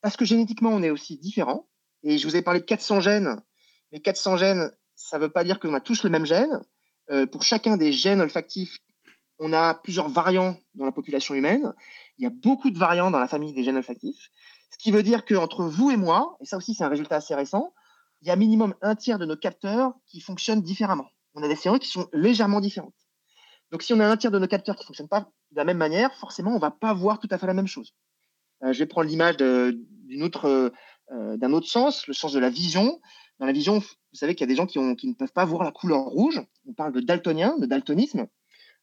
Parce 0.00 0.16
que 0.16 0.24
génétiquement, 0.24 0.70
on 0.70 0.82
est 0.82 0.90
aussi 0.90 1.18
différents. 1.18 1.68
Et 2.04 2.18
je 2.18 2.28
vous 2.28 2.36
ai 2.36 2.42
parlé 2.42 2.60
de 2.60 2.64
400 2.64 3.00
gènes. 3.00 3.42
Les 3.90 4.00
400 4.00 4.36
gènes, 4.36 4.70
ça 4.94 5.18
ne 5.18 5.22
veut 5.22 5.30
pas 5.30 5.42
dire 5.42 5.58
qu'on 5.58 5.74
a 5.74 5.80
tous 5.80 6.04
le 6.04 6.10
même 6.10 6.26
gène. 6.26 6.60
Euh, 7.10 7.26
pour 7.26 7.42
chacun 7.42 7.76
des 7.76 7.92
gènes 7.92 8.20
olfactifs, 8.20 8.78
on 9.40 9.52
a 9.52 9.74
plusieurs 9.74 10.08
variants 10.08 10.56
dans 10.74 10.84
la 10.84 10.92
population 10.92 11.34
humaine. 11.34 11.72
Il 12.18 12.24
y 12.24 12.26
a 12.26 12.30
beaucoup 12.30 12.70
de 12.70 12.78
variants 12.78 13.10
dans 13.10 13.18
la 13.18 13.28
famille 13.28 13.52
des 13.52 13.64
gènes 13.64 13.76
olfactifs. 13.76 14.30
Ce 14.70 14.78
qui 14.78 14.90
veut 14.90 15.02
dire 15.02 15.24
qu'entre 15.24 15.64
vous 15.64 15.90
et 15.90 15.96
moi, 15.96 16.36
et 16.40 16.44
ça 16.44 16.56
aussi 16.56 16.74
c'est 16.74 16.84
un 16.84 16.88
résultat 16.88 17.16
assez 17.16 17.34
récent, 17.34 17.72
il 18.20 18.28
y 18.28 18.30
a 18.30 18.36
minimum 18.36 18.74
un 18.82 18.94
tiers 18.94 19.18
de 19.18 19.24
nos 19.24 19.36
capteurs 19.36 19.94
qui 20.06 20.20
fonctionnent 20.20 20.62
différemment. 20.62 21.08
On 21.34 21.42
a 21.42 21.48
des 21.48 21.56
séries 21.56 21.78
qui 21.78 21.88
sont 21.88 22.08
légèrement 22.12 22.60
différentes. 22.60 23.07
Donc, 23.70 23.82
si 23.82 23.92
on 23.92 24.00
a 24.00 24.06
un 24.06 24.16
tiers 24.16 24.30
de 24.30 24.38
nos 24.38 24.46
capteurs 24.46 24.76
qui 24.76 24.82
ne 24.82 24.86
fonctionnent 24.86 25.08
pas 25.08 25.30
de 25.50 25.56
la 25.56 25.64
même 25.64 25.76
manière, 25.76 26.14
forcément, 26.14 26.52
on 26.52 26.56
ne 26.56 26.60
va 26.60 26.70
pas 26.70 26.94
voir 26.94 27.18
tout 27.18 27.28
à 27.30 27.38
fait 27.38 27.46
la 27.46 27.54
même 27.54 27.66
chose. 27.66 27.94
Euh, 28.64 28.72
je 28.72 28.78
vais 28.78 28.86
prendre 28.86 29.08
l'image 29.08 29.36
autre, 30.22 30.72
euh, 31.12 31.36
d'un 31.36 31.52
autre 31.52 31.68
sens, 31.68 32.06
le 32.06 32.14
sens 32.14 32.32
de 32.32 32.38
la 32.38 32.50
vision. 32.50 33.00
Dans 33.38 33.46
la 33.46 33.52
vision, 33.52 33.78
vous 33.78 33.86
savez 34.12 34.34
qu'il 34.34 34.42
y 34.42 34.48
a 34.48 34.52
des 34.52 34.56
gens 34.56 34.66
qui, 34.66 34.78
ne 34.78 35.14
peuvent 35.14 35.32
pas 35.32 35.44
voir 35.44 35.64
la 35.64 35.70
couleur 35.70 36.00
rouge. 36.00 36.40
On 36.66 36.72
parle 36.72 36.92
de 36.92 37.00
daltonien, 37.00 37.56
de 37.58 37.66
daltonisme. 37.66 38.26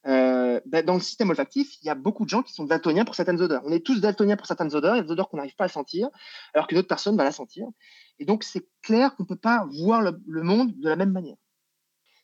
Euh, 0.06 0.60
bah, 0.66 0.82
dans 0.82 0.94
le 0.94 1.00
système 1.00 1.30
olfactif, 1.30 1.76
il 1.82 1.86
y 1.86 1.90
a 1.90 1.96
beaucoup 1.96 2.24
de 2.24 2.30
gens 2.30 2.42
qui 2.42 2.52
sont 2.52 2.64
daltoniens 2.64 3.04
pour 3.04 3.14
certaines 3.14 3.40
odeurs. 3.40 3.62
On 3.64 3.72
est 3.72 3.84
tous 3.84 4.00
daltoniens 4.00 4.36
pour 4.36 4.46
certaines 4.46 4.74
odeurs. 4.74 4.94
Il 4.94 4.98
y 4.98 5.00
a 5.00 5.02
des 5.02 5.10
odeurs 5.10 5.28
qu'on 5.28 5.36
n'arrive 5.36 5.56
pas 5.56 5.64
à 5.64 5.68
sentir, 5.68 6.08
alors 6.54 6.68
qu'une 6.68 6.78
autre 6.78 6.88
personne 6.88 7.16
va 7.16 7.24
la 7.24 7.32
sentir. 7.32 7.66
Et 8.18 8.24
donc, 8.24 8.44
c'est 8.44 8.68
clair 8.82 9.16
qu'on 9.16 9.24
ne 9.24 9.28
peut 9.28 9.36
pas 9.36 9.66
voir 9.70 10.02
le, 10.02 10.16
le, 10.26 10.42
monde 10.42 10.72
de 10.78 10.88
la 10.88 10.96
même 10.96 11.10
manière. 11.10 11.36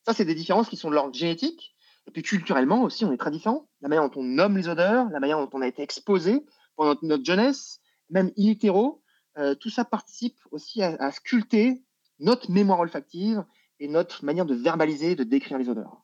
Ça, 0.06 0.14
c'est 0.14 0.24
des 0.24 0.34
différences 0.34 0.68
qui 0.68 0.76
sont 0.76 0.90
de 0.90 0.94
l'ordre 0.94 1.14
génétique, 1.14 1.71
et 2.06 2.10
puis 2.10 2.22
culturellement 2.22 2.82
aussi, 2.82 3.04
on 3.04 3.12
est 3.12 3.16
très 3.16 3.30
différents. 3.30 3.68
La 3.80 3.88
manière 3.88 4.08
dont 4.08 4.20
on 4.20 4.24
nomme 4.24 4.56
les 4.56 4.68
odeurs, 4.68 5.08
la 5.10 5.20
manière 5.20 5.38
dont 5.38 5.50
on 5.52 5.62
a 5.62 5.66
été 5.66 5.82
exposé 5.82 6.44
pendant 6.76 6.98
notre 7.02 7.24
jeunesse, 7.24 7.80
même 8.10 8.30
in 8.38 8.50
utero, 8.50 9.02
euh, 9.38 9.54
tout 9.54 9.70
ça 9.70 9.84
participe 9.84 10.36
aussi 10.50 10.82
à, 10.82 11.10
sculpter 11.12 11.82
notre 12.18 12.50
mémoire 12.50 12.80
olfactive 12.80 13.44
et 13.80 13.88
notre 13.88 14.24
manière 14.24 14.46
de 14.46 14.54
verbaliser, 14.54 15.14
de 15.14 15.24
décrire 15.24 15.58
les 15.58 15.68
odeurs. 15.68 16.02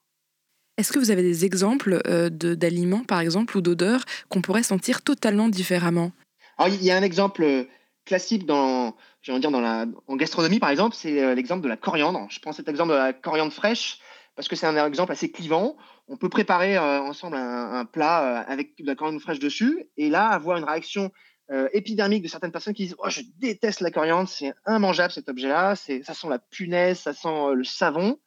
Est-ce 0.77 0.93
que 0.93 0.99
vous 0.99 1.11
avez 1.11 1.23
des 1.23 1.45
exemples 1.45 2.01
euh, 2.07 2.31
d'aliments, 2.31 3.05
par 3.05 3.21
exemple, 3.21 3.57
ou 3.57 3.61
d'odeurs 3.61 4.05
qu'on 4.29 4.41
pourrait 4.41 4.63
sentir 4.63 5.03
totalement 5.03 5.49
différemment? 5.49 6.13
Alors, 6.57 6.73
il 6.73 6.83
y 6.83 6.91
a 6.91 6.97
un 6.97 7.03
exemple 7.03 7.43
euh, 7.43 7.65
classique 8.05 8.47
dans, 8.47 8.97
dire 9.27 9.51
dans 9.51 9.61
la, 9.61 9.87
en 10.07 10.17
gastronomie, 10.17 10.61
par 10.61 10.71
exemple, 10.71 10.95
c'est 10.97 11.35
l'exemple 11.35 11.63
de 11.63 11.69
la 11.69 11.77
coriandre. 11.77 12.27
Je 12.31 12.41
prends 12.41 12.53
cet 12.53 12.69
exemple 12.69 12.93
de 12.93 12.97
la 12.97 13.13
coriandre 13.13 13.53
fraîche 13.53 14.01
parce 14.38 14.46
que 14.46 14.55
c'est 14.55 14.68
un 14.68 14.87
exemple 14.87 15.11
assez 15.11 15.33
clivant. 15.33 15.77
On 16.07 16.16
peut 16.16 16.29
préparer 16.29 16.77
euh, 16.77 17.01
ensemble 17.01 17.35
un, 17.35 17.85
plat 17.85 18.22
euh, 18.22 18.44
avec 18.46 18.79
de 18.79 18.87
la 18.87 18.94
coriandre 18.94 19.20
fraîche 19.20 19.40
dessus 19.40 19.90
et 19.96 20.11
là 20.11 20.29
avoir 20.29 20.59
une 20.59 20.62
réaction 20.62 21.11
euh, 21.51 21.68
épidermique 21.72 22.22
de 22.22 22.29
certaines 22.29 22.53
personnes 22.53 22.72
qui 22.72 22.85
disent 22.85 22.94
oh, 23.01 23.11
je 23.11 23.22
déteste 23.38 23.81
la 23.81 23.90
coriandre, 23.90 24.29
c'est 24.29 24.55
immangeable 24.68 25.12
cet 25.12 25.29
objet-là, 25.29 25.74
ça 25.74 26.14
sent 26.14 26.29
la 26.29 26.38
punaise, 26.38 27.01
ça 27.01 27.14
sent 27.14 27.53
le 27.53 27.64
savon. 27.64 28.20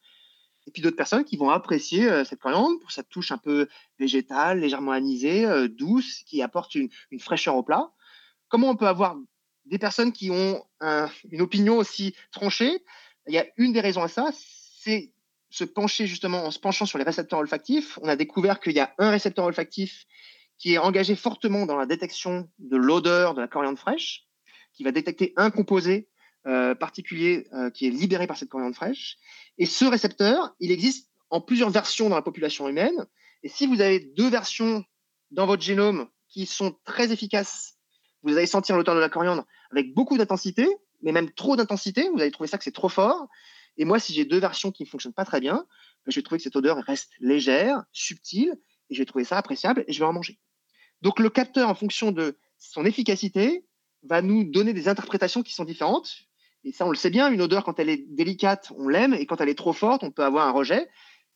Et 0.68 0.72
puis 0.72 0.82
d'autres 0.82 0.98
personnes 0.98 1.24
qui 1.24 1.38
vont 1.38 1.50
apprécier 1.50 2.26
cette 2.26 2.42
coriandre 2.42 2.78
pour 2.82 2.92
sa 2.92 3.04
touche 3.04 3.32
un 3.32 3.38
peu 3.38 3.70
végétale, 3.98 4.60
légèrement 4.60 4.92
anisée, 4.92 5.48
douce, 5.70 6.24
qui 6.26 6.42
apporte 6.42 6.76
une, 6.76 6.90
fraîcheur 7.20 7.56
au 7.56 7.64
plat. 7.64 7.90
Comment 8.50 8.70
on 8.70 8.76
peut 8.76 8.88
avoir 8.88 9.16
des 9.64 9.80
personnes 9.80 10.12
qui 10.12 10.30
ont 10.30 10.62
une 11.32 11.42
opinion 11.42 11.78
aussi 11.78 12.14
tranchée? 12.32 12.84
Il 13.28 13.34
y 13.34 13.40
a 13.40 13.46
une 13.56 13.72
des 13.72 13.80
raisons 13.80 14.04
à 14.04 14.10
ça, 14.10 14.30
c'est 14.34 15.14
se 15.52 15.66
pencher 15.66 16.08
justement 16.08 16.46
en 16.46 16.52
se 16.52 16.60
penchant 16.60 16.86
sur 16.86 16.98
les 16.98 17.04
récepteurs 17.04 17.40
olfactifs. 17.40 18.00
On 18.02 18.08
a 18.08 18.16
découvert 18.16 18.60
qu'il 18.60 18.74
y 18.74 18.80
a 18.80 18.94
un 18.98 19.12
récepteur 19.12 19.46
olfactif 19.46 20.06
qui 20.58 20.74
est 20.74 20.78
engagé 20.78 21.16
fortement 21.16 21.66
dans 21.66 21.76
la 21.76 21.86
détection 21.86 22.50
de 22.60 22.78
l'odeur 22.78 23.34
de 23.34 23.42
la 23.42 23.48
coriandre 23.48 23.78
fraîche, 23.78 24.28
qui 24.74 24.84
va 24.84 24.92
détecter 24.92 25.34
un 25.36 25.52
composé 25.52 26.08
euh, 26.48 26.74
particulier 26.74 27.48
euh, 27.54 27.70
qui 27.70 27.86
est 27.86 27.90
libéré 27.90 28.28
par 28.28 28.38
cette 28.38 28.50
coriandre 28.50 28.76
fraîche. 28.76 29.18
Et 29.58 29.66
ce 29.66 29.86
récepteur, 29.86 30.56
il 30.60 30.72
existe 30.72 31.10
en 31.30 31.42
plusieurs 31.42 31.70
versions 31.70 32.10
dans 32.10 32.16
la 32.16 32.22
population 32.22 32.68
humaine. 32.70 33.06
Et 33.44 33.50
si 33.50 33.68
vous 33.68 33.82
avez 33.82 34.00
deux 34.00 34.30
versions 34.30 34.84
dans 35.32 35.46
votre 35.46 35.62
génome 35.62 36.08
qui 36.30 36.46
sont 36.46 36.76
très 36.86 37.12
efficaces, 37.12 37.76
vous 38.24 38.38
allez 38.38 38.46
sentir 38.46 38.78
l'odeur 38.78 38.96
de 38.96 39.00
la 39.00 39.10
coriandre 39.10 39.46
avec 39.72 39.94
beaucoup 39.94 40.18
d'intensité, 40.18 40.68
mais 41.02 41.12
même 41.12 41.32
trop 41.32 41.56
d'intensité. 41.56 42.08
Vous 42.10 42.22
allez 42.22 42.32
trouver 42.32 42.48
ça 42.48 42.58
que 42.58 42.64
c'est 42.64 42.72
trop 42.72 42.90
fort. 42.90 43.28
Et 43.78 43.86
moi, 43.86 44.00
si 44.00 44.14
j'ai 44.14 44.26
deux 44.26 44.40
versions 44.40 44.72
qui 44.72 44.84
ne 44.84 44.88
fonctionnent 44.88 45.14
pas 45.14 45.26
très 45.26 45.40
bien, 45.40 45.66
ben, 46.06 46.12
je 46.12 46.20
vais 46.20 46.24
trouver 46.24 46.40
que 46.40 46.44
cette 46.44 46.56
odeur 46.56 46.78
reste 46.78 47.12
légère, 47.20 47.84
subtile, 47.92 48.54
et 48.90 48.96
je 48.96 49.00
vais 49.00 49.06
trouver 49.06 49.24
ça 49.24 49.38
appréciable 49.38 49.84
et 49.88 49.94
je 49.94 50.00
vais 50.00 50.06
en 50.06 50.14
manger. 50.14 50.40
Donc 51.02 51.20
le 51.20 51.30
capteur, 51.30 51.70
en 51.70 51.76
fonction 51.76 52.12
de 52.12 52.38
son 52.58 52.86
efficacité, 52.86 53.66
va 54.04 54.22
nous 54.22 54.44
donner 54.44 54.74
des 54.74 54.88
interprétations 54.88 55.44
qui 55.44 55.54
sont 55.54 55.64
différentes. 55.64 56.28
Et 56.64 56.72
ça, 56.72 56.86
on 56.86 56.90
le 56.90 56.96
sait 56.96 57.10
bien, 57.10 57.32
une 57.32 57.42
odeur, 57.42 57.64
quand 57.64 57.80
elle 57.80 57.90
est 57.90 58.06
délicate, 58.10 58.72
on 58.78 58.88
l'aime, 58.88 59.14
et 59.14 59.26
quand 59.26 59.42
elle 59.42 59.50
est 59.50 59.58
trop 59.58 59.74
forte, 59.74 60.04
on 60.04 60.12
peut 60.12 60.24
avoir 60.24 60.48
un 60.48 60.52
rejet. 60.52 60.88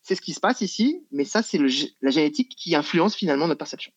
C'est 0.01 0.13
ce 0.13 0.21
qui 0.21 0.33
se 0.33 0.39
passe 0.39 0.61
ici, 0.61 1.03
mais 1.11 1.25
ça, 1.25 1.41
c'est 1.41 1.57
la 1.57 2.11
génétique 2.11 2.55
qui 2.55 2.75
influence 2.75 3.15
finalement 3.15 3.47
notre 3.47 3.57
perception. 3.57 3.91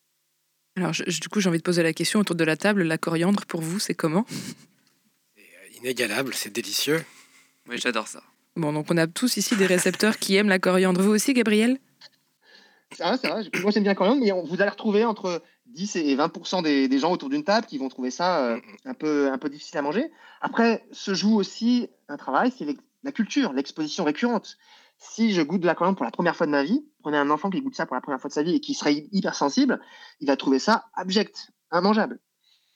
Alors, 0.77 0.93
du 0.93 1.29
coup, 1.29 1.41
j'ai 1.41 1.49
envie 1.49 1.59
de 1.59 1.63
poser 1.63 1.83
la 1.83 1.93
question 1.93 2.21
autour 2.21 2.37
de 2.37 2.45
la 2.45 2.57
table. 2.57 2.83
La 2.83 2.97
coriandre, 2.99 3.45
pour 3.47 3.61
vous, 3.61 3.79
c'est 3.79 3.95
comment? 3.95 4.25
C'est 4.29 5.43
euh, 5.43 5.79
inégalable, 5.81 6.33
c'est 6.35 6.53
délicieux. 6.53 7.05
Oui, 7.69 7.79
j'adore 7.79 8.09
ça. 8.09 8.23
Bon, 8.57 8.73
donc 8.73 8.87
on 8.91 8.97
a 8.97 9.07
tous 9.07 9.37
ici 9.37 9.57
des 9.57 9.67
récepteurs 9.67 10.19
qui 10.19 10.37
aiment 10.37 10.49
la 10.49 10.59
coriandre. 10.59 11.01
Vous 11.01 11.11
aussi, 11.11 11.35
Gabriel? 11.35 11.79
Vrai, 12.99 13.19
c'est 13.21 13.29
vrai. 13.29 13.43
Moi, 13.63 13.71
j'aime 13.71 13.83
bien 13.83 13.93
la 13.93 13.97
coriandre, 13.97 14.21
mais 14.21 14.31
vous 14.31 14.61
allez 14.61 14.71
retrouver 14.71 15.05
entre 15.05 15.43
10 15.67 15.97
et 15.97 16.15
20 16.15 16.63
des, 16.63 16.89
des, 16.89 16.99
gens 16.99 17.13
autour 17.13 17.29
d'une 17.29 17.45
table 17.45 17.67
qui 17.67 17.79
vont 17.79 17.89
trouver 17.89 18.11
ça 18.11 18.45
euh, 18.45 18.61
un, 18.87 18.95
peu, 18.95 19.31
un 19.31 19.39
peu 19.39 19.51
difficile 19.51 19.79
à 19.79 19.83
manger. 19.83 20.11
Après, 20.41 20.87
se 20.93 21.15
joue 21.15 21.37
aussi 21.37 21.89
un 22.09 22.17
travail, 22.17 22.53
c'est 22.57 22.67
la 23.03 23.13
culture, 23.13 23.53
l'exposition 23.53 24.05
récurrente. 24.05 24.57
Si 24.97 25.33
je 25.33 25.43
goûte 25.43 25.61
de 25.61 25.67
la 25.67 25.75
coriandre 25.75 25.97
pour 25.97 26.07
la 26.07 26.11
première 26.11 26.35
fois 26.35 26.47
de 26.47 26.53
ma 26.53 26.65
vie, 26.65 26.85
prenez 27.01 27.19
un 27.19 27.31
enfant 27.31 27.51
qui 27.51 27.61
goûte 27.61 27.77
ça 27.77 27.87
pour 27.87 27.95
la 27.95 28.01
première 28.01 28.21
fois 28.21 28.29
de 28.29 28.35
sa 28.35 28.43
vie 28.43 28.57
et 28.57 28.61
qui 28.61 28.75
serait 28.75 29.07
hyper 29.13 29.35
sensible, 29.35 29.81
il 30.21 30.27
va 30.27 30.37
trouver 30.37 30.59
ça 30.59 30.87
abject, 30.95 31.51
immangeable. 31.73 32.19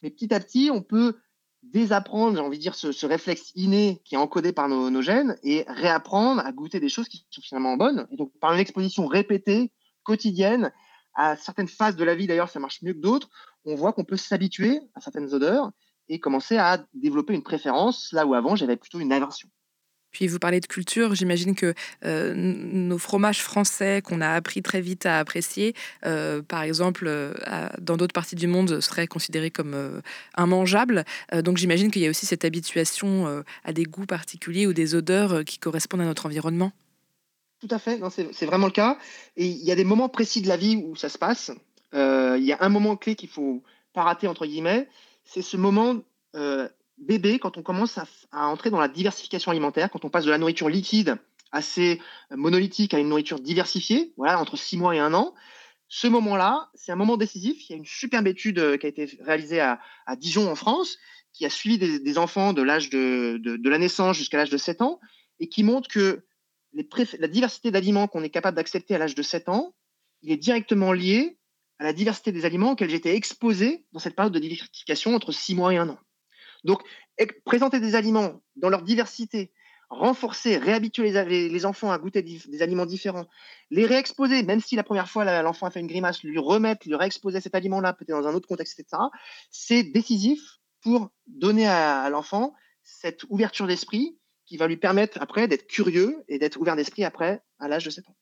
Mais 0.03 0.11
petit 0.11 0.33
à 0.33 0.39
petit, 0.39 0.71
on 0.73 0.83
peut 0.83 1.17
désapprendre, 1.63 2.37
j'ai 2.37 2.43
envie 2.43 2.59
de 2.59 2.63
dire, 2.63 2.75
ce, 2.75 3.07
réflexe 3.07 3.53
inné 3.55 4.01
qui 4.05 4.15
est 4.15 4.19
encodé 4.19 4.53
par 4.53 4.69
nos, 4.69 5.03
gènes 5.03 5.37
et 5.43 5.65
réapprendre 5.69 6.45
à 6.45 6.53
goûter 6.53 6.81
des 6.81 6.89
choses 6.89 7.09
qui 7.09 7.27
sont 7.31 7.43
finalement 7.43 7.77
bonnes. 7.77 8.07
Et 8.11 8.17
donc, 8.17 8.33
par 8.41 8.53
une 8.53 8.61
exposition 8.61 9.07
répétée, 9.07 9.73
quotidienne, 10.03 10.73
à 11.15 11.37
certaines 11.37 11.69
phases 11.69 11.97
de 11.97 12.05
la 12.05 12.15
vie, 12.15 12.27
d'ailleurs, 12.27 12.51
ça 12.51 12.59
marche 12.59 12.83
mieux 12.83 12.95
que 12.95 13.01
d'autres, 13.01 13.29
on 13.65 13.75
voit 13.75 13.93
qu'on 13.93 14.05
peut 14.05 14.17
s'habituer 14.17 14.81
à 14.95 15.01
certaines 15.01 15.33
odeurs 15.35 15.71
et 16.09 16.19
commencer 16.19 16.57
à 16.57 16.85
développer 16.95 17.35
une 17.35 17.43
préférence 17.43 18.13
là 18.13 18.27
où 18.27 18.35
avant 18.35 18.57
j'avais 18.57 18.77
plutôt 18.77 18.99
une 18.99 19.13
aversion. 19.13 19.49
Puis 20.13 20.29
vous 20.29 20.39
parlez 20.39 20.61
de 20.61 20.67
culture, 20.67 21.15
j'imagine 21.15 21.55
que 21.55 21.75
euh, 22.05 22.35
nos 22.37 22.99
fromages 22.99 23.43
français 23.43 24.03
qu'on 24.05 24.21
a 24.21 24.31
appris 24.31 24.63
très 24.63 24.81
vite 24.81 25.07
à 25.07 25.19
apprécier, 25.19 25.75
euh, 26.05 26.43
par 26.43 26.63
exemple, 26.63 27.07
euh, 27.09 27.33
dans 27.81 27.97
d'autres 27.97 28.13
parties 28.13 28.37
du 28.37 28.47
monde, 28.47 28.81
seraient 28.81 29.07
considérés 29.07 29.51
comme 29.51 30.03
immangeables. 30.37 31.05
donc 31.43 31.57
j'imagine 31.57 31.91
qu'il 31.91 32.03
y 32.03 32.07
a 32.07 32.11
aussi 32.11 32.27
cette 32.27 32.45
habituation 32.45 33.43
à 33.65 33.73
des 33.73 33.85
goûts 33.85 34.07
particuliers 34.07 34.67
ou 34.67 34.73
des 34.73 34.95
odeurs 34.95 35.45
qui 35.45 35.59
correspondent 35.59 36.03
à 36.03 36.05
notre 36.05 36.27
environnement. 36.27 36.73
Tout 37.61 37.69
à 37.71 37.79
fait, 37.79 38.01
c'est 38.33 38.47
vraiment 38.47 38.67
le 38.67 38.73
cas. 38.73 38.99
Et 39.37 39.47
il 39.47 39.65
y 39.65 39.73
a 39.73 39.77
des 39.77 39.85
moments 39.85 40.09
précis 40.09 40.43
de 40.43 40.49
la 40.49 40.57
vie 40.57 40.77
où 40.77 40.97
ça 40.97 41.09
se 41.09 41.19
passe. 41.19 41.51
il 41.93 42.45
y 42.45 42.53
a 42.53 42.59
un 42.61 42.69
moment 42.69 42.97
clé 42.97 43.15
qu'il 43.15 43.29
faut 43.29 43.63
pas 43.93 44.03
rater, 44.03 44.27
entre 44.27 44.47
guillemets. 44.47 44.89
C'est 45.25 45.43
ce 45.43 45.57
moment 45.57 46.03
bébé, 47.03 47.39
quand 47.39 47.59
on 47.59 47.63
commence 47.63 47.99
à, 47.99 48.07
entrer 48.47 48.71
dans 48.71 48.81
la 48.81 48.89
diversification 48.89 49.51
alimentaire, 49.51 49.91
quand 49.91 50.05
on 50.05 50.11
passe 50.11 50.25
de 50.25 50.31
la 50.31 50.39
nourriture 50.39 50.69
liquide 50.69 51.17
assez 51.51 52.01
monolithique 52.31 52.95
à 52.95 52.99
une 52.99 53.09
nourriture 53.09 53.39
diversifiée, 53.39 54.15
voilà, 54.17 54.41
entre 54.41 54.57
six 54.57 54.79
mois 54.79 54.95
et 54.97 54.99
un 54.99 55.13
an, 55.13 55.35
ce 55.95 56.07
moment-là, 56.07 56.71
c'est 56.75 56.91
un 56.91 56.97
moment 56.97 57.19
décisif. 57.19 57.69
Il 57.69 57.73
y 57.73 57.75
a 57.75 57.77
une 57.77 57.85
superbe 57.85 58.27
étude 58.27 58.59
euh, 58.59 58.79
qui 58.79 58.87
a 58.87 58.89
été 58.89 59.19
réalisée 59.21 59.61
à, 59.61 59.79
Dijon 60.17 60.51
en 60.51 60.55
France, 60.55 60.97
qui 61.35 61.45
a 61.45 61.51
suivi 61.51 61.77
des, 61.77 62.19
enfants 62.19 62.55
de 62.55 62.63
l'âge 62.63 62.89
de, 62.89 63.69
la 63.69 63.77
naissance 63.77 64.17
jusqu'à 64.17 64.39
l'âge 64.39 64.49
de 64.49 64.57
7 64.57 64.81
ans, 64.81 65.01
et 65.39 65.51
qui 65.51 65.63
montre 65.63 65.91
que 65.91 66.25
la 66.73 67.29
diversité 67.29 67.71
d'aliments 67.71 68.09
qu'on 68.09 68.23
est 68.23 68.31
capable 68.31 68.57
d'accepter 68.57 68.95
à 68.95 68.99
l'âge 68.99 69.15
de 69.15 69.23
7 69.23 69.51
ans, 69.51 69.75
il 70.23 70.33
est 70.33 70.39
directement 70.39 70.95
lié 70.95 71.37
à 71.79 71.85
la 71.85 71.93
diversité 71.93 72.33
des 72.33 72.47
aliments 72.47 72.73
auxquels 72.73 72.89
j'étais 72.89 73.15
exposé 73.15 73.85
dans 73.93 73.99
cette 73.99 74.17
période 74.17 74.33
de 74.33 74.39
diversification 74.39 75.15
entre 75.15 75.31
6 75.31 75.55
mois 75.55 75.75
et 75.75 75.77
un 75.77 75.91
an. 75.91 75.99
Donc, 76.65 76.83
présenter 77.45 77.81
des 77.81 77.95
aliments 77.95 78.43
dans 78.57 78.69
leur 78.69 78.83
diversité, 78.83 79.53
renforcer, 79.93 80.57
réhabituer 80.57 81.11
les, 81.11 81.67
enfants 81.67 81.91
à 81.91 81.99
goûter 81.99 82.23
des 82.23 82.63
aliments 82.63 82.87
différents, 82.87 83.27
les 83.71 83.85
réexposer, 83.85 84.43
même 84.43 84.61
si 84.61 84.75
la 84.75 84.83
première 84.83 85.09
fois 85.09 85.43
l'enfant 85.43 85.67
a 85.67 85.71
fait 85.71 85.81
une 85.81 85.87
grimace, 85.87 86.23
lui 86.23 86.39
remettre, 86.39 86.89
lui 86.89 86.95
réexposer 86.95 87.41
cet 87.41 87.55
aliment-là, 87.55 87.93
peut-être 87.93 88.19
dans 88.19 88.27
un 88.27 88.35
autre 88.35 88.49
contexte, 88.49 88.81
etc., 88.81 89.03
c'est 89.51 89.83
décisif 89.83 90.41
pour 90.83 91.11
donner 91.27 91.67
à, 91.67 92.09
l'enfant 92.11 92.55
cette 92.83 93.25
ouverture 93.29 93.67
d'esprit 93.67 94.19
qui 94.47 94.57
va 94.57 94.67
lui 94.67 94.77
permettre 94.77 95.19
après 95.21 95.47
d'être 95.47 95.67
curieux 95.67 96.25
et 96.29 96.39
d'être 96.39 96.57
ouvert 96.57 96.75
d'esprit 96.75 97.05
après 97.05 97.43
à 97.59 97.69
l'âge 97.69 97.85
de 97.85 97.91
7 97.91 98.09
ans. 98.09 98.17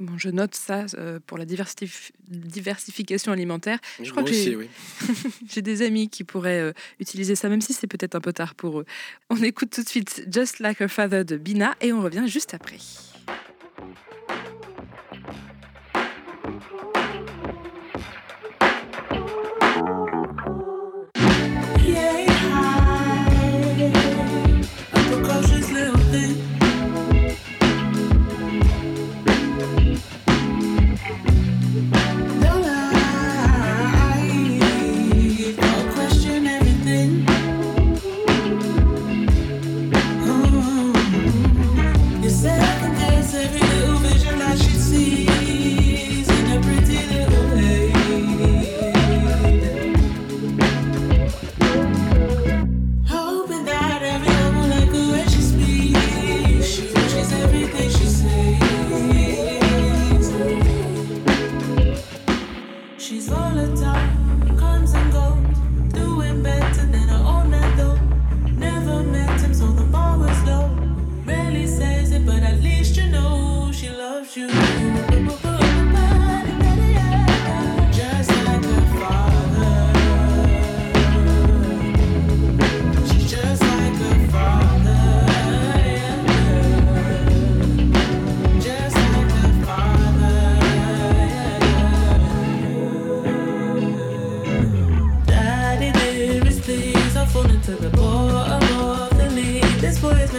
Bon, 0.00 0.16
je 0.16 0.28
note 0.28 0.54
ça 0.54 0.86
euh, 0.94 1.18
pour 1.26 1.38
la 1.38 1.44
diversification 1.44 3.32
alimentaire. 3.32 3.80
Je 4.00 4.10
crois 4.12 4.22
que 4.22 4.32
j'ai 4.32 4.56
j'ai 5.48 5.60
des 5.60 5.82
amis 5.82 6.08
qui 6.08 6.22
pourraient 6.22 6.60
euh, 6.60 6.72
utiliser 7.00 7.34
ça, 7.34 7.48
même 7.48 7.60
si 7.60 7.72
c'est 7.72 7.88
peut-être 7.88 8.14
un 8.14 8.20
peu 8.20 8.32
tard 8.32 8.54
pour 8.54 8.78
eux. 8.78 8.86
On 9.28 9.42
écoute 9.42 9.70
tout 9.70 9.82
de 9.82 9.88
suite 9.88 10.24
Just 10.32 10.60
Like 10.60 10.80
Her 10.80 10.88
Father 10.88 11.24
de 11.24 11.36
Bina 11.36 11.74
et 11.80 11.92
on 11.92 12.00
revient 12.00 12.28
juste 12.28 12.54
après. 12.54 12.78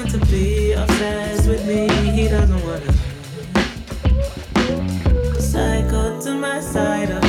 to 0.08 0.18
be 0.28 0.74
obsessed 0.74 1.48
with 1.48 1.66
me. 1.68 1.88
He 2.12 2.28
doesn't 2.28 2.62
wanna. 2.66 2.94
Psycho 5.40 6.22
to 6.22 6.34
my 6.36 6.60
side 6.62 7.12
of 7.12 7.29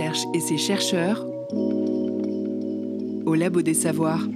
et 0.00 0.40
ses 0.40 0.58
chercheurs 0.58 1.24
au 3.26 3.34
Labo 3.34 3.62
des 3.62 3.74
Savoirs. 3.74 4.26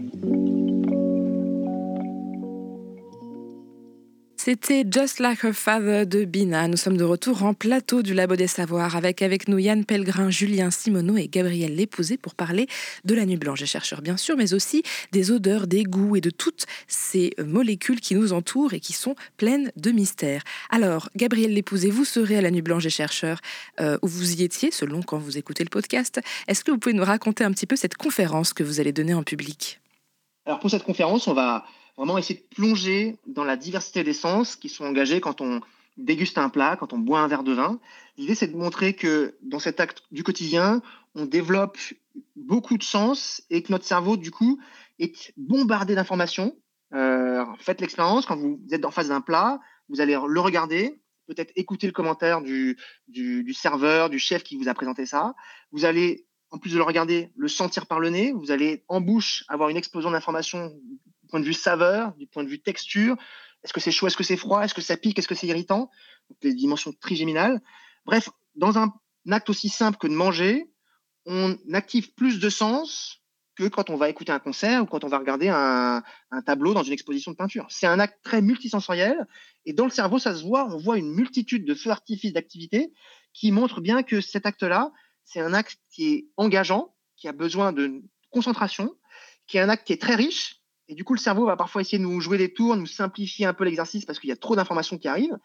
C'était 4.50 4.86
Just 4.90 5.18
Like 5.18 5.44
Her 5.44 5.52
Father 5.52 6.06
de 6.06 6.24
Bina. 6.24 6.68
Nous 6.68 6.78
sommes 6.78 6.96
de 6.96 7.04
retour 7.04 7.42
en 7.42 7.52
plateau 7.52 8.00
du 8.00 8.14
Labo 8.14 8.34
des 8.34 8.46
Savoirs 8.46 8.96
avec 8.96 9.20
avec 9.20 9.46
nous 9.46 9.58
Yann 9.58 9.84
Pellegrin, 9.84 10.30
Julien 10.30 10.70
Simoneau 10.70 11.18
et 11.18 11.28
Gabriel 11.28 11.74
Lépousé 11.74 12.16
pour 12.16 12.34
parler 12.34 12.66
de 13.04 13.14
la 13.14 13.26
nuit 13.26 13.36
blanche 13.36 13.60
des 13.60 13.66
chercheurs 13.66 14.00
bien 14.00 14.16
sûr, 14.16 14.38
mais 14.38 14.54
aussi 14.54 14.82
des 15.12 15.30
odeurs, 15.30 15.66
des 15.66 15.82
goûts 15.82 16.16
et 16.16 16.22
de 16.22 16.30
toutes 16.30 16.64
ces 16.86 17.34
molécules 17.36 18.00
qui 18.00 18.14
nous 18.14 18.32
entourent 18.32 18.72
et 18.72 18.80
qui 18.80 18.94
sont 18.94 19.16
pleines 19.36 19.70
de 19.76 19.90
mystères. 19.90 20.44
Alors, 20.70 21.10
Gabriel 21.14 21.52
Lépousé, 21.52 21.90
vous 21.90 22.06
serez 22.06 22.38
à 22.38 22.40
la 22.40 22.50
nuit 22.50 22.62
blanche 22.62 22.84
des 22.84 22.88
chercheurs 22.88 23.40
euh, 23.80 23.98
où 24.00 24.08
vous 24.08 24.40
y 24.40 24.44
étiez 24.44 24.70
selon 24.70 25.02
quand 25.02 25.18
vous 25.18 25.36
écoutez 25.36 25.62
le 25.62 25.68
podcast. 25.68 26.22
Est-ce 26.46 26.64
que 26.64 26.70
vous 26.70 26.78
pouvez 26.78 26.94
nous 26.94 27.04
raconter 27.04 27.44
un 27.44 27.52
petit 27.52 27.66
peu 27.66 27.76
cette 27.76 27.98
conférence 27.98 28.54
que 28.54 28.62
vous 28.62 28.80
allez 28.80 28.92
donner 28.92 29.12
en 29.12 29.24
public? 29.24 29.78
Alors 30.46 30.58
pour 30.58 30.70
cette 30.70 30.84
conférence, 30.84 31.28
on 31.28 31.34
va 31.34 31.66
vraiment 31.98 32.16
essayer 32.16 32.38
de 32.38 32.54
plonger 32.54 33.16
dans 33.26 33.44
la 33.44 33.56
diversité 33.56 34.04
des 34.04 34.12
sens 34.12 34.54
qui 34.54 34.68
sont 34.68 34.84
engagés 34.84 35.20
quand 35.20 35.40
on 35.40 35.60
déguste 35.96 36.38
un 36.38 36.48
plat, 36.48 36.76
quand 36.76 36.92
on 36.92 36.98
boit 36.98 37.18
un 37.18 37.26
verre 37.26 37.42
de 37.42 37.52
vin. 37.52 37.80
L'idée, 38.16 38.36
c'est 38.36 38.46
de 38.46 38.56
montrer 38.56 38.94
que 38.94 39.36
dans 39.42 39.58
cet 39.58 39.80
acte 39.80 40.04
du 40.12 40.22
quotidien, 40.22 40.80
on 41.16 41.26
développe 41.26 41.76
beaucoup 42.36 42.78
de 42.78 42.84
sens 42.84 43.42
et 43.50 43.62
que 43.64 43.72
notre 43.72 43.84
cerveau, 43.84 44.16
du 44.16 44.30
coup, 44.30 44.60
est 45.00 45.32
bombardé 45.36 45.96
d'informations. 45.96 46.56
Euh, 46.94 47.44
faites 47.58 47.80
l'expérience, 47.80 48.26
quand 48.26 48.36
vous 48.36 48.60
êtes 48.70 48.84
en 48.84 48.92
face 48.92 49.08
d'un 49.08 49.20
plat, 49.20 49.58
vous 49.88 50.00
allez 50.00 50.16
le 50.24 50.40
regarder, 50.40 51.00
peut-être 51.26 51.52
écouter 51.56 51.88
le 51.88 51.92
commentaire 51.92 52.42
du, 52.42 52.76
serveur, 53.52 54.08
du 54.08 54.20
chef 54.20 54.44
qui 54.44 54.56
vous 54.56 54.68
a 54.68 54.74
présenté 54.74 55.04
ça. 55.04 55.34
Vous 55.72 55.84
allez, 55.84 56.26
en 56.50 56.58
plus 56.58 56.72
de 56.72 56.76
le 56.76 56.84
regarder, 56.84 57.32
le 57.36 57.48
sentir 57.48 57.86
par 57.86 57.98
le 57.98 58.10
nez. 58.10 58.30
Vous 58.30 58.52
allez 58.52 58.84
en 58.86 59.00
bouche 59.00 59.44
avoir 59.48 59.68
une 59.68 59.76
explosion 59.76 60.12
d'informations 60.12 60.72
point 61.28 61.40
de 61.40 61.44
vue 61.44 61.54
saveur, 61.54 62.14
du 62.14 62.26
point 62.26 62.44
de 62.44 62.48
vue 62.48 62.60
texture. 62.60 63.16
Est-ce 63.62 63.72
que 63.72 63.80
c'est 63.80 63.90
chaud, 63.90 64.06
est-ce 64.06 64.16
que 64.16 64.24
c'est 64.24 64.36
froid, 64.36 64.62
est-ce 64.62 64.74
que 64.74 64.80
ça 64.80 64.96
pique, 64.96 65.18
est-ce 65.18 65.28
que 65.28 65.34
c'est 65.34 65.46
irritant? 65.46 65.90
Donc, 66.28 66.38
Les 66.42 66.54
dimensions 66.54 66.92
trigéminales. 67.00 67.60
Bref, 68.04 68.30
dans 68.54 68.78
un 68.78 68.92
acte 69.30 69.50
aussi 69.50 69.68
simple 69.68 69.98
que 69.98 70.06
de 70.06 70.12
manger, 70.12 70.70
on 71.26 71.56
active 71.72 72.14
plus 72.14 72.40
de 72.40 72.48
sens 72.48 73.22
que 73.58 73.64
quand 73.68 73.90
on 73.90 73.96
va 73.96 74.08
écouter 74.08 74.30
un 74.30 74.38
concert 74.38 74.82
ou 74.82 74.86
quand 74.86 75.02
on 75.02 75.08
va 75.08 75.18
regarder 75.18 75.48
un, 75.48 76.02
tableau 76.46 76.74
dans 76.74 76.84
une 76.84 76.92
exposition 76.92 77.32
de 77.32 77.36
peinture. 77.36 77.66
C'est 77.68 77.88
un 77.88 77.98
acte 77.98 78.18
très 78.22 78.40
multisensoriel 78.40 79.26
et 79.66 79.72
dans 79.72 79.84
le 79.84 79.90
cerveau, 79.90 80.18
ça 80.18 80.34
se 80.34 80.44
voit, 80.44 80.66
on 80.66 80.78
voit 80.78 80.96
une 80.96 81.12
multitude 81.12 81.64
de 81.64 81.74
feux 81.74 81.90
artifices 81.90 82.32
d'activités 82.32 82.92
qui 83.34 83.50
montrent 83.50 83.80
bien 83.80 84.04
que 84.04 84.20
cet 84.20 84.46
acte-là, 84.46 84.92
c'est 85.24 85.40
un 85.40 85.52
acte 85.54 85.78
qui 85.90 86.06
est 86.06 86.28
engageant, 86.36 86.94
qui 87.16 87.26
a 87.26 87.32
besoin 87.32 87.72
de 87.72 88.00
concentration, 88.30 88.94
qui 89.48 89.58
est 89.58 89.60
un 89.60 89.68
acte 89.68 89.86
qui 89.86 89.92
est 89.92 90.00
très 90.00 90.14
riche 90.14 90.57
et 90.88 90.94
du 90.94 91.04
coup, 91.04 91.12
le 91.12 91.18
cerveau 91.18 91.44
va 91.44 91.56
parfois 91.56 91.82
essayer 91.82 91.98
de 91.98 92.02
nous 92.02 92.20
jouer 92.20 92.38
des 92.38 92.52
tours, 92.52 92.74
nous 92.74 92.86
simplifier 92.86 93.44
un 93.44 93.52
peu 93.52 93.64
l'exercice 93.64 94.06
parce 94.06 94.18
qu'il 94.18 94.30
y 94.30 94.32
a 94.32 94.36
trop 94.36 94.56
d'informations 94.56 94.96
qui 94.96 95.06
arrivent. 95.06 95.38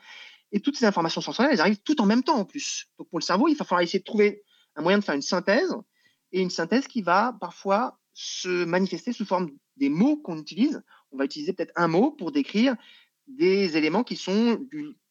Et 0.54 0.62
toutes 0.62 0.78
ces 0.78 0.86
informations 0.86 1.20
sensorielles, 1.20 1.54
elles 1.54 1.62
arrivent 1.62 1.82
tout 1.84 2.00
en 2.00 2.06
même 2.06 2.24
temps 2.24 2.38
en 2.38 2.46
plus. 2.46 2.88
Donc 2.98 3.10
pour 3.10 3.20
le 3.20 3.24
cerveau, 3.24 3.50
il 3.50 3.56
va 3.56 3.66
falloir 3.66 3.82
essayer 3.82 4.00
de 4.00 4.06
trouver 4.06 4.44
un 4.76 4.82
moyen 4.82 5.00
de 5.00 5.04
faire 5.04 5.16
une 5.16 5.22
synthèse 5.22 5.76
et 6.32 6.42
une 6.42 6.50
synthèse 6.50 6.88
qui 6.88 7.02
va 7.02 7.36
parfois 7.42 8.00
se 8.14 8.64
manifester 8.64 9.12
sous 9.12 9.26
forme 9.26 9.52
des 9.76 9.90
mots 9.90 10.18
qu'on 10.18 10.40
utilise. 10.40 10.82
On 11.12 11.18
va 11.18 11.26
utiliser 11.26 11.52
peut-être 11.52 11.74
un 11.76 11.88
mot 11.88 12.12
pour 12.12 12.32
décrire 12.32 12.76
des 13.28 13.76
éléments 13.76 14.04
qui 14.04 14.16
sont 14.16 14.66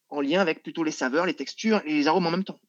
en 0.09 0.21
lien 0.21 0.41
avec 0.41 0.63
plutôt 0.63 0.83
les 0.83 0.91
saveurs, 0.91 1.25
les 1.25 1.33
textures 1.35 1.81
et 1.85 1.93
les 1.93 2.07
arômes 2.07 2.25
en 2.25 2.31
même 2.31 2.43
temps. 2.43 2.59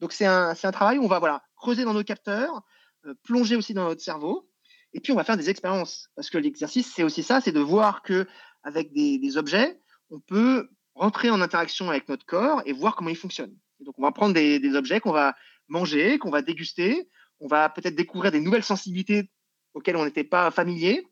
Donc 0.00 0.12
c'est 0.12 0.26
un, 0.26 0.54
travail 0.54 0.98
où 0.98 1.04
on 1.04 1.08
va 1.08 1.20
voilà, 1.20 1.44
creuser 1.54 1.84
dans 1.84 1.94
nos 1.94 2.02
capteurs, 2.02 2.62
euh, 3.06 3.14
plonger 3.22 3.54
aussi 3.54 3.74
dans 3.74 3.84
notre 3.84 4.02
cerveau 4.02 4.48
et 4.94 5.00
puis, 5.00 5.12
on 5.12 5.16
va 5.16 5.24
faire 5.24 5.36
des 5.36 5.50
expériences. 5.50 6.10
Parce 6.14 6.30
que 6.30 6.38
l'exercice, 6.38 6.92
c'est 6.94 7.02
aussi 7.02 7.22
ça, 7.22 7.40
c'est 7.40 7.52
de 7.52 7.60
voir 7.60 8.02
que 8.02 8.26
avec 8.62 8.92
des, 8.92 9.36
objets, 9.36 9.80
on 10.10 10.20
peut 10.20 10.68
rentrer 10.94 11.30
en 11.30 11.40
interaction 11.40 11.90
avec 11.90 12.08
notre 12.08 12.26
corps 12.26 12.62
et 12.66 12.72
voir 12.72 12.94
comment 12.94 13.10
ils 13.10 13.16
fonctionnent. 13.16 13.56
Et 13.80 13.84
donc, 13.84 13.98
on 13.98 14.02
va 14.02 14.12
prendre 14.12 14.34
des, 14.34 14.60
des 14.60 14.74
objets 14.74 15.00
qu'on 15.00 15.12
va 15.12 15.34
manger, 15.68 16.18
qu'on 16.18 16.30
va 16.30 16.42
déguster. 16.42 17.08
On 17.40 17.48
va 17.48 17.68
peut-être 17.70 17.96
découvrir 17.96 18.30
des 18.30 18.40
nouvelles 18.40 18.62
sensibilités 18.62 19.30
auxquelles 19.74 19.96
on 19.96 20.04
n'était 20.04 20.24
pas 20.24 20.50
familier. 20.50 21.06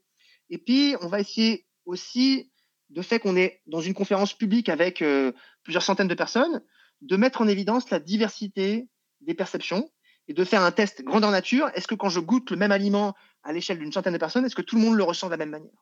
Et 0.50 0.58
puis, 0.58 0.94
on 1.00 1.08
va 1.08 1.20
essayer 1.20 1.66
aussi, 1.86 2.52
de 2.90 3.02
fait 3.02 3.18
qu'on 3.18 3.36
est 3.36 3.62
dans 3.66 3.80
une 3.80 3.94
conférence 3.94 4.34
publique 4.34 4.68
avec 4.68 5.00
euh, 5.00 5.32
plusieurs 5.62 5.82
centaines 5.82 6.08
de 6.08 6.14
personnes, 6.14 6.62
de 7.00 7.16
mettre 7.16 7.40
en 7.40 7.48
évidence 7.48 7.88
la 7.90 7.98
diversité 7.98 8.86
des 9.22 9.34
perceptions 9.34 9.90
et 10.30 10.32
de 10.32 10.44
faire 10.44 10.62
un 10.62 10.70
test 10.70 11.02
grandeur 11.02 11.32
nature. 11.32 11.68
Est-ce 11.74 11.88
que 11.88 11.96
quand 11.96 12.08
je 12.08 12.20
goûte 12.20 12.52
le 12.52 12.56
même 12.56 12.70
aliment 12.70 13.16
à 13.42 13.52
l'échelle 13.52 13.80
d'une 13.80 13.90
centaine 13.90 14.12
de 14.12 14.18
personnes, 14.18 14.46
est-ce 14.46 14.54
que 14.54 14.62
tout 14.62 14.76
le 14.76 14.82
monde 14.82 14.94
le 14.94 15.02
ressent 15.02 15.26
de 15.26 15.32
la 15.32 15.36
même 15.36 15.50
manière? 15.50 15.74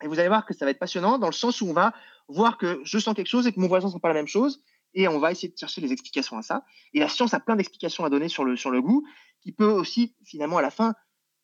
Et 0.00 0.06
vous 0.06 0.16
allez 0.20 0.28
voir 0.28 0.46
que 0.46 0.54
ça 0.54 0.64
va 0.64 0.70
être 0.70 0.78
passionnant 0.78 1.18
dans 1.18 1.26
le 1.26 1.32
sens 1.32 1.60
où 1.60 1.66
on 1.66 1.72
va 1.72 1.92
voir 2.28 2.56
que 2.56 2.80
je 2.84 2.98
sens 3.00 3.16
quelque 3.16 3.26
chose 3.26 3.48
et 3.48 3.52
que 3.52 3.58
mon 3.58 3.66
voisin 3.66 3.88
ne 3.88 3.92
sent 3.92 3.98
pas 4.00 4.06
la 4.06 4.14
même 4.14 4.28
chose. 4.28 4.62
Et 4.94 5.08
on 5.08 5.18
va 5.18 5.32
essayer 5.32 5.48
de 5.48 5.58
chercher 5.58 5.80
les 5.80 5.90
explications 5.90 6.38
à 6.38 6.42
ça. 6.42 6.64
Et 6.92 7.00
la 7.00 7.08
science 7.08 7.34
a 7.34 7.40
plein 7.40 7.56
d'explications 7.56 8.04
à 8.04 8.10
donner 8.10 8.28
sur 8.28 8.44
le, 8.44 8.56
sur 8.56 8.70
le 8.70 8.80
goût, 8.80 9.04
qui 9.40 9.50
peut 9.50 9.72
aussi, 9.72 10.14
finalement, 10.24 10.58
à 10.58 10.62
la 10.62 10.70
fin, 10.70 10.94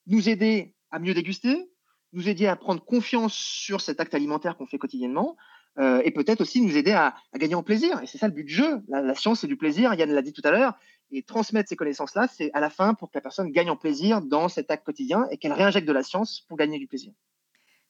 nous 0.06 0.28
aider 0.28 0.76
à 0.92 1.00
mieux 1.00 1.14
déguster, 1.14 1.68
nous 2.12 2.28
aider 2.28 2.46
à 2.46 2.54
prendre 2.54 2.84
confiance 2.84 3.34
sur 3.34 3.80
cet 3.80 3.98
acte 3.98 4.14
alimentaire 4.14 4.56
qu'on 4.56 4.66
fait 4.66 4.78
quotidiennement, 4.78 5.36
euh, 5.80 6.02
et 6.04 6.10
peut-être 6.10 6.42
aussi 6.42 6.60
nous 6.60 6.76
aider 6.76 6.92
à, 6.92 7.14
à, 7.32 7.38
gagner 7.38 7.54
en 7.54 7.62
plaisir. 7.62 8.00
Et 8.02 8.06
c'est 8.06 8.18
ça 8.18 8.28
le 8.28 8.34
but 8.34 8.44
du 8.44 8.54
jeu. 8.54 8.82
La, 8.88 9.00
la 9.00 9.14
science, 9.14 9.40
c'est 9.40 9.46
du 9.46 9.56
plaisir. 9.56 9.94
Yann 9.94 10.10
l'a 10.10 10.22
dit 10.22 10.32
tout 10.32 10.42
à 10.44 10.50
l'heure. 10.50 10.74
Et 11.10 11.22
transmettre 11.22 11.68
ces 11.68 11.76
connaissances-là, 11.76 12.28
c'est 12.32 12.50
à 12.52 12.60
la 12.60 12.70
fin 12.70 12.94
pour 12.94 13.10
que 13.10 13.16
la 13.16 13.20
personne 13.20 13.50
gagne 13.50 13.70
en 13.70 13.76
plaisir 13.76 14.20
dans 14.20 14.48
cet 14.48 14.70
acte 14.70 14.84
quotidien 14.84 15.26
et 15.30 15.38
qu'elle 15.38 15.52
réinjecte 15.52 15.88
de 15.88 15.92
la 15.92 16.02
science 16.02 16.44
pour 16.48 16.56
gagner 16.56 16.78
du 16.78 16.86
plaisir. 16.86 17.12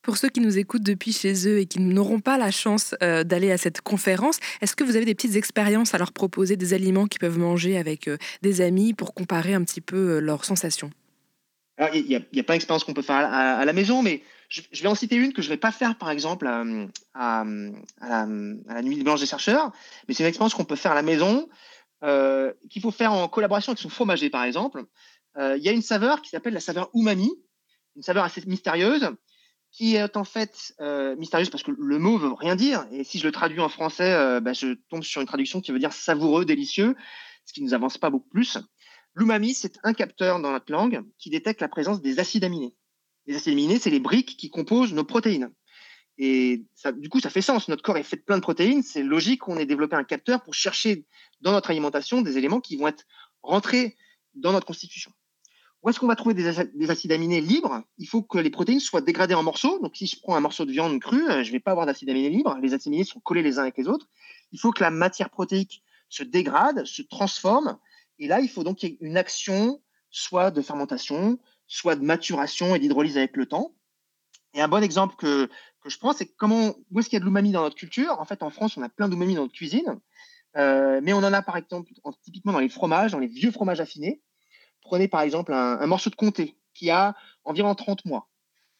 Pour 0.02 0.16
ceux 0.16 0.30
qui 0.30 0.40
nous 0.40 0.56
écoutent 0.56 0.82
depuis 0.82 1.12
chez 1.12 1.46
eux 1.46 1.58
et 1.58 1.66
qui 1.66 1.80
n'auront 1.80 2.20
pas 2.20 2.38
la 2.38 2.50
chance 2.50 2.94
euh, 3.02 3.22
d'aller 3.22 3.52
à 3.52 3.58
cette 3.58 3.82
conférence, 3.82 4.38
est-ce 4.62 4.74
que 4.74 4.84
vous 4.84 4.96
avez 4.96 5.04
des 5.04 5.14
petites 5.14 5.36
expériences 5.36 5.92
à 5.94 5.98
leur 5.98 6.12
proposer, 6.12 6.56
des 6.56 6.72
aliments 6.72 7.06
qu'ils 7.06 7.20
peuvent 7.20 7.38
manger 7.38 7.76
avec 7.76 8.08
euh, 8.08 8.16
des 8.40 8.62
amis 8.62 8.94
pour 8.94 9.12
comparer 9.12 9.52
un 9.52 9.62
petit 9.62 9.82
peu 9.82 10.18
leurs 10.20 10.46
sensations? 10.46 10.90
Il 11.94 12.04
n'y 12.06 12.14
a, 12.14 12.18
a, 12.18 12.42
pas 12.42 12.54
d'expérience 12.54 12.84
qu'on 12.84 12.94
peut 12.94 13.02
faire 13.02 13.16
à, 13.16 13.24
à, 13.24 13.58
à, 13.58 13.64
la 13.64 13.72
maison, 13.72 14.02
mais 14.02 14.22
je, 14.50 14.82
vais 14.82 14.88
en 14.88 14.94
citer 14.94 15.16
une 15.16 15.32
que 15.32 15.42
je 15.42 15.48
ne 15.48 15.54
vais 15.54 15.58
pas 15.58 15.72
faire, 15.72 15.96
par 15.96 16.10
exemple, 16.10 16.46
à, 16.46 16.62
à 17.14 17.44
la, 17.44 18.26
la, 18.66 18.82
nuit 18.82 19.02
blanche 19.02 19.20
des 19.20 19.26
chercheurs, 19.26 19.72
mais 20.06 20.14
c'est 20.14 20.24
une 20.24 20.28
expérience 20.28 20.54
qu'on 20.54 20.64
peut 20.64 20.76
faire 20.76 20.92
à 20.92 20.96
la 20.96 21.02
maison 21.02 21.48
euh, 22.02 22.52
qu'il 22.68 22.82
faut 22.82 22.90
faire 22.90 23.12
en 23.12 23.28
collaboration 23.28 23.70
avec 23.70 23.80
son 23.80 23.88
fromager, 23.88 24.28
par 24.28 24.44
exemple. 24.44 24.84
Euh, 25.36 25.56
il 25.56 25.62
y 25.62 25.68
a 25.68 25.72
une 25.72 25.82
saveur 25.82 26.20
qui 26.20 26.30
s'appelle 26.30 26.54
la 26.54 26.60
saveur 26.60 26.90
umami, 26.94 27.30
une 27.96 28.02
saveur 28.02 28.24
assez 28.24 28.42
mystérieuse, 28.46 29.08
qui 29.70 29.94
est 29.94 30.16
en 30.16 30.24
fait 30.24 30.74
euh, 30.80 31.14
mystérieuse 31.16 31.50
parce 31.50 31.62
que 31.62 31.70
le 31.70 31.98
mot 31.98 32.18
veut 32.18 32.32
rien 32.32 32.56
dire. 32.56 32.86
Et 32.90 33.04
si 33.04 33.18
je 33.18 33.26
le 33.26 33.32
traduis 33.32 33.60
en 33.60 33.68
français, 33.68 34.12
euh, 34.12 34.40
bah, 34.40 34.52
je 34.52 34.74
tombe 34.88 35.02
sur 35.02 35.20
une 35.20 35.26
traduction 35.26 35.60
qui 35.60 35.70
veut 35.70 35.78
dire 35.78 35.92
savoureux, 35.92 36.44
délicieux, 36.44 36.96
ce 37.44 37.52
qui 37.52 37.60
ne 37.60 37.66
nous 37.66 37.74
avance 37.74 37.98
pas 37.98 38.10
beaucoup 38.10 38.28
plus. 38.28 38.58
L'umami, 39.14 39.54
c'est 39.54 39.78
un 39.84 39.92
capteur 39.92 40.40
dans 40.40 40.52
notre 40.52 40.72
langue 40.72 41.02
qui 41.18 41.30
détecte 41.30 41.60
la 41.60 41.68
présence 41.68 42.00
des 42.00 42.18
acides 42.18 42.44
aminés. 42.44 42.74
Les 43.26 43.36
acides 43.36 43.52
aminés, 43.52 43.78
c'est 43.78 43.90
les 43.90 44.00
briques 44.00 44.36
qui 44.36 44.50
composent 44.50 44.92
nos 44.92 45.04
protéines. 45.04 45.50
Et 46.18 46.66
ça, 46.74 46.92
du 46.92 47.08
coup, 47.08 47.20
ça 47.20 47.30
fait 47.30 47.40
sens. 47.40 47.68
Notre 47.68 47.82
corps 47.82 47.96
est 47.96 48.02
fait 48.02 48.16
de 48.16 48.22
plein 48.22 48.36
de 48.36 48.42
protéines. 48.42 48.82
C'est 48.82 49.02
logique 49.02 49.40
qu'on 49.40 49.56
ait 49.56 49.66
développé 49.66 49.96
un 49.96 50.04
capteur 50.04 50.42
pour 50.42 50.54
chercher 50.54 51.06
dans 51.40 51.52
notre 51.52 51.70
alimentation 51.70 52.20
des 52.20 52.36
éléments 52.36 52.60
qui 52.60 52.76
vont 52.76 52.88
être 52.88 53.04
rentrés 53.42 53.96
dans 54.34 54.52
notre 54.52 54.66
constitution. 54.66 55.12
Où 55.82 55.88
est-ce 55.88 55.98
qu'on 55.98 56.06
va 56.06 56.16
trouver 56.16 56.34
des, 56.34 56.52
des, 56.74 56.90
acides 56.90 57.12
aminés 57.12 57.40
libres? 57.40 57.82
Il 57.96 58.06
faut 58.06 58.22
que 58.22 58.36
les 58.36 58.50
protéines 58.50 58.80
soient 58.80 59.00
dégradées 59.00 59.34
en 59.34 59.42
morceaux. 59.42 59.78
Donc, 59.80 59.96
si 59.96 60.06
je 60.06 60.20
prends 60.20 60.36
un 60.36 60.40
morceau 60.40 60.66
de 60.66 60.72
viande 60.72 61.00
crue, 61.00 61.26
euh, 61.30 61.42
je 61.42 61.48
ne 61.48 61.52
vais 61.52 61.60
pas 61.60 61.70
avoir 61.70 61.86
d'acides 61.86 62.10
aminés 62.10 62.28
libres. 62.28 62.58
Les 62.60 62.74
acides 62.74 62.92
aminés 62.92 63.04
sont 63.04 63.20
collés 63.20 63.42
les 63.42 63.58
uns 63.58 63.62
avec 63.62 63.78
les 63.78 63.88
autres. 63.88 64.06
Il 64.52 64.60
faut 64.60 64.72
que 64.72 64.82
la 64.82 64.90
matière 64.90 65.30
protéique 65.30 65.82
se 66.10 66.22
dégrade, 66.22 66.84
se 66.84 67.00
transforme. 67.00 67.78
Et 68.18 68.28
là, 68.28 68.40
il 68.40 68.50
faut 68.50 68.62
donc 68.62 68.78
qu'il 68.78 68.90
y 68.90 68.92
ait 68.92 68.98
une 69.00 69.16
action 69.16 69.80
soit 70.10 70.50
de 70.50 70.60
fermentation, 70.60 71.38
soit 71.70 71.94
de 71.94 72.02
maturation 72.02 72.74
et 72.74 72.80
d'hydrolyse 72.80 73.16
avec 73.16 73.36
le 73.36 73.46
temps. 73.46 73.74
Et 74.54 74.60
un 74.60 74.66
bon 74.66 74.82
exemple 74.82 75.14
que, 75.16 75.48
que 75.80 75.88
je 75.88 75.98
prends, 75.98 76.12
c'est 76.12 76.26
comment, 76.26 76.74
où 76.90 76.98
est-ce 76.98 77.08
qu'il 77.08 77.16
y 77.16 77.18
a 77.18 77.20
de 77.20 77.24
l'umami 77.24 77.52
dans 77.52 77.62
notre 77.62 77.76
culture? 77.76 78.20
En 78.20 78.24
fait, 78.24 78.42
en 78.42 78.50
France, 78.50 78.76
on 78.76 78.82
a 78.82 78.88
plein 78.88 79.08
d'umami 79.08 79.36
dans 79.36 79.42
notre 79.42 79.54
cuisine, 79.54 80.00
euh, 80.56 81.00
mais 81.02 81.12
on 81.12 81.18
en 81.18 81.32
a 81.32 81.42
par 81.42 81.56
exemple 81.56 81.92
typiquement 82.24 82.52
dans 82.52 82.58
les 82.58 82.68
fromages, 82.68 83.12
dans 83.12 83.20
les 83.20 83.28
vieux 83.28 83.52
fromages 83.52 83.80
affinés. 83.80 84.20
Prenez 84.82 85.06
par 85.06 85.20
exemple 85.20 85.52
un, 85.54 85.86
morceau 85.86 86.10
de 86.10 86.16
comté 86.16 86.58
qui 86.74 86.90
a 86.90 87.14
environ 87.44 87.72
30 87.76 88.04
mois, 88.04 88.28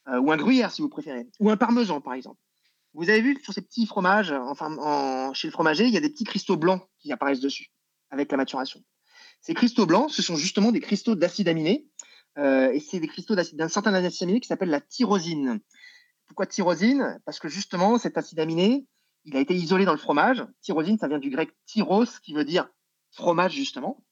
euh, 0.09 0.19
ou 0.19 0.33
un 0.33 0.37
gruyère 0.37 0.73
si 0.73 0.83
vous 0.83 0.89
préférez, 0.89 1.29
ou 1.39 1.49
un 1.49 1.57
parmesan 1.57 2.01
par 2.01 2.15
exemple. 2.15 2.41
Vous 2.95 3.09
avez 3.09 3.21
vu 3.21 3.39
sur 3.41 3.53
ces 3.53 3.63
petits 3.63 3.87
fromages, 3.87 4.33
enfin 4.33 4.77
en, 4.79 5.33
chez 5.33 5.47
le 5.47 5.53
fromager, 5.53 5.85
il 5.85 5.95
y 5.95 5.97
a 5.97 6.01
des 6.01 6.11
petits 6.11 6.25
cristaux 6.25 6.57
blancs 6.57 6.83
qui 6.99 7.13
apparaissent 7.13 7.41
dessus 7.41 7.71
avec 8.11 8.33
la 8.33 8.37
maturation. 8.37 8.83
Ces 9.41 9.55
cristaux 9.55 9.87
blancs, 9.87 10.11
ce 10.11 10.23
sont 10.23 10.35
justement 10.35 10.73
des 10.73 10.81
cristaux 10.81 11.15
d'acide 11.15 11.47
aminé, 11.47 11.87
euh, 12.39 12.73
et 12.73 12.81
c'est 12.81 13.01
des 13.01 13.09
cristaux 13.09 13.35
d'un 13.35 13.69
certain 13.69 13.93
acide 13.95 14.23
aminé 14.23 14.41
qui 14.41 14.49
s'appelle 14.49 14.71
la 14.71 14.81
tyrosine. 14.81 15.61
Pourquoi 16.27 16.47
tyrosine? 16.47 17.21
Parce 17.25 17.41
que 17.41 17.49
justement, 17.49 17.99
cet 17.99 18.17
acide 18.17 18.41
aminé, 18.41 18.87
il 19.25 19.37
a 19.37 19.41
été 19.41 19.55
isolé 19.55 19.85
dans 19.85 19.93
le 19.93 19.99
fromage. 19.99 20.45
Tyrosine, 20.63 20.99
ça 20.99 21.09
vient 21.09 21.19
du 21.19 21.31
grec 21.31 21.51
tyros, 21.67 22.21
qui 22.23 22.35
veut 22.35 22.45
dire 22.45 22.69
fromage, 23.11 23.53
justement. 23.53 24.05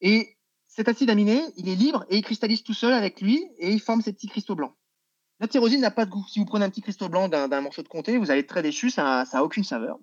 Et 0.00 0.36
cet 0.66 0.88
acide 0.88 1.10
aminé, 1.10 1.42
il 1.56 1.68
est 1.68 1.74
libre 1.74 2.06
et 2.08 2.16
il 2.16 2.22
cristallise 2.22 2.62
tout 2.62 2.74
seul 2.74 2.92
avec 2.92 3.20
lui 3.20 3.44
et 3.58 3.70
il 3.72 3.80
forme 3.80 4.00
ces 4.00 4.12
petits 4.12 4.28
cristaux 4.28 4.54
blancs. 4.54 4.74
La 5.40 5.46
tyrosine 5.46 5.80
n'a 5.80 5.90
pas 5.90 6.04
de 6.04 6.10
goût. 6.10 6.24
Si 6.28 6.38
vous 6.38 6.44
prenez 6.44 6.64
un 6.64 6.70
petit 6.70 6.82
cristaux 6.82 7.08
blanc 7.08 7.28
d'un 7.28 7.60
morceau 7.60 7.82
de 7.82 7.88
comté, 7.88 8.16
vous 8.18 8.30
allez 8.30 8.40
être 8.40 8.48
très 8.48 8.62
déçu, 8.62 8.90
ça 8.90 9.24
n'a 9.32 9.44
aucune 9.44 9.64
saveur. 9.64 9.98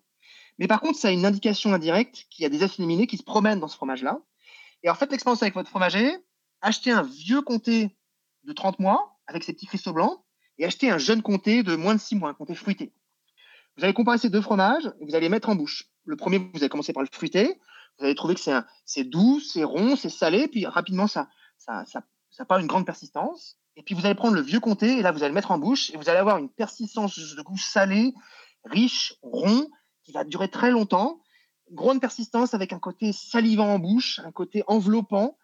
Mais 0.59 0.67
par 0.67 0.79
contre, 0.79 0.97
ça 0.97 1.09
a 1.09 1.11
une 1.11 1.25
indication 1.25 1.73
indirecte 1.73 2.25
qu'il 2.29 2.43
y 2.43 2.45
a 2.45 2.49
des 2.49 2.63
acides 2.63 2.83
aminés 2.83 3.07
qui 3.07 3.17
se 3.17 3.23
promènent 3.23 3.59
dans 3.59 3.67
ce 3.67 3.75
fromage-là. 3.75 4.19
Et 4.83 4.89
en 4.89 4.95
fait, 4.95 5.11
l'expérience 5.11 5.41
avec 5.41 5.53
votre 5.53 5.69
fromager, 5.69 6.15
achetez 6.65 6.91
un 6.91 7.03
vieux 7.03 7.41
comté 7.41 7.95
de 8.43 8.51
30 8.51 8.79
mois 8.79 9.19
avec 9.27 9.43
ses 9.43 9.53
petits 9.53 9.67
cristaux 9.67 9.93
blancs 9.93 10.19
et 10.57 10.65
achetez 10.65 10.89
un 10.89 10.97
jeune 10.97 11.21
comté 11.21 11.61
de 11.61 11.75
moins 11.75 11.93
de 11.93 11.99
6 11.99 12.15
mois, 12.15 12.29
un 12.29 12.33
comté 12.33 12.55
fruité. 12.55 12.91
Vous 13.77 13.83
allez 13.83 13.93
comparer 13.93 14.17
ces 14.17 14.29
deux 14.29 14.41
fromages 14.41 14.91
et 14.99 15.05
vous 15.05 15.15
allez 15.15 15.29
mettre 15.29 15.49
en 15.49 15.55
bouche. 15.55 15.89
Le 16.05 16.15
premier, 16.15 16.39
vous 16.39 16.49
allez 16.55 16.69
commencer 16.69 16.91
par 16.91 17.03
le 17.03 17.09
fruité. 17.11 17.59
Vous 17.99 18.05
allez 18.05 18.15
trouver 18.15 18.33
que 18.33 18.41
c'est 18.85 19.03
doux, 19.03 19.39
c'est 19.39 19.63
rond, 19.63 19.95
c'est 19.95 20.09
salé, 20.09 20.47
puis 20.47 20.65
rapidement, 20.65 21.07
ça, 21.07 21.29
ça 21.57 22.45
pas 22.47 22.59
une 22.59 22.67
grande 22.67 22.85
persistance. 22.85 23.57
Et 23.75 23.83
puis 23.83 23.93
vous 23.93 24.05
allez 24.05 24.15
prendre 24.15 24.35
le 24.35 24.41
vieux 24.41 24.59
comté 24.59 24.97
et 24.97 25.01
là, 25.01 25.11
vous 25.11 25.19
allez 25.19 25.29
le 25.29 25.35
mettre 25.35 25.51
en 25.51 25.59
bouche 25.59 25.91
et 25.91 25.97
vous 25.97 26.09
allez 26.09 26.19
avoir 26.19 26.37
une 26.37 26.49
persistance 26.49 27.19
de 27.19 27.41
goût 27.41 27.57
salé, 27.57 28.13
riche, 28.63 29.15
rond, 29.21 29.69
qui 30.03 30.13
va 30.13 30.23
durer 30.23 30.49
très 30.49 30.71
longtemps. 30.71 31.21
Grande 31.71 32.01
persistance 32.01 32.53
avec 32.53 32.73
un 32.73 32.79
côté 32.79 33.11
salivant 33.11 33.73
en 33.73 33.79
bouche, 33.79 34.19
un 34.25 34.31
côté 34.31 34.63
enveloppant. 34.67 35.37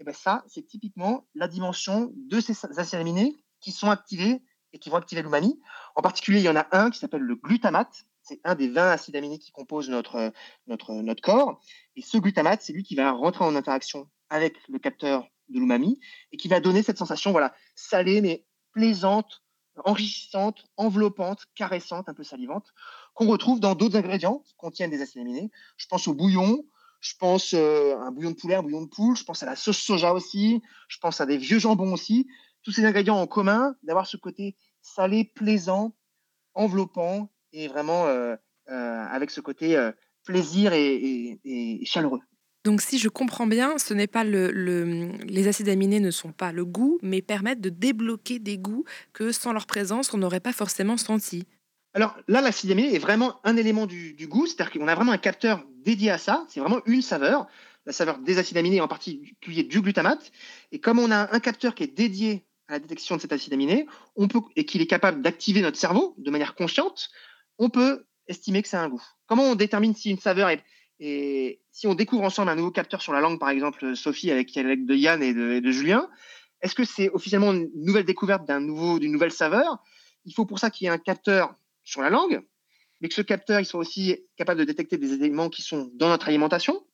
Et 0.00 0.04
bien 0.04 0.12
ça, 0.12 0.44
c'est 0.48 0.66
typiquement 0.66 1.26
la 1.34 1.48
dimension 1.48 2.12
de 2.14 2.40
ces 2.40 2.54
acides 2.78 2.98
aminés 2.98 3.36
qui 3.60 3.72
sont 3.72 3.90
activés 3.90 4.42
et 4.72 4.78
qui 4.78 4.90
vont 4.90 4.96
activer 4.96 5.22
l'umami. 5.22 5.60
En 5.94 6.02
particulier, 6.02 6.40
il 6.40 6.44
y 6.44 6.48
en 6.48 6.56
a 6.56 6.66
un 6.72 6.90
qui 6.90 6.98
s'appelle 6.98 7.22
le 7.22 7.36
glutamate. 7.36 8.04
C'est 8.22 8.40
un 8.44 8.54
des 8.54 8.68
20 8.68 8.90
acides 8.90 9.16
aminés 9.16 9.38
qui 9.38 9.52
composent 9.52 9.88
notre, 9.88 10.32
notre, 10.66 10.92
notre 10.94 11.22
corps. 11.22 11.60
Et 11.94 12.02
ce 12.02 12.18
glutamate, 12.18 12.62
c'est 12.62 12.72
lui 12.72 12.82
qui 12.82 12.94
va 12.94 13.12
rentrer 13.12 13.44
en 13.44 13.54
interaction 13.54 14.08
avec 14.30 14.56
le 14.68 14.78
capteur 14.78 15.28
de 15.48 15.58
l'umami 15.58 16.00
et 16.32 16.36
qui 16.36 16.48
va 16.48 16.60
donner 16.60 16.82
cette 16.82 16.98
sensation 16.98 17.30
voilà, 17.30 17.54
salée 17.76 18.20
mais 18.20 18.46
plaisante, 18.72 19.42
enrichissante, 19.84 20.64
enveloppante, 20.76 21.44
caressante, 21.54 22.08
un 22.08 22.14
peu 22.14 22.24
salivante, 22.24 22.72
qu'on 23.14 23.28
retrouve 23.28 23.60
dans 23.60 23.74
d'autres 23.74 23.96
ingrédients 23.96 24.40
qui 24.40 24.54
contiennent 24.56 24.90
des 24.90 25.02
acides 25.02 25.20
aminés. 25.20 25.50
Je 25.76 25.86
pense 25.86 26.08
au 26.08 26.14
bouillon, 26.14 26.64
je 27.04 27.12
pense 27.18 27.52
euh, 27.52 27.98
un 27.98 28.10
bouillon 28.10 28.30
de 28.30 28.36
poulet, 28.36 28.54
un 28.54 28.62
bouillon 28.62 28.82
de 28.82 28.88
poule, 28.88 29.14
je 29.14 29.24
pense 29.24 29.42
à 29.42 29.46
la 29.46 29.56
sauce 29.56 29.78
soja 29.78 30.14
aussi, 30.14 30.62
je 30.88 30.96
pense 30.98 31.20
à 31.20 31.26
des 31.26 31.36
vieux 31.36 31.58
jambons 31.58 31.92
aussi. 31.92 32.26
Tous 32.62 32.70
ces 32.70 32.86
ingrédients 32.86 33.20
en 33.20 33.26
commun 33.26 33.74
d'avoir 33.82 34.06
ce 34.06 34.16
côté 34.16 34.56
salé, 34.80 35.30
plaisant, 35.34 35.94
enveloppant 36.54 37.30
et 37.52 37.68
vraiment 37.68 38.06
euh, 38.06 38.36
euh, 38.70 39.04
avec 39.10 39.30
ce 39.30 39.42
côté 39.42 39.78
plaisir 40.24 40.72
et 40.72 41.80
chaleureux. 41.84 42.20
Donc 42.64 42.80
si 42.80 42.98
je 42.98 43.10
comprends 43.10 43.46
bien, 43.46 43.76
ce 43.76 43.92
n'est 43.92 44.06
pas 44.06 44.24
le, 44.24 44.48
les 45.26 45.48
acides 45.48 45.68
aminés 45.68 46.00
ne 46.00 46.10
sont 46.10 46.32
pas 46.32 46.52
le 46.52 46.64
goût, 46.64 46.98
mais 47.02 47.20
permettent 47.20 47.60
de 47.60 47.68
débloquer 47.68 48.38
des 48.38 48.56
goûts 48.56 48.84
que 49.12 49.30
sans 49.32 49.52
leur 49.52 49.66
présence, 49.66 50.14
on 50.14 50.18
n'aurait 50.18 50.40
pas 50.40 50.54
forcément 50.54 50.96
senti. 50.96 51.46
Alors 51.94 52.16
là, 52.26 52.40
l'acide 52.40 52.72
aminé 52.72 52.94
est 52.94 52.98
vraiment 52.98 53.40
un 53.44 53.56
élément 53.56 53.86
du, 53.86 54.26
goût, 54.28 54.46
c'est-à-dire 54.46 54.72
qu'on 54.72 54.88
a 54.88 54.94
vraiment 54.94 55.12
un 55.12 55.18
capteur 55.18 55.64
dédié 55.78 56.10
à 56.10 56.18
ça, 56.18 56.44
c'est 56.48 56.58
vraiment 56.58 56.80
une 56.86 57.02
saveur, 57.02 57.46
la 57.86 57.92
saveur 57.92 58.18
des 58.18 58.38
acides 58.38 58.56
aminés, 58.56 58.80
en 58.80 58.88
particulier 58.88 59.62
du 59.62 59.80
glutamate. 59.80 60.32
Et 60.72 60.80
comme 60.80 60.98
on 60.98 61.10
a 61.12 61.32
un 61.32 61.40
capteur 61.40 61.74
qui 61.74 61.84
est 61.84 61.96
dédié 61.96 62.44
à 62.66 62.72
la 62.74 62.78
détection 62.80 63.14
de 63.14 63.20
cet 63.20 63.32
acide 63.32 63.52
aminé, 63.52 63.86
on 64.16 64.26
peut, 64.26 64.40
et 64.56 64.64
qu'il 64.64 64.82
est 64.82 64.86
capable 64.86 65.22
d'activer 65.22 65.60
notre 65.60 65.78
cerveau 65.78 66.14
de 66.18 66.30
manière 66.30 66.56
consciente, 66.56 67.10
on 67.58 67.70
peut 67.70 68.04
estimer 68.26 68.62
que 68.62 68.68
c'est 68.68 68.76
un 68.76 68.88
goût. 68.88 69.02
Comment 69.26 69.44
on 69.44 69.54
détermine 69.54 69.94
si 69.94 70.10
une 70.10 70.18
saveur 70.18 70.48
est, 70.48 70.64
et 70.98 71.60
si 71.70 71.86
on 71.86 71.94
découvre 71.94 72.24
ensemble 72.24 72.48
un 72.50 72.56
nouveau 72.56 72.70
capteur 72.70 73.02
sur 73.02 73.12
la 73.12 73.20
langue, 73.20 73.38
par 73.38 73.50
exemple 73.50 73.94
Sophie 73.94 74.30
avec, 74.30 74.56
avec 74.56 74.86
de 74.86 74.94
Yann 74.94 75.22
et 75.22 75.34
de, 75.34 75.70
Julien, 75.70 76.08
est-ce 76.60 76.74
que 76.74 76.84
c'est 76.84 77.10
officiellement 77.10 77.52
une 77.52 77.70
nouvelle 77.74 78.04
découverte 78.04 78.46
d'un 78.46 78.60
nouveau, 78.60 78.98
d'une 78.98 79.12
nouvelle 79.12 79.32
saveur? 79.32 79.82
Il 80.24 80.32
faut 80.32 80.46
pour 80.46 80.58
ça 80.58 80.70
qu'il 80.70 80.86
y 80.86 80.88
ait 80.88 80.92
un 80.92 80.98
capteur 80.98 81.54
sur 81.84 82.02
la 82.02 82.10
langue, 82.10 82.42
mais 83.00 83.08
que 83.08 83.14
ce 83.14 83.22
capteur 83.22 83.60
il 83.60 83.66
soit 83.66 83.80
aussi 83.80 84.18
capable 84.36 84.60
de 84.60 84.64
détecter 84.64 84.98
des 84.98 85.12
éléments 85.12 85.50
qui 85.50 85.62
sont 85.62 85.90
dans 85.94 86.08
notre 86.08 86.28
alimentation, 86.28 86.84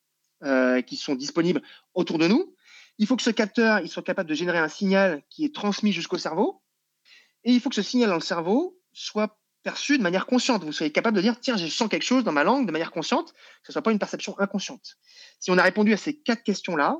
euh, 0.44 0.82
qui 0.82 0.96
sont 0.96 1.14
disponibles 1.14 1.62
autour 1.94 2.18
de 2.18 2.26
nous. 2.26 2.54
Il 2.98 3.06
faut 3.06 3.16
que 3.16 3.22
ce 3.22 3.30
capteur 3.30 3.80
il 3.80 3.88
soit 3.88 4.02
capable 4.02 4.28
de 4.28 4.34
générer 4.34 4.58
un 4.58 4.68
signal 4.68 5.22
qui 5.30 5.44
est 5.44 5.54
transmis 5.54 5.92
jusqu'au 5.92 6.18
cerveau, 6.18 6.62
et 7.44 7.52
il 7.52 7.60
faut 7.60 7.70
que 7.70 7.74
ce 7.74 7.82
signal 7.82 8.10
dans 8.10 8.16
le 8.16 8.20
cerveau 8.20 8.78
soit 8.92 9.38
perçu 9.62 9.98
de 9.98 10.02
manière 10.02 10.26
consciente. 10.26 10.64
Vous 10.64 10.72
soyez 10.72 10.92
capable 10.92 11.16
de 11.16 11.22
dire, 11.22 11.38
tiens, 11.40 11.56
je 11.56 11.66
sens 11.66 11.88
quelque 11.88 12.02
chose 12.02 12.24
dans 12.24 12.32
ma 12.32 12.44
langue 12.44 12.66
de 12.66 12.72
manière 12.72 12.90
consciente, 12.90 13.32
que 13.32 13.66
ce 13.66 13.70
ne 13.70 13.72
soit 13.74 13.82
pas 13.82 13.92
une 13.92 13.98
perception 13.98 14.38
inconsciente. 14.38 14.96
Si 15.38 15.50
on 15.50 15.58
a 15.58 15.62
répondu 15.62 15.92
à 15.92 15.96
ces 15.96 16.18
quatre 16.18 16.42
questions-là, 16.42 16.96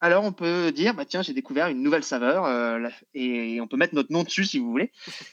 alors 0.00 0.24
on 0.24 0.32
peut 0.32 0.70
dire, 0.70 0.94
bah, 0.94 1.04
tiens, 1.04 1.22
j'ai 1.22 1.32
découvert 1.32 1.68
une 1.68 1.82
nouvelle 1.82 2.04
saveur, 2.04 2.44
euh, 2.44 2.88
et 3.14 3.60
on 3.60 3.66
peut 3.66 3.76
mettre 3.76 3.94
notre 3.94 4.12
nom 4.12 4.22
dessus 4.22 4.44
si 4.44 4.58
vous 4.58 4.70
voulez. 4.70 4.92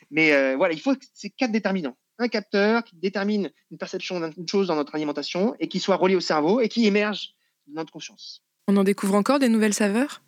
Mais 0.09 0.33
euh, 0.33 0.55
voilà, 0.55 0.73
il 0.73 0.79
faut 0.79 0.95
ces 1.13 1.29
quatre 1.29 1.51
déterminants. 1.51 1.97
Un 2.21 2.27
capteur 2.27 2.83
qui 2.83 2.95
détermine 2.97 3.49
une 3.71 3.79
perception 3.79 4.19
d'une 4.19 4.47
chose 4.47 4.67
dans 4.67 4.75
notre 4.75 4.93
alimentation 4.93 5.55
et 5.59 5.67
qui 5.67 5.79
soit 5.79 5.95
relié 5.95 6.15
au 6.15 6.19
cerveau 6.19 6.61
et 6.61 6.69
qui 6.69 6.85
émerge 6.85 7.33
de 7.65 7.73
notre 7.73 7.91
conscience. 7.91 8.43
On 8.67 8.77
en 8.77 8.83
découvre 8.83 9.15
encore 9.15 9.39
des 9.39 9.49
nouvelles 9.49 9.73
saveurs? 9.73 10.21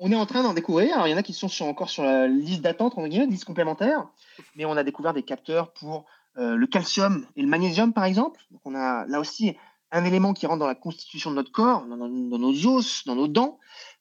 On 0.00 0.10
est 0.10 0.16
en 0.16 0.26
train 0.26 0.42
d'en 0.42 0.52
découvrir. 0.52 0.94
Alors, 0.94 1.06
il 1.06 1.12
y 1.12 1.14
en 1.14 1.16
a 1.16 1.22
qui 1.22 1.32
sont 1.32 1.48
encore 1.64 1.90
sur 1.90 2.02
la 2.02 2.26
liste 2.26 2.62
d'attente, 2.62 2.94
on 2.96 3.06
guillemets, 3.06 3.26
liste 3.26 3.44
complémentaire, 3.44 4.08
mais 4.56 4.64
on 4.64 4.76
a 4.76 4.82
découvert 4.82 5.14
des 5.14 5.22
capteurs 5.22 5.72
pour 5.74 6.06
euh, 6.38 6.56
le 6.56 6.66
calcium 6.66 7.24
et 7.36 7.42
le 7.42 7.46
magnésium, 7.46 7.92
par 7.92 8.04
exemple. 8.04 8.40
Donc, 8.50 8.60
on 8.64 8.74
a 8.74 9.06
là 9.06 9.20
aussi 9.20 9.56
un 9.92 10.04
élément 10.04 10.34
qui 10.34 10.46
rentre 10.46 10.58
dans 10.58 10.66
la 10.66 10.74
constitution 10.74 11.30
de 11.30 11.36
notre 11.36 11.52
corps, 11.52 11.86
dans, 11.86 12.08
nos 12.08 12.66
os, 12.66 13.04
dans 13.06 13.14
nos 13.14 13.28
dents. 13.28 13.60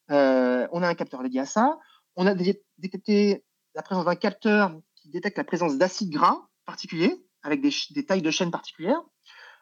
Euh, 0.10 0.68
on 0.72 0.82
a 0.82 0.88
un 0.88 0.96
capteur 0.96 1.22
dédié 1.22 1.42
à 1.42 1.46
ça. 1.46 1.78
On 2.16 2.26
a 2.26 2.34
détecté 2.34 3.44
la 3.76 3.84
présence 3.84 4.06
d'un 4.06 4.16
capteur 4.16 4.76
qui 4.96 5.10
détecte 5.10 5.38
la 5.38 5.44
présence 5.44 5.78
d'acides 5.78 6.10
gras 6.10 6.48
particuliers, 6.66 7.24
avec 7.48 7.62
des, 7.62 8.06
tailles 8.06 8.22
de 8.22 8.32
chaînes 8.32 8.52
particulières. 8.52 9.02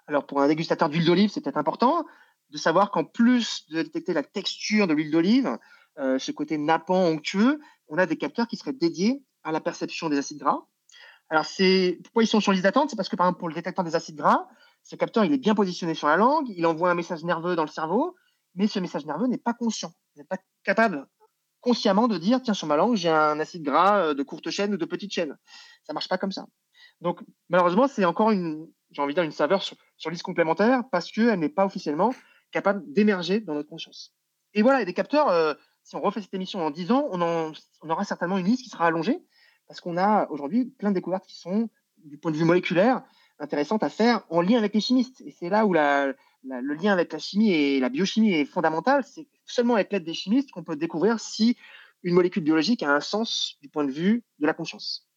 Alors, 0.07 0.25
pour 0.25 0.41
un 0.41 0.47
dégustateur 0.47 0.89
d'huile 0.89 1.05
d'olive, 1.05 1.29
c'est 1.29 1.41
peut-être 1.41 1.57
important 1.57 2.05
de 2.49 2.57
savoir 2.57 2.91
qu'en 2.91 3.05
plus 3.05 3.67
de 3.69 3.83
détecter 3.83 4.13
la 4.13 4.23
texture 4.23 4.87
de 4.87 4.93
l'huile 4.93 5.11
d'olive, 5.11 5.57
euh, 5.99 6.19
ce 6.19 6.31
côté 6.31 6.57
nappant, 6.57 7.05
onctueux, 7.05 7.59
on 7.87 7.97
a 7.97 8.05
des 8.05 8.17
capteurs 8.17 8.47
qui 8.47 8.57
seraient 8.57 8.73
dédiés 8.73 9.23
à 9.43 9.51
la 9.51 9.61
perception 9.61 10.09
des 10.09 10.17
acides 10.17 10.39
gras. 10.39 10.65
Alors, 11.29 11.45
c'est 11.45 11.99
pourquoi 12.03 12.23
ils 12.23 12.27
sont 12.27 12.39
sur 12.39 12.51
liste 12.51 12.63
d'attente? 12.63 12.89
C'est 12.89 12.95
parce 12.95 13.09
que, 13.09 13.15
par 13.15 13.27
exemple, 13.27 13.39
pour 13.39 13.49
le 13.49 13.55
détecteur 13.55 13.85
des 13.85 13.95
acides 13.95 14.15
gras, 14.15 14.47
ce 14.83 14.95
capteur, 14.95 15.23
il 15.23 15.33
est 15.33 15.37
bien 15.37 15.55
positionné 15.55 15.93
sur 15.93 16.07
la 16.07 16.17
langue, 16.17 16.47
il 16.49 16.65
envoie 16.65 16.91
un 16.91 16.95
message 16.95 17.23
nerveux 17.23 17.55
dans 17.55 17.63
le 17.63 17.69
cerveau, 17.69 18.15
mais 18.55 18.67
ce 18.67 18.79
message 18.79 19.05
nerveux 19.05 19.27
n'est 19.27 19.37
pas 19.37 19.53
conscient. 19.53 19.91
Il 20.15 20.19
n'est 20.19 20.27
pas 20.27 20.37
capable 20.63 21.07
consciemment 21.61 22.07
de 22.07 22.19
dire, 22.19 22.41
tiens, 22.43 22.53
sur 22.53 22.67
ma 22.67 22.75
langue, 22.75 22.95
j'ai 22.95 23.09
un 23.09 23.39
acide 23.39 23.63
gras 23.63 23.99
euh, 23.99 24.13
de 24.13 24.21
courte 24.21 24.51
chaîne 24.51 24.75
ou 24.75 24.77
de 24.77 24.85
petite 24.85 25.11
chaîne. 25.11 25.35
Ça 25.83 25.93
marche 25.93 26.07
pas 26.07 26.19
comme 26.19 26.31
ça. 26.31 26.45
Donc, 27.01 27.21
malheureusement, 27.49 27.87
c'est 27.87 28.05
encore 28.05 28.31
une, 28.31 28.67
j'ai 28.91 29.01
envie 29.01 29.13
de 29.13 29.19
dire, 29.19 29.23
une 29.23 29.31
saveur 29.31 29.61
sur, 29.63 29.77
liste 30.09 30.23
complémentaire 30.23 30.83
parce 30.91 31.11
qu'elle 31.11 31.39
n'est 31.39 31.49
pas 31.49 31.65
officiellement 31.65 32.13
capable 32.51 32.81
d'émerger 32.91 33.39
dans 33.39 33.53
notre 33.53 33.69
conscience. 33.69 34.13
Et 34.53 34.61
voilà, 34.61 34.79
a 34.79 34.85
des 34.85 34.93
capteurs, 34.93 35.29
euh, 35.29 35.53
si 35.83 35.95
on 35.95 36.01
refait 36.01 36.21
cette 36.21 36.33
émission 36.33 36.59
dans 36.59 36.71
10 36.71 36.91
ans, 36.91 37.07
on, 37.11 37.53
aura 37.89 38.05
certainement 38.05 38.37
une 38.37 38.45
liste 38.45 38.63
qui 38.63 38.69
sera 38.69 38.87
allongée 38.87 39.19
parce 39.67 39.81
qu'on 39.81 39.97
a 39.97 40.27
aujourd'hui 40.29 40.65
plein 40.65 40.89
de 40.89 40.95
découvertes 40.95 41.25
qui 41.25 41.37
sont, 41.37 41.69
du 42.03 42.17
point 42.17 42.31
de 42.31 42.37
vue 42.37 42.45
moléculaire, 42.45 43.03
intéressantes 43.39 43.83
à 43.83 43.89
faire 43.89 44.23
en 44.29 44.41
lien 44.41 44.57
avec 44.57 44.73
les 44.73 44.79
chimistes. 44.79 45.21
Et 45.21 45.31
c'est 45.31 45.49
là 45.49 45.65
où 45.65 45.73
le 45.73 46.73
lien 46.73 46.93
avec 46.93 47.11
la 47.11 47.19
chimie 47.19 47.51
et 47.51 47.79
la 47.79 47.89
biochimie 47.89 48.33
est 48.33 48.45
fondamental. 48.45 49.03
C'est 49.03 49.27
seulement 49.45 49.75
avec 49.75 49.91
l'aide 49.91 50.03
des 50.03 50.13
chimistes 50.13 50.51
qu'on 50.51 50.63
peut 50.63 50.75
découvrir 50.75 51.19
si 51.19 51.57
une 52.03 52.13
molécule 52.13 52.43
biologique 52.43 52.83
a 52.83 52.93
un 52.93 53.01
sens 53.01 53.57
du 53.61 53.69
point 53.69 53.83
de 53.83 53.91
vue 53.91 54.23
de 54.39 54.45
la 54.45 54.53
conscience. 54.53 55.07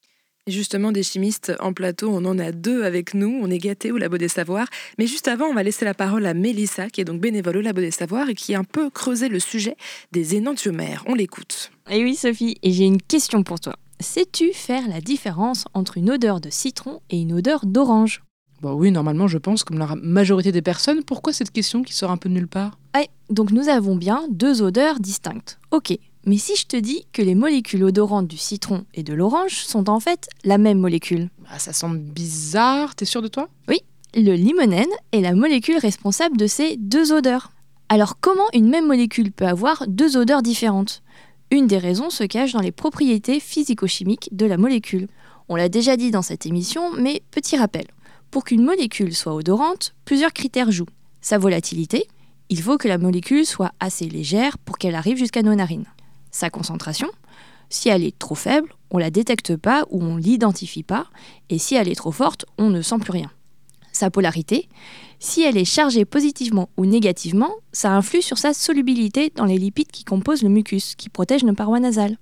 Justement, 0.49 0.93
des 0.93 1.03
chimistes 1.03 1.53
en 1.61 1.75
plateau, 1.75 2.09
on 2.11 2.25
en 2.25 2.39
a 2.39 2.53
deux 2.53 2.83
avec 2.85 3.13
nous. 3.13 3.39
On 3.43 3.51
est 3.51 3.59
gâtés 3.59 3.93
au 3.93 3.99
Labo 3.99 4.17
des 4.17 4.29
Savoirs. 4.29 4.69
Mais 4.99 5.07
juste 5.07 5.29
avant, 5.29 5.45
on 5.45 5.55
va 5.55 5.63
laisser 5.63 5.85
la 5.85 5.93
parole 5.93 6.25
à 6.25 6.33
Mélissa, 6.33 6.89
qui 6.89 7.03
est 7.03 7.05
donc 7.05 7.21
bénévole 7.21 7.59
au 7.59 7.61
Labo 7.61 7.83
des 7.83 7.91
Savoirs 7.91 8.31
et 8.31 8.35
qui 8.35 8.55
a 8.55 8.59
un 8.59 8.65
peu 8.65 8.89
creusé 8.89 9.29
le 9.29 9.41
sujet 9.41 9.77
des 10.13 10.37
énantiomères. 10.37 11.05
On 11.07 11.15
l'écoute. 11.15 11.71
Et 11.91 12.03
oui, 12.03 12.17
Sophie, 12.17 12.57
et 12.63 12.73
j'ai 12.73 12.85
une 12.85 13.03
question 13.03 13.43
pour 13.43 13.61
toi. 13.61 13.75
Sais-tu 14.01 14.55
faire 14.55 14.89
la 14.89 15.03
différence 15.03 15.67
entre 15.75 15.99
une 15.99 16.11
odeur 16.11 16.41
de 16.41 16.49
citron 16.49 17.01
et 17.11 17.21
une 17.21 17.35
odeur 17.35 17.67
d'orange? 17.67 18.23
Bah 18.63 18.75
oui, 18.75 18.91
normalement, 18.91 19.29
je 19.29 19.39
pense, 19.39 19.63
comme 19.63 19.79
la 19.79 19.95
majorité 20.03 20.51
des 20.51 20.63
personnes. 20.63 21.05
Pourquoi 21.05 21.33
cette 21.33 21.53
question 21.53 21.83
qui 21.83 21.93
sort 21.93 22.11
un 22.11 22.17
peu 22.17 22.29
de 22.29 22.35
nulle 22.35 22.49
part? 22.49 22.79
Ouais, 22.97 23.09
donc 23.31 23.53
nous 23.53 23.69
avons 23.69 23.95
bien 23.95 24.25
deux 24.31 24.63
odeurs 24.63 24.99
distinctes. 24.99 25.59
Ok, 25.71 25.97
mais 26.29 26.37
si 26.37 26.57
je 26.57 26.67
te 26.67 26.77
dis 26.77 27.07
que 27.15 27.23
les 27.23 27.35
molécules 27.35 27.83
odorantes 27.83 28.29
du 28.29 28.37
citron 28.37 28.85
et 28.93 29.03
de 29.03 29.15
l'orange 29.15 29.65
sont 29.65 29.89
en 29.89 29.99
fait 29.99 30.29
la 30.45 30.59
même 30.59 30.79
molécule 30.79 31.31
bah, 31.39 31.59
Ça 31.59 31.73
semble 31.73 31.99
bizarre, 31.99 32.95
t'es 32.95 33.07
sûr 33.07 33.23
de 33.23 33.29
toi? 33.29 33.49
Oui, 33.67 33.81
le 34.15 34.35
limonène 34.35 34.91
est 35.13 35.23
la 35.23 35.35
molécule 35.35 35.79
responsable 35.79 36.37
de 36.37 36.47
ces 36.47 36.77
deux 36.77 37.15
odeurs. 37.15 37.51
Alors 37.89 38.21
comment 38.21 38.47
une 38.53 38.69
même 38.69 38.87
molécule 38.87 39.33
peut 39.33 39.47
avoir 39.47 39.87
deux 39.89 40.19
odeurs 40.19 40.43
différentes? 40.43 41.03
Une 41.51 41.67
des 41.67 41.79
raisons 41.79 42.11
se 42.11 42.25
cache 42.25 42.53
dans 42.53 42.61
les 42.61 42.73
propriétés 42.73 43.41
physico-chimiques 43.41 44.29
de 44.33 44.45
la 44.45 44.59
molécule. 44.59 45.09
On 45.49 45.57
l'a 45.57 45.71
déjà 45.71 45.97
dit 45.97 46.11
dans 46.11 46.21
cette 46.21 46.45
émission, 46.45 46.93
mais 46.93 47.23
petit 47.31 47.57
rappel. 47.57 47.87
Pour 48.31 48.45
qu'une 48.45 48.63
molécule 48.63 49.15
soit 49.15 49.35
odorante, 49.35 49.95
plusieurs 50.05 50.35
critères 50.35 50.71
jouent. 50.71 50.85
Sa 51.23 51.39
volatilité, 51.39 52.07
il 52.51 52.61
faut 52.61 52.77
que 52.77 52.89
la 52.89 52.99
molécule 52.99 53.47
soit 53.47 53.73
assez 53.81 54.07
légère 54.11 54.59
pour 54.59 54.77
qu'elle 54.77 54.95
arrive 54.95 55.17
jusqu'à 55.17 55.43
nos 55.43 55.55
narines 55.55 55.87
sa 56.31 56.51
concentration. 56.51 57.09
Si 57.71 57.89
elle 57.89 58.05
est 58.05 58.19
trop 58.19 58.35
faible, 58.35 58.75
on 58.91 58.99
la 58.99 59.11
détecte 59.11 59.57
pas 59.57 59.85
ou 59.91 60.03
on 60.03 60.17
l'identifie 60.17 60.83
pas, 60.83 61.07
et 61.51 61.59
si 61.59 61.75
elle 61.75 61.89
est 61.89 61.95
trop 61.95 62.13
forte, 62.13 62.47
on 62.57 62.71
ne 62.71 62.83
sent 62.83 62.99
plus 63.01 63.13
rien. 63.13 63.31
Sa 63.93 64.11
polarité, 64.11 64.69
si 65.19 65.43
elle 65.43 65.57
est 65.57 65.65
chargée 65.65 66.05
positivement 66.05 66.69
ou 66.77 66.87
négativement, 66.87 67.53
ça 67.73 67.93
influe 67.93 68.23
sur 68.23 68.39
sa 68.39 68.55
solubilité 68.55 69.33
dans 69.35 69.45
les 69.45 69.59
lipides 69.59 69.91
qui 69.91 70.05
composent 70.05 70.43
le 70.43 70.49
mucus, 70.49 70.95
qui 70.95 71.09
protègent 71.09 71.45
nos 71.45 71.55
parois 71.55 71.81
nasales. 71.81 72.17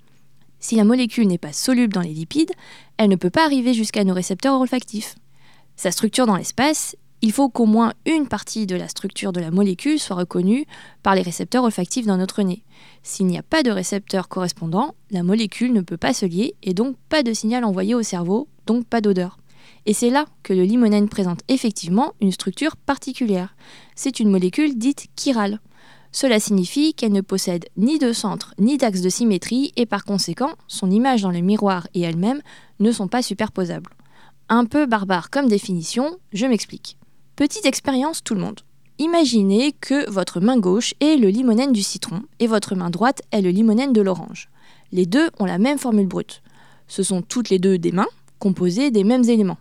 Si 0.58 0.76
la 0.76 0.84
molécule 0.84 1.28
n'est 1.28 1.38
pas 1.38 1.52
soluble 1.52 1.92
dans 1.92 2.00
les 2.00 2.14
lipides, 2.14 2.52
elle 2.96 3.10
ne 3.10 3.16
peut 3.16 3.30
pas 3.30 3.44
arriver 3.44 3.74
jusqu'à 3.74 4.04
nos 4.04 4.14
récepteurs 4.14 4.58
olfactifs. 4.58 5.14
Sa 5.76 5.90
structure 5.90 6.26
dans 6.26 6.36
l'espace, 6.36 6.96
il 7.22 7.32
faut 7.32 7.48
qu'au 7.48 7.66
moins 7.66 7.92
une 8.04 8.28
partie 8.28 8.66
de 8.66 8.76
la 8.76 8.88
structure 8.88 9.32
de 9.32 9.40
la 9.40 9.50
molécule 9.50 9.98
soit 9.98 10.16
reconnue 10.16 10.66
par 11.02 11.14
les 11.14 11.22
récepteurs 11.22 11.64
olfactifs 11.64 12.06
dans 12.06 12.18
notre 12.18 12.42
nez. 12.42 12.62
S'il 13.02 13.26
n'y 13.26 13.38
a 13.38 13.42
pas 13.42 13.62
de 13.62 13.70
récepteur 13.70 14.28
correspondant, 14.28 14.94
la 15.10 15.22
molécule 15.22 15.72
ne 15.72 15.80
peut 15.80 15.96
pas 15.96 16.12
se 16.12 16.26
lier 16.26 16.54
et 16.62 16.74
donc 16.74 16.96
pas 17.08 17.22
de 17.22 17.32
signal 17.32 17.64
envoyé 17.64 17.94
au 17.94 18.02
cerveau, 18.02 18.48
donc 18.66 18.86
pas 18.86 19.00
d'odeur. 19.00 19.38
Et 19.86 19.94
c'est 19.94 20.10
là 20.10 20.26
que 20.42 20.52
le 20.52 20.64
limonène 20.64 21.08
présente 21.08 21.40
effectivement 21.48 22.12
une 22.20 22.32
structure 22.32 22.76
particulière. 22.76 23.56
C'est 23.94 24.20
une 24.20 24.30
molécule 24.30 24.76
dite 24.76 25.06
chirale. 25.16 25.60
Cela 26.12 26.40
signifie 26.40 26.94
qu'elle 26.94 27.12
ne 27.12 27.20
possède 27.20 27.66
ni 27.76 27.98
de 27.98 28.12
centre 28.12 28.54
ni 28.58 28.78
d'axe 28.78 29.00
de 29.00 29.08
symétrie 29.08 29.72
et 29.76 29.86
par 29.86 30.04
conséquent, 30.04 30.52
son 30.66 30.90
image 30.90 31.22
dans 31.22 31.30
le 31.30 31.40
miroir 31.40 31.88
et 31.94 32.02
elle-même 32.02 32.42
ne 32.80 32.92
sont 32.92 33.08
pas 33.08 33.22
superposables. 33.22 33.90
Un 34.48 34.64
peu 34.64 34.86
barbare 34.86 35.30
comme 35.30 35.48
définition, 35.48 36.18
je 36.32 36.46
m'explique. 36.46 36.98
Petite 37.36 37.66
expérience 37.66 38.24
tout 38.24 38.34
le 38.34 38.40
monde. 38.40 38.60
Imaginez 38.98 39.72
que 39.72 40.08
votre 40.10 40.40
main 40.40 40.56
gauche 40.58 40.94
est 41.00 41.18
le 41.18 41.28
limonène 41.28 41.74
du 41.74 41.82
citron 41.82 42.22
et 42.38 42.46
votre 42.46 42.74
main 42.74 42.88
droite 42.88 43.20
est 43.30 43.42
le 43.42 43.50
limonène 43.50 43.92
de 43.92 44.00
l'orange. 44.00 44.48
Les 44.90 45.04
deux 45.04 45.28
ont 45.38 45.44
la 45.44 45.58
même 45.58 45.76
formule 45.76 46.06
brute. 46.06 46.42
Ce 46.88 47.02
sont 47.02 47.20
toutes 47.20 47.50
les 47.50 47.58
deux 47.58 47.76
des 47.76 47.92
mains 47.92 48.06
composées 48.38 48.90
des 48.90 49.04
mêmes 49.04 49.28
éléments. 49.28 49.58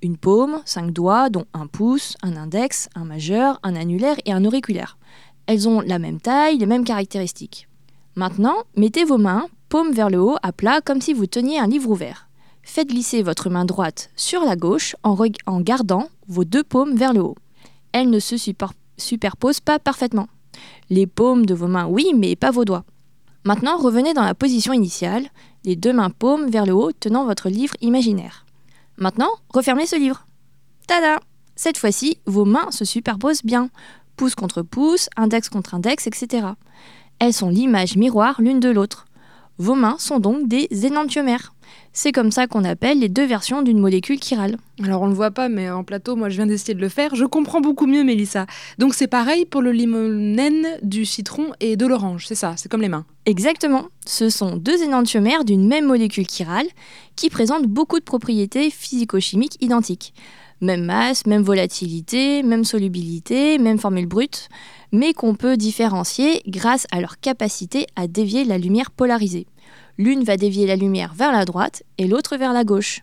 Une 0.00 0.16
paume, 0.16 0.62
cinq 0.64 0.90
doigts, 0.90 1.28
dont 1.28 1.44
un 1.52 1.66
pouce, 1.66 2.16
un 2.22 2.34
index, 2.34 2.88
un 2.94 3.04
majeur, 3.04 3.60
un 3.62 3.76
annulaire 3.76 4.16
et 4.24 4.32
un 4.32 4.46
auriculaire. 4.46 4.96
Elles 5.44 5.68
ont 5.68 5.82
la 5.82 5.98
même 5.98 6.22
taille, 6.22 6.56
les 6.56 6.64
mêmes 6.64 6.84
caractéristiques. 6.84 7.68
Maintenant, 8.14 8.56
mettez 8.74 9.04
vos 9.04 9.18
mains, 9.18 9.48
paume 9.68 9.92
vers 9.92 10.08
le 10.08 10.18
haut, 10.18 10.36
à 10.42 10.52
plat, 10.52 10.80
comme 10.80 11.02
si 11.02 11.12
vous 11.12 11.26
teniez 11.26 11.58
un 11.58 11.66
livre 11.66 11.90
ouvert. 11.90 12.27
Faites 12.70 12.90
glisser 12.90 13.22
votre 13.22 13.48
main 13.48 13.64
droite 13.64 14.10
sur 14.14 14.44
la 14.44 14.54
gauche 14.54 14.94
en, 15.02 15.16
gardant 15.62 16.10
vos 16.28 16.44
deux 16.44 16.62
paumes 16.62 16.94
vers 16.94 17.14
le 17.14 17.22
haut. 17.22 17.34
Elles 17.92 18.10
ne 18.10 18.18
se 18.18 18.36
superposent 18.98 19.60
pas 19.60 19.78
parfaitement. 19.78 20.28
Les 20.90 21.06
paumes 21.06 21.46
de 21.46 21.54
vos 21.54 21.66
mains, 21.66 21.86
oui, 21.86 22.12
mais 22.14 22.36
pas 22.36 22.50
vos 22.50 22.66
doigts. 22.66 22.84
Maintenant, 23.44 23.78
revenez 23.78 24.12
dans 24.12 24.22
la 24.22 24.34
position 24.34 24.74
initiale, 24.74 25.28
les 25.64 25.76
deux 25.76 25.94
mains 25.94 26.10
paumes 26.10 26.50
vers 26.50 26.66
le 26.66 26.74
haut 26.74 26.92
tenant 26.92 27.24
votre 27.24 27.48
livre 27.48 27.74
imaginaire. 27.80 28.44
Maintenant, 28.98 29.30
refermez 29.48 29.86
ce 29.86 29.96
livre. 29.96 30.26
Tada 30.86 31.20
Cette 31.56 31.78
fois-ci, 31.78 32.18
vos 32.26 32.44
mains 32.44 32.70
se 32.70 32.84
superposent 32.84 33.44
bien, 33.44 33.70
pouce 34.14 34.34
contre 34.34 34.60
pouce, 34.60 35.08
index 35.16 35.48
contre 35.48 35.74
index, 35.74 36.06
etc. 36.06 36.48
Elles 37.18 37.32
sont 37.32 37.48
l'image 37.48 37.96
miroir 37.96 38.42
l'une 38.42 38.60
de 38.60 38.68
l'autre. 38.68 39.06
Vos 39.56 39.74
mains 39.74 39.96
sont 39.98 40.20
donc 40.20 40.48
des 40.48 40.68
énantiomères. 40.84 41.54
C'est 41.92 42.12
comme 42.12 42.30
ça 42.30 42.46
qu'on 42.46 42.64
appelle 42.64 43.00
les 43.00 43.08
deux 43.08 43.26
versions 43.26 43.62
d'une 43.62 43.78
molécule 43.78 44.22
chirale. 44.22 44.56
Alors 44.82 45.02
on 45.02 45.06
le 45.06 45.14
voit 45.14 45.30
pas, 45.30 45.48
mais 45.48 45.68
en 45.70 45.82
plateau, 45.84 46.14
moi 46.14 46.28
je 46.28 46.36
viens 46.36 46.46
d'essayer 46.46 46.74
de 46.74 46.80
le 46.80 46.88
faire. 46.88 47.14
Je 47.14 47.24
comprends 47.24 47.60
beaucoup 47.60 47.86
mieux, 47.86 48.04
Mélissa. 48.04 48.46
Donc 48.78 48.94
c'est 48.94 49.08
pareil 49.08 49.44
pour 49.44 49.62
le 49.62 49.72
limonène, 49.72 50.66
du 50.82 51.04
citron 51.04 51.52
et 51.60 51.76
de 51.76 51.86
l'orange, 51.86 52.26
c'est 52.26 52.34
ça, 52.34 52.54
c'est 52.56 52.68
comme 52.68 52.82
les 52.82 52.88
mains. 52.88 53.04
Exactement. 53.26 53.86
Ce 54.06 54.30
sont 54.30 54.56
deux 54.56 54.82
énantiomères 54.82 55.44
d'une 55.44 55.66
même 55.66 55.86
molécule 55.86 56.28
chirale 56.28 56.66
qui 57.16 57.30
présentent 57.30 57.66
beaucoup 57.66 57.98
de 57.98 58.04
propriétés 58.04 58.70
physico-chimiques 58.70 59.56
identiques. 59.60 60.14
Même 60.60 60.84
masse, 60.84 61.26
même 61.26 61.42
volatilité, 61.42 62.42
même 62.42 62.64
solubilité, 62.64 63.58
même 63.58 63.78
formule 63.78 64.06
brute, 64.06 64.48
mais 64.92 65.12
qu'on 65.12 65.34
peut 65.34 65.56
différencier 65.56 66.42
grâce 66.46 66.86
à 66.90 67.00
leur 67.00 67.20
capacité 67.20 67.86
à 67.96 68.06
dévier 68.08 68.44
la 68.44 68.58
lumière 68.58 68.90
polarisée. 68.90 69.46
L'une 70.00 70.22
va 70.22 70.36
dévier 70.36 70.64
la 70.64 70.76
lumière 70.76 71.12
vers 71.12 71.32
la 71.32 71.44
droite 71.44 71.82
et 71.98 72.06
l'autre 72.06 72.36
vers 72.36 72.52
la 72.52 72.62
gauche. 72.62 73.00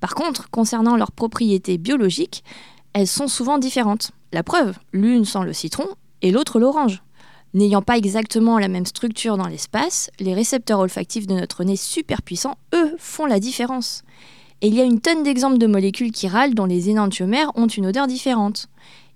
Par 0.00 0.14
contre, 0.14 0.48
concernant 0.48 0.96
leurs 0.96 1.12
propriétés 1.12 1.76
biologiques, 1.76 2.42
elles 2.94 3.06
sont 3.06 3.28
souvent 3.28 3.58
différentes. 3.58 4.12
La 4.32 4.42
preuve, 4.42 4.78
l'une 4.94 5.26
sent 5.26 5.44
le 5.44 5.52
citron 5.52 5.86
et 6.22 6.30
l'autre 6.30 6.58
l'orange. 6.58 7.02
N'ayant 7.52 7.82
pas 7.82 7.98
exactement 7.98 8.58
la 8.58 8.68
même 8.68 8.86
structure 8.86 9.36
dans 9.36 9.46
l'espace, 9.46 10.10
les 10.20 10.32
récepteurs 10.32 10.80
olfactifs 10.80 11.26
de 11.26 11.34
notre 11.34 11.64
nez 11.64 11.76
super 11.76 12.22
puissants, 12.22 12.56
eux, 12.74 12.94
font 12.98 13.26
la 13.26 13.40
différence. 13.40 14.02
Et 14.62 14.68
il 14.68 14.74
y 14.74 14.80
a 14.80 14.84
une 14.84 15.00
tonne 15.02 15.24
d'exemples 15.24 15.58
de 15.58 15.66
molécules 15.66 16.16
chirales 16.16 16.54
dont 16.54 16.64
les 16.64 16.88
énantiomères 16.88 17.52
ont 17.56 17.66
une 17.66 17.86
odeur 17.86 18.06
différente. 18.06 18.68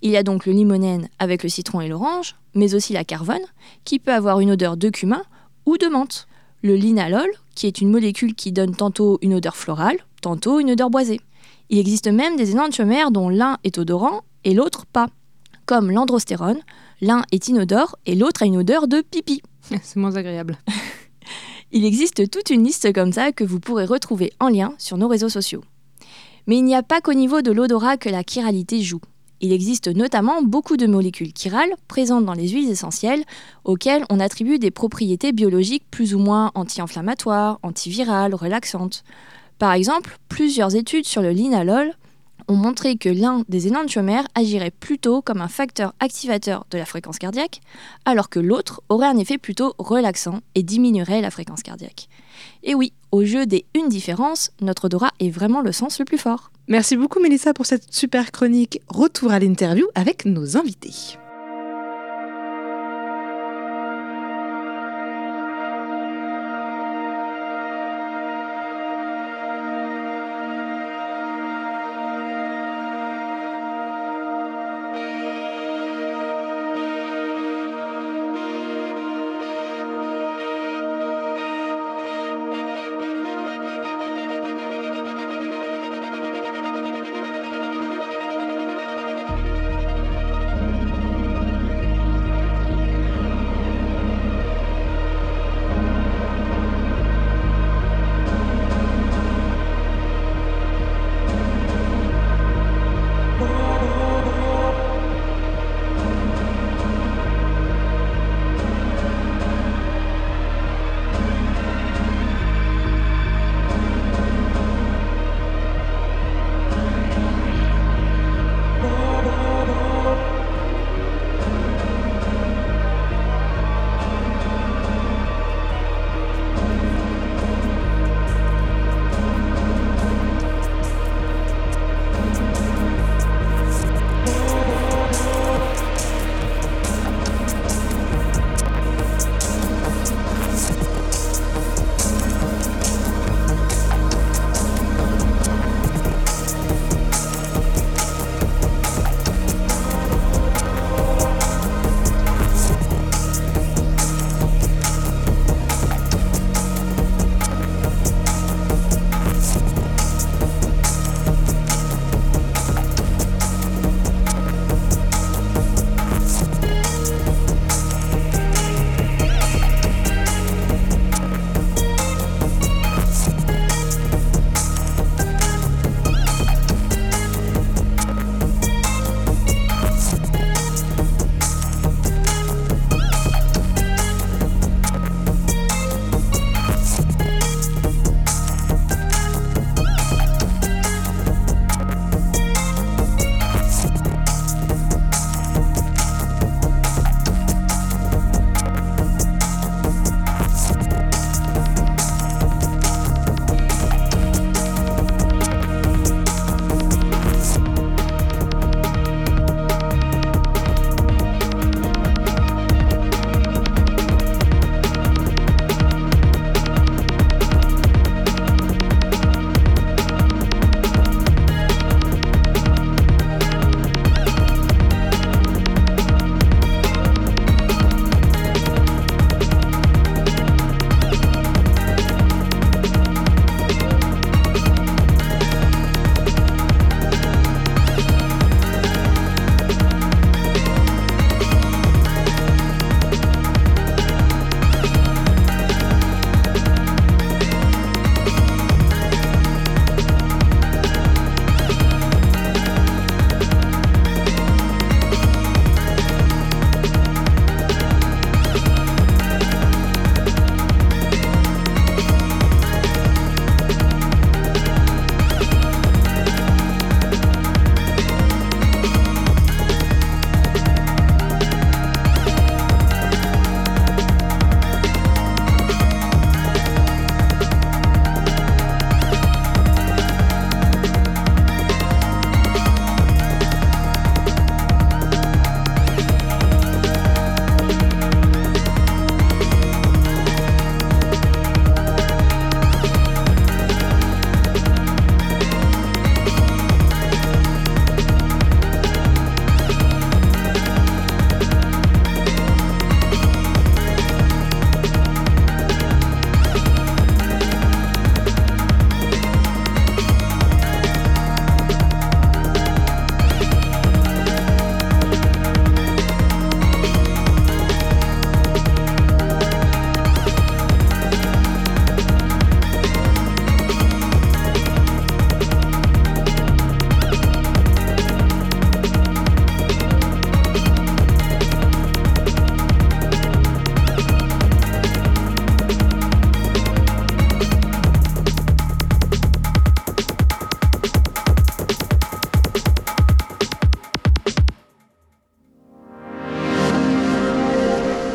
Il 0.03 0.11
y 0.11 0.19
a 0.19 0.23
donc 0.23 0.45
le 0.45 0.53
limonène 0.53 1.09
avec 1.19 1.43
le 1.43 1.49
citron 1.49 1.81
et 1.81 1.89
l'orange, 1.89 2.37
mais 2.55 2.75
aussi 2.75 2.93
la 2.93 3.05
carvone, 3.05 3.45
qui 3.85 3.99
peut 3.99 4.13
avoir 4.13 4.41
une 4.41 4.51
odeur 4.51 4.77
de 4.77 4.91
cumin 4.91 5.23
ou 5.65 5.79
de 5.79 5.87
menthe 5.87 6.27
le 6.63 6.77
linalol, 6.77 7.29
qui 7.55 7.67
est 7.67 7.81
une 7.81 7.91
molécule 7.91 8.35
qui 8.35 8.53
donne 8.53 8.75
tantôt 8.75 9.19
une 9.23 9.35
odeur 9.35 9.57
florale, 9.57 9.99
tantôt 10.21 10.61
une 10.61 10.71
odeur 10.71 10.91
boisée. 10.91 11.21
Il 11.71 11.79
existe 11.79 12.09
même 12.09 12.37
des 12.37 12.53
énantiomères 12.53 13.11
dont 13.11 13.29
l'un 13.29 13.59
est 13.65 13.79
odorant 13.79 14.23
et 14.45 14.55
l'autre 14.55 14.87
pas, 14.87 15.09
comme 15.67 15.91
l'androstérone, 15.91 16.61
l'un 17.01 17.23
est 17.33 17.49
inodore 17.49 17.97
et 18.07 18.15
l'autre 18.15 18.43
a 18.43 18.47
une 18.47 18.57
odeur 18.57 18.89
de 18.89 19.01
pipi. 19.01 19.43
C'est 19.83 19.97
moins 19.97 20.17
agréable. 20.17 20.59
il 21.73 21.85
existe 21.85 22.31
toute 22.31 22.51
une 22.51 22.65
liste 22.65 22.93
comme 22.93 23.13
ça 23.13 23.33
que 23.33 23.45
vous 23.45 23.61
pourrez 23.61 23.85
retrouver 23.85 24.33
en 24.41 24.49
lien 24.49 24.75
sur 24.79 24.97
nos 24.97 25.09
réseaux 25.09 25.29
sociaux. 25.29 25.65
Mais 26.47 26.57
il 26.57 26.65
n'y 26.65 26.75
a 26.75 26.83
pas 26.83 27.01
qu'au 27.01 27.15
niveau 27.15 27.43
de 27.43 27.53
l'odorat 27.53 27.97
que 27.97 28.09
la 28.09 28.23
chiralité 28.23 28.83
joue. 28.83 29.01
Il 29.45 29.53
existe 29.53 29.89
notamment 29.89 30.41
beaucoup 30.41 30.77
de 30.77 30.87
molécules 30.87 31.33
chirales 31.37 31.75
présentes 31.89 32.25
dans 32.25 32.33
les 32.33 32.49
huiles 32.49 32.71
essentielles 32.71 33.25
auxquelles 33.65 34.05
on 34.09 34.21
attribue 34.21 34.61
des 34.61 34.71
propriétés 34.71 35.33
biologiques 35.33 35.83
plus 35.91 36.15
ou 36.15 36.21
moins 36.21 36.53
anti-inflammatoires, 36.55 37.59
antivirales, 37.65 38.37
relaxantes. 38.37 39.03
Par 39.59 39.73
exemple, 39.73 40.17
plusieurs 40.29 40.77
études 40.77 41.07
sur 41.07 41.23
le 41.23 41.31
linalol 41.31 41.93
ont 42.49 42.57
montré 42.57 42.97
que 42.97 43.09
l'un 43.09 43.43
des 43.49 43.69
énantiomères 43.69 44.27
agirait 44.35 44.71
plutôt 44.71 45.23
comme 45.23 45.41
un 45.41 45.49
facteur 45.49 45.95
activateur 46.01 46.67
de 46.71 46.79
la 46.79 46.85
fréquence 46.85 47.19
cardiaque, 47.19 47.61
alors 48.05 48.29
que 48.29 48.41
l'autre 48.41 48.83
aurait 48.89 49.07
un 49.07 49.19
effet 49.19 49.39
plutôt 49.39 49.75
relaxant 49.79 50.41
et 50.55 50.63
diminuerait 50.63 51.21
la 51.21 51.31
fréquence 51.31 51.63
cardiaque. 51.63 52.09
Et 52.63 52.75
oui, 52.75 52.93
au 53.11 53.25
jeu 53.25 53.47
des 53.47 53.65
une 53.75 53.89
différence, 53.89 54.51
notre 54.61 54.87
odorat 54.87 55.13
est 55.21 55.31
vraiment 55.31 55.61
le 55.61 55.73
sens 55.73 55.99
le 55.99 56.05
plus 56.05 56.19
fort. 56.19 56.51
Merci 56.69 56.97
beaucoup 56.97 57.21
Mélissa 57.21 57.53
pour 57.53 57.67
cette 57.67 57.93
super 57.93 58.33
chronique. 58.33 58.81
Retour 58.89 59.33
à 59.33 59.39
l'interview 59.39 59.87
avec 59.95 60.25
nos 60.25 60.57
invités. 60.57 61.19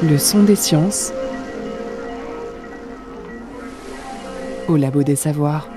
Le 0.10 0.18
son 0.18 0.43
des 0.43 0.55
sciences 0.55 1.12
au 4.70 4.78
labo 4.78 5.03
des 5.03 5.18
savoirs. 5.18 5.70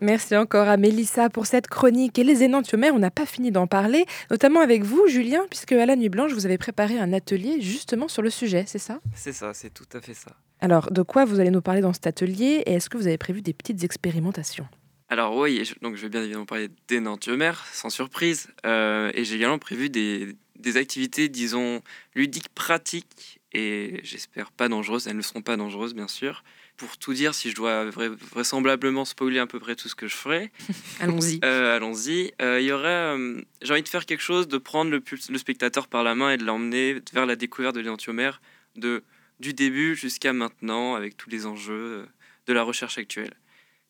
Merci 0.00 0.36
encore 0.36 0.68
à 0.68 0.76
Mélissa 0.76 1.30
pour 1.30 1.46
cette 1.46 1.68
chronique. 1.68 2.18
Et 2.18 2.24
les 2.24 2.42
énantiomères, 2.42 2.94
on 2.94 2.98
n'a 2.98 3.10
pas 3.10 3.24
fini 3.24 3.50
d'en 3.50 3.66
parler, 3.66 4.04
notamment 4.30 4.60
avec 4.60 4.84
vous, 4.84 5.06
Julien, 5.06 5.40
puisque 5.48 5.72
à 5.72 5.86
la 5.86 5.96
Nuit 5.96 6.10
Blanche, 6.10 6.32
vous 6.34 6.44
avez 6.44 6.58
préparé 6.58 6.98
un 6.98 7.14
atelier 7.14 7.62
justement 7.62 8.08
sur 8.08 8.20
le 8.20 8.28
sujet, 8.28 8.64
c'est 8.66 8.78
ça? 8.78 8.98
C'est 9.14 9.32
ça, 9.32 9.54
c'est 9.54 9.72
tout 9.72 9.88
à 9.94 10.02
fait 10.02 10.14
ça. 10.14 10.32
Alors, 10.60 10.90
de 10.90 11.00
quoi 11.00 11.24
vous 11.24 11.40
allez 11.40 11.50
nous 11.50 11.62
parler 11.62 11.80
dans 11.80 11.94
cet 11.94 12.06
atelier 12.06 12.62
et 12.66 12.74
est-ce 12.74 12.90
que 12.90 12.98
vous 12.98 13.06
avez 13.06 13.16
prévu 13.16 13.40
des 13.40 13.54
petites 13.54 13.84
expérimentations? 13.84 14.66
Alors 15.12 15.36
oui, 15.36 15.62
donc 15.82 15.96
je 15.96 16.00
vais 16.00 16.08
bien 16.08 16.22
évidemment 16.22 16.46
parler 16.46 16.70
d'énantiomères, 16.88 17.66
sans 17.70 17.90
surprise, 17.90 18.48
euh, 18.64 19.12
et 19.12 19.26
j'ai 19.26 19.36
également 19.36 19.58
prévu 19.58 19.90
des, 19.90 20.34
des 20.56 20.78
activités, 20.78 21.28
disons, 21.28 21.82
ludiques, 22.14 22.48
pratiques, 22.54 23.38
et 23.52 24.00
j'espère 24.04 24.50
pas 24.52 24.70
dangereuses, 24.70 25.06
elles 25.08 25.16
ne 25.18 25.20
seront 25.20 25.42
pas 25.42 25.58
dangereuses 25.58 25.92
bien 25.92 26.08
sûr, 26.08 26.42
pour 26.78 26.96
tout 26.96 27.12
dire, 27.12 27.34
si 27.34 27.50
je 27.50 27.54
dois 27.54 27.90
vraisemblablement 27.90 29.04
spoiler 29.04 29.38
à 29.38 29.46
peu 29.46 29.60
près 29.60 29.76
tout 29.76 29.86
ce 29.86 29.94
que 29.94 30.08
je 30.08 30.16
ferai, 30.16 30.50
allons-y. 31.00 31.40
Euh, 31.44 31.76
allons-y. 31.76 32.32
Euh, 32.40 32.62
il 32.62 32.68
y 32.68 32.72
aurait, 32.72 33.14
j'ai 33.60 33.72
envie 33.74 33.82
de 33.82 33.88
faire 33.90 34.06
quelque 34.06 34.22
chose, 34.22 34.48
de 34.48 34.56
prendre 34.56 34.90
le, 34.90 35.04
le 35.28 35.38
spectateur 35.38 35.88
par 35.88 36.04
la 36.04 36.14
main 36.14 36.30
et 36.30 36.38
de 36.38 36.44
l'emmener 36.44 37.02
vers 37.12 37.26
la 37.26 37.36
découverte 37.36 37.74
de 37.74 37.80
l'énantiomère, 37.80 38.40
de 38.76 39.04
du 39.40 39.52
début 39.52 39.94
jusqu'à 39.94 40.32
maintenant, 40.32 40.94
avec 40.94 41.18
tous 41.18 41.28
les 41.28 41.44
enjeux 41.44 42.06
de 42.46 42.52
la 42.54 42.62
recherche 42.62 42.96
actuelle. 42.96 43.34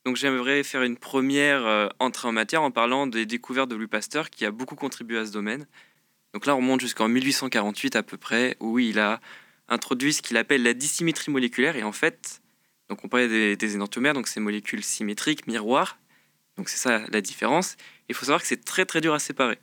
Donc 0.05 0.17
j'aimerais 0.17 0.63
faire 0.65 0.83
une 0.83 0.97
première 0.97 1.91
entrée 2.01 2.29
en 2.29 2.33
matière 2.33 2.63
en 2.63 2.71
parlant 2.71 3.07
des 3.07 3.25
découvertes 3.25 3.71
de 3.71 3.77
Louis 3.77 3.87
Pasteur, 3.87 4.31
qui 4.31 4.45
a 4.45 4.51
beaucoup 4.51 4.75
contribué 4.75 5.19
à 5.19 5.27
ce 5.27 5.33
domaine. 5.33 5.67
Donc 6.35 6.47
là, 6.47 6.55
on 6.55 6.59
remonte 6.59 6.81
jusqu'en 6.81 7.09
1848 7.09 7.97
à 7.97 8.03
peu 8.03 8.17
près, 8.17 8.57
où 8.59 8.79
il 8.79 8.99
a 8.99 9.21
introduit 9.69 10.13
ce 10.13 10.23
qu'il 10.23 10.37
appelle 10.37 10.63
la 10.63 10.75
dissymétrie 10.75 11.31
moléculaire. 11.31 11.77
Et 11.77 11.83
en 11.83 11.93
fait, 11.93 12.43
donc 12.89 13.05
on 13.05 13.09
parlait 13.09 13.29
des, 13.29 13.57
des 13.57 13.75
énantiomères, 13.75 14.15
donc 14.15 14.29
ces 14.29 14.41
molécules 14.41 14.83
symétriques, 14.83 15.47
miroirs. 15.47 15.99
Donc 16.57 16.69
c'est 16.69 16.79
ça 16.79 17.05
la 17.11 17.21
différence. 17.21 17.77
Il 18.09 18.15
faut 18.15 18.27
savoir 18.27 18.41
que 18.41 18.47
c'est 18.47 18.65
très 18.65 18.85
très 18.85 19.01
dur 19.01 19.15
à 19.15 19.19
séparer. 19.19 19.59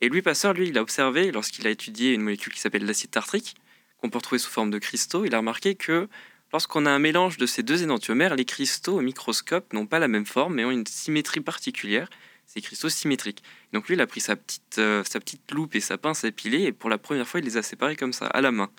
Et 0.00 0.08
Louis 0.08 0.22
Pasteur, 0.22 0.52
lui, 0.52 0.68
il 0.68 0.78
a 0.78 0.82
observé, 0.82 1.30
lorsqu'il 1.30 1.66
a 1.66 1.70
étudié 1.70 2.12
une 2.12 2.22
molécule 2.22 2.52
qui 2.52 2.60
s'appelle 2.60 2.84
l'acide 2.84 3.10
tartrique, 3.10 3.54
qu'on 3.98 4.10
peut 4.10 4.18
retrouver 4.18 4.40
sous 4.40 4.50
forme 4.50 4.70
de 4.70 4.78
cristaux, 4.78 5.24
il 5.24 5.34
a 5.34 5.38
remarqué 5.38 5.76
que 5.76 6.08
lorsqu'on 6.52 6.86
a 6.86 6.90
un 6.90 6.98
mélange 6.98 7.36
de 7.36 7.46
ces 7.46 7.62
deux 7.62 7.82
énantiomères, 7.82 8.36
les 8.36 8.44
cristaux 8.44 8.98
au 8.98 9.00
microscope 9.00 9.72
n'ont 9.72 9.86
pas 9.86 9.98
la 9.98 10.08
même 10.08 10.26
forme, 10.26 10.54
mais 10.54 10.64
ont 10.64 10.70
une 10.70 10.86
symétrie 10.86 11.40
particulière. 11.40 12.08
Ces 12.46 12.60
cristaux 12.60 12.90
symétriques. 12.90 13.42
Donc 13.72 13.88
lui, 13.88 13.94
il 13.94 14.00
a 14.00 14.06
pris 14.06 14.20
sa 14.20 14.36
petite, 14.36 14.78
euh, 14.78 15.02
sa 15.04 15.20
petite 15.20 15.50
loupe 15.52 15.74
et 15.74 15.80
sa 15.80 15.96
pince 15.96 16.24
à 16.24 16.30
piler, 16.30 16.64
et 16.64 16.72
pour 16.72 16.90
la 16.90 16.98
première 16.98 17.26
fois, 17.26 17.40
il 17.40 17.46
les 17.46 17.56
a 17.56 17.62
séparés 17.62 17.96
comme 17.96 18.12
ça, 18.12 18.26
à 18.26 18.42
la 18.42 18.52
main. 18.52 18.70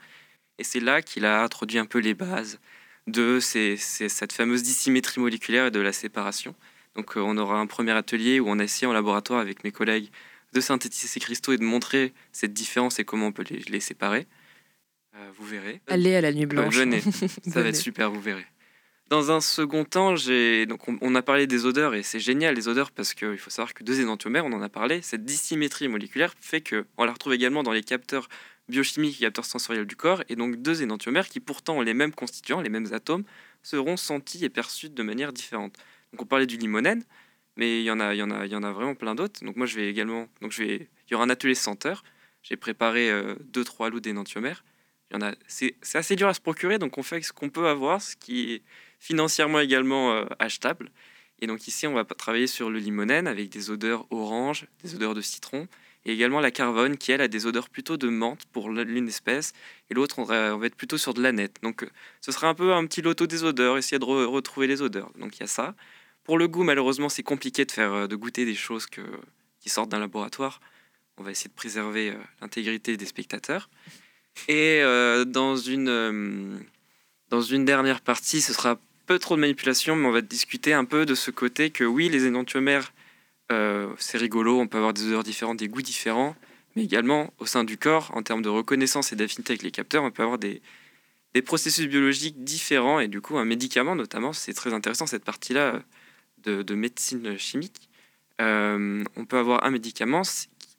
Et 0.59 0.63
c'est 0.63 0.79
là 0.79 1.01
qu'il 1.01 1.25
a 1.25 1.41
introduit 1.41 1.79
un 1.79 1.85
peu 1.85 1.97
les 1.97 2.13
bases, 2.13 2.59
de 3.07 3.39
cette 3.39 4.31
fameuse 4.31 4.63
dissymétrie 4.63 5.19
moléculaire 5.19 5.67
et 5.67 5.71
de 5.71 5.79
la 5.79 5.91
séparation. 5.91 6.55
Donc 6.95 7.17
euh, 7.17 7.21
on 7.21 7.37
aura 7.37 7.59
un 7.59 7.67
premier 7.67 7.91
atelier 7.91 8.39
où 8.39 8.47
on 8.47 8.59
a 8.59 8.63
essayé 8.63 8.87
en 8.87 8.93
laboratoire 8.93 9.39
avec 9.39 9.63
mes 9.63 9.71
collègues 9.71 10.09
de 10.53 10.61
synthétiser 10.61 11.07
ces 11.07 11.19
cristaux 11.19 11.51
et 11.51 11.57
de 11.57 11.63
montrer 11.63 12.13
cette 12.31 12.53
différence 12.53 12.99
et 12.99 13.05
comment 13.05 13.27
on 13.27 13.31
peut 13.31 13.43
les, 13.49 13.79
séparer. 13.79 14.27
Euh, 15.15 15.29
vous 15.37 15.45
verrez. 15.45 15.81
Allez 15.87 16.15
à 16.15 16.21
la 16.21 16.33
nuit 16.33 16.45
blanche. 16.45 16.75
venez, 16.75 17.01
ça 17.47 17.61
va 17.61 17.69
être 17.69 17.75
super, 17.75 18.11
vous 18.11 18.21
verrez. 18.21 18.45
Dans 19.09 19.31
un 19.31 19.41
second 19.41 19.85
temps, 19.85 20.15
donc 20.67 20.87
on, 20.87 21.15
a 21.15 21.21
parlé 21.21 21.45
des 21.45 21.65
odeurs 21.65 21.93
et 21.93 22.01
c'est 22.01 22.19
génial 22.19 22.55
les 22.55 22.67
odeurs 22.67 22.89
parce 22.89 23.13
qu'il 23.13 23.37
faut 23.37 23.51
savoir 23.51 23.73
que 23.75 23.83
deux 23.83 24.01
énantiomères, 24.01 24.45
on 24.45 24.53
en 24.53 24.61
a 24.61 24.69
parlé, 24.69 25.03
cette 25.03 25.23
dissymétrie 25.23 25.87
moléculaire 25.87 26.33
fait 26.39 26.61
que 26.61 26.85
on 26.97 27.03
la 27.03 27.11
retrouve 27.11 27.33
également 27.33 27.61
dans 27.61 27.73
les 27.73 27.83
capteurs 27.83 28.27
biochimiques 28.69 29.17
et 29.17 29.25
capteurs 29.25 29.45
sensoriels 29.45 29.85
du 29.85 29.95
corps, 29.95 30.23
et 30.29 30.35
donc 30.35 30.55
deux 30.55 30.81
énantiomères 30.81 31.27
qui 31.27 31.39
pourtant 31.39 31.77
ont 31.77 31.81
les 31.81 31.93
mêmes 31.93 32.13
constituants, 32.13 32.61
les 32.61 32.69
mêmes 32.69 32.91
atomes, 32.91 33.23
seront 33.61 33.97
sentis 33.97 34.43
et 34.45 34.49
perçus 34.49 34.89
de 34.89 35.03
manière 35.03 35.33
différente. 35.33 35.75
Donc 36.11 36.21
on 36.23 36.25
parlait 36.25 36.47
du 36.47 36.57
limonène, 36.57 37.03
mais 37.55 37.81
il 37.81 37.83
y 37.83 37.91
en 37.91 37.99
a, 37.99 38.15
il 38.15 38.17
y 38.17 38.23
en 38.23 38.31
a, 38.31 38.45
il 38.45 38.51
y 38.51 38.55
en 38.55 38.63
a 38.63 38.71
vraiment 38.71 38.95
plein 38.95 39.15
d'autres. 39.15 39.43
Donc 39.43 39.57
moi 39.57 39.67
je 39.67 39.75
vais 39.75 39.89
également, 39.89 40.27
donc 40.41 40.51
je 40.53 40.63
vais, 40.63 40.89
il 41.07 41.11
y 41.11 41.15
aura 41.15 41.25
un 41.25 41.29
atelier 41.29 41.55
senteur. 41.55 42.03
J'ai 42.41 42.55
préparé 42.55 43.11
euh, 43.11 43.35
deux 43.41 43.63
trois 43.63 43.89
lots 43.89 43.99
d'énantiomères. 43.99 44.63
C'est 45.47 45.75
assez 45.93 46.15
dur 46.15 46.27
à 46.27 46.33
se 46.33 46.41
procurer, 46.41 46.79
donc 46.79 46.97
on 46.97 47.03
fait 47.03 47.21
ce 47.21 47.33
qu'on 47.33 47.49
peut 47.49 47.67
avoir, 47.67 48.01
ce 48.01 48.15
qui 48.15 48.53
est 48.53 48.61
financièrement 48.99 49.59
également 49.59 50.13
euh, 50.13 50.25
achetable. 50.39 50.89
Et 51.39 51.47
donc 51.47 51.67
ici 51.67 51.87
on 51.87 51.93
va 51.93 52.05
travailler 52.05 52.47
sur 52.47 52.69
le 52.69 52.79
limonène 52.79 53.27
avec 53.27 53.49
des 53.49 53.69
odeurs 53.69 54.05
orange, 54.11 54.65
des 54.83 54.95
odeurs 54.95 55.13
de 55.13 55.21
citron, 55.21 55.67
et 56.05 56.13
également 56.13 56.39
la 56.39 56.51
carbone 56.51 56.97
qui 56.97 57.11
elle 57.11 57.21
a 57.21 57.27
des 57.27 57.45
odeurs 57.45 57.69
plutôt 57.69 57.97
de 57.97 58.07
menthe 58.07 58.45
pour 58.51 58.69
l'une 58.69 59.07
espèce 59.07 59.53
et 59.89 59.93
l'autre 59.93 60.19
on, 60.19 60.23
va 60.23 60.65
être 60.65 60.75
plutôt 60.75 60.97
sur 60.97 61.13
de 61.13 61.21
la 61.21 61.31
nette. 61.31 61.57
Donc 61.63 61.85
ce 62.21 62.31
sera 62.31 62.47
un 62.47 62.53
peu 62.53 62.73
un 62.73 62.85
petit 62.85 63.01
loto 63.01 63.27
des 63.27 63.43
odeurs, 63.43 63.77
essayer 63.77 63.99
de 63.99 64.05
retrouver 64.05 64.67
les 64.67 64.81
odeurs. 64.81 65.11
Donc 65.17 65.37
il 65.37 65.41
y 65.41 65.43
a 65.43 65.47
ça. 65.47 65.75
Pour 66.23 66.37
le 66.37 66.47
goût 66.47 66.63
malheureusement 66.63 67.09
c'est 67.09 67.23
compliqué 67.23 67.65
de 67.65 67.71
faire 67.71 67.93
euh, 67.93 68.07
de 68.07 68.15
goûter 68.15 68.45
des 68.45 68.55
choses 68.55 68.85
qui 68.87 69.69
sortent 69.69 69.89
d'un 69.89 69.99
laboratoire. 69.99 70.59
On 71.17 71.23
va 71.23 71.31
essayer 71.31 71.49
de 71.49 71.55
préserver 71.55 72.11
euh, 72.11 72.15
l'intégrité 72.41 72.97
des 72.97 73.05
spectateurs. 73.05 73.69
Et 74.47 74.81
euh, 74.81 75.25
dans 75.25 75.55
une 75.55 76.59
dans 77.29 77.41
une 77.41 77.65
dernière 77.65 78.01
partie, 78.01 78.41
ce 78.41 78.53
sera 78.53 78.77
peu 79.05 79.19
trop 79.19 79.35
de 79.35 79.41
manipulation, 79.41 79.95
mais 79.95 80.07
on 80.07 80.11
va 80.11 80.21
discuter 80.21 80.73
un 80.73 80.85
peu 80.85 81.05
de 81.05 81.15
ce 81.15 81.31
côté 81.31 81.71
que 81.71 81.83
oui, 81.83 82.09
les 82.09 82.25
énantiomères 82.25 82.93
euh, 83.51 83.93
c'est 83.97 84.17
rigolo, 84.17 84.59
on 84.59 84.67
peut 84.67 84.77
avoir 84.77 84.93
des 84.93 85.05
odeurs 85.07 85.23
différentes, 85.23 85.57
des 85.57 85.67
goûts 85.67 85.81
différents, 85.81 86.35
mais 86.75 86.83
également 86.83 87.33
au 87.39 87.45
sein 87.45 87.63
du 87.63 87.77
corps, 87.77 88.11
en 88.15 88.23
termes 88.23 88.41
de 88.41 88.49
reconnaissance 88.49 89.11
et 89.11 89.15
d'affinité 89.15 89.51
avec 89.51 89.63
les 89.63 89.71
capteurs, 89.71 90.03
on 90.03 90.11
peut 90.11 90.23
avoir 90.23 90.37
des, 90.37 90.61
processus 91.45 91.87
biologiques 91.87 92.43
différents 92.43 92.99
et 92.99 93.07
du 93.07 93.19
coup 93.19 93.37
un 93.37 93.45
médicament 93.45 93.95
notamment, 93.95 94.33
c'est 94.33 94.53
très 94.53 94.73
intéressant 94.73 95.07
cette 95.07 95.25
partie-là 95.25 95.81
de, 96.43 96.75
médecine 96.75 97.37
chimique. 97.37 97.89
Euh, 98.41 99.03
on 99.15 99.25
peut 99.25 99.37
avoir 99.37 99.63
un 99.65 99.71
médicament 99.71 100.23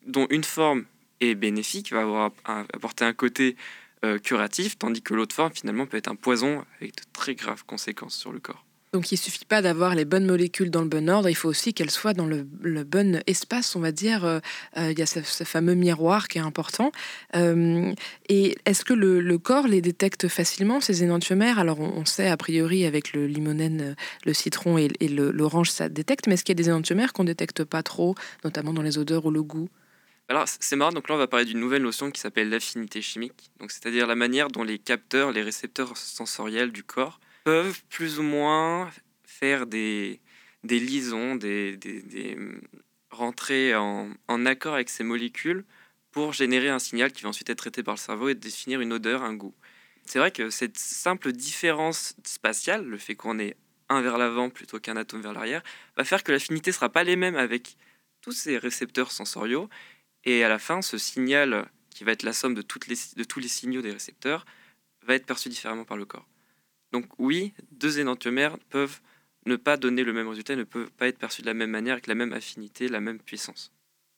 dont 0.06 0.26
une 0.30 0.44
forme 0.44 0.84
est 1.20 1.34
bénéfique, 1.34 1.92
va 1.92 2.02
avoir 2.02 2.30
apporter 2.44 3.04
un 3.04 3.12
côté 3.12 3.56
euh, 4.04 4.18
curatif, 4.18 4.76
tandis 4.76 5.00
que 5.00 5.14
l'autre 5.14 5.34
forme 5.34 5.52
finalement 5.54 5.86
peut 5.86 5.96
être 5.96 6.08
un 6.08 6.14
poison 6.14 6.62
avec 6.78 6.94
de 6.94 7.02
très 7.14 7.34
graves 7.34 7.64
conséquences 7.64 8.14
sur 8.14 8.32
le 8.32 8.38
corps. 8.38 8.62
Donc 8.92 9.10
il 9.12 9.16
suffit 9.16 9.46
pas 9.46 9.62
d'avoir 9.62 9.94
les 9.94 10.04
bonnes 10.04 10.26
molécules 10.26 10.70
dans 10.70 10.82
le 10.82 10.88
bon 10.88 11.08
ordre, 11.08 11.30
il 11.30 11.34
faut 11.34 11.48
aussi 11.48 11.72
qu'elles 11.72 11.90
soient 11.90 12.12
dans 12.12 12.26
le, 12.26 12.44
bon 12.84 13.22
espace, 13.26 13.74
on 13.76 13.80
va 13.80 13.92
dire. 13.92 14.26
Euh, 14.26 14.40
euh, 14.76 14.92
il 14.92 14.98
y 14.98 15.02
a 15.02 15.06
ce, 15.06 15.20
fameux 15.44 15.74
miroir 15.74 16.28
qui 16.28 16.36
est 16.36 16.42
important. 16.42 16.92
Et 17.34 18.54
est-ce 18.66 18.84
que 18.84 18.92
le, 18.92 19.38
corps 19.38 19.68
les 19.68 19.80
détecte 19.80 20.28
facilement, 20.28 20.82
ces 20.82 21.02
énantiomères? 21.02 21.58
Alors 21.58 21.80
on, 21.80 22.04
sait 22.04 22.28
a 22.28 22.36
priori 22.36 22.84
avec 22.84 23.14
le 23.14 23.26
limonène, 23.26 23.96
le 24.26 24.34
citron 24.34 24.76
et, 24.76 24.90
l'orange, 25.08 25.70
ça 25.70 25.88
détecte, 25.88 26.26
mais 26.26 26.34
est-ce 26.34 26.44
qu'il 26.44 26.52
y 26.52 26.60
a 26.60 26.62
des 26.62 26.68
énantiomères 26.68 27.14
qu'on 27.14 27.24
détecte 27.24 27.64
pas 27.64 27.82
trop, 27.82 28.14
notamment 28.44 28.74
dans 28.74 28.82
les 28.82 28.98
odeurs 28.98 29.24
ou 29.24 29.30
le 29.30 29.42
goût? 29.42 29.70
Alors 30.28 30.44
c'est 30.48 30.76
marrant, 30.76 30.92
donc 30.92 31.08
là 31.08 31.16
on 31.16 31.18
va 31.18 31.26
parler 31.26 31.44
d'une 31.44 31.60
nouvelle 31.60 31.82
notion 31.82 32.10
qui 32.10 32.20
s'appelle 32.20 32.48
l'affinité 32.48 33.02
chimique, 33.02 33.50
donc 33.58 33.70
c'est-à-dire 33.70 34.06
la 34.06 34.14
manière 34.14 34.48
dont 34.48 34.64
les 34.64 34.78
capteurs, 34.78 35.32
les 35.32 35.42
récepteurs 35.42 35.96
sensoriels 35.96 36.72
du 36.72 36.82
corps 36.82 37.20
peuvent 37.44 37.82
plus 37.90 38.18
ou 38.18 38.22
moins 38.22 38.90
faire 39.24 39.66
des, 39.66 40.20
des 40.62 40.80
liaisons, 40.80 41.36
des, 41.36 41.76
des, 41.76 42.38
rentrer 43.10 43.74
en, 43.74 44.10
en, 44.28 44.46
accord 44.46 44.74
avec 44.74 44.88
ces 44.88 45.04
molécules 45.04 45.64
pour 46.10 46.32
générer 46.32 46.68
un 46.68 46.78
signal 46.78 47.12
qui 47.12 47.22
va 47.22 47.28
ensuite 47.28 47.50
être 47.50 47.58
traité 47.58 47.82
par 47.82 47.94
le 47.94 48.00
cerveau 48.00 48.28
et 48.28 48.34
définir 48.34 48.80
une 48.80 48.92
odeur, 48.92 49.22
un 49.22 49.34
goût. 49.34 49.54
C'est 50.06 50.18
vrai 50.18 50.30
que 50.30 50.50
cette 50.50 50.78
simple 50.78 51.32
différence 51.32 52.14
spatiale, 52.24 52.84
le 52.84 52.98
fait 52.98 53.14
qu'on 53.14 53.38
ait 53.38 53.56
un 53.88 54.00
vers 54.00 54.18
l'avant 54.18 54.50
plutôt 54.50 54.78
qu'un 54.78 54.96
atome 54.96 55.20
vers 55.20 55.32
l'arrière, 55.32 55.62
va 55.96 56.04
faire 56.04 56.22
que 56.24 56.32
l'affinité 56.32 56.70
ne 56.70 56.74
sera 56.74 56.88
pas 56.88 57.04
les 57.04 57.16
mêmes 57.16 57.36
avec 57.36 57.76
tous 58.20 58.32
ces 58.32 58.58
récepteurs 58.58 59.12
sensoriaux. 59.12 59.68
Et 60.24 60.44
à 60.44 60.48
la 60.48 60.58
fin, 60.58 60.82
ce 60.82 60.98
signal, 60.98 61.68
qui 61.90 62.04
va 62.04 62.12
être 62.12 62.22
la 62.22 62.32
somme 62.32 62.54
de, 62.54 62.62
tous 62.62 62.80
les 62.88 63.48
signaux 63.48 63.82
des 63.82 63.92
récepteurs, 63.92 64.46
va 65.02 65.14
être 65.14 65.26
perçu 65.26 65.48
différemment 65.48 65.84
par 65.84 65.96
le 65.96 66.06
corps. 66.06 66.26
Donc 66.92 67.06
oui, 67.18 67.52
deux 67.72 67.98
énantiomères 67.98 68.58
peuvent 68.70 69.00
ne 69.46 69.56
pas 69.56 69.76
donner 69.76 70.04
le 70.04 70.12
même 70.12 70.28
résultat, 70.28 70.56
ne 70.56 70.64
peuvent 70.64 70.90
pas 70.92 71.08
être 71.08 71.18
perçus 71.18 71.42
de 71.42 71.46
la 71.46 71.54
même 71.54 71.70
manière, 71.70 71.94
avec 71.94 72.06
la 72.06 72.14
même 72.14 72.32
affinité, 72.32 72.88
la 72.88 73.00
même 73.00 73.18
puissance. 73.18 73.73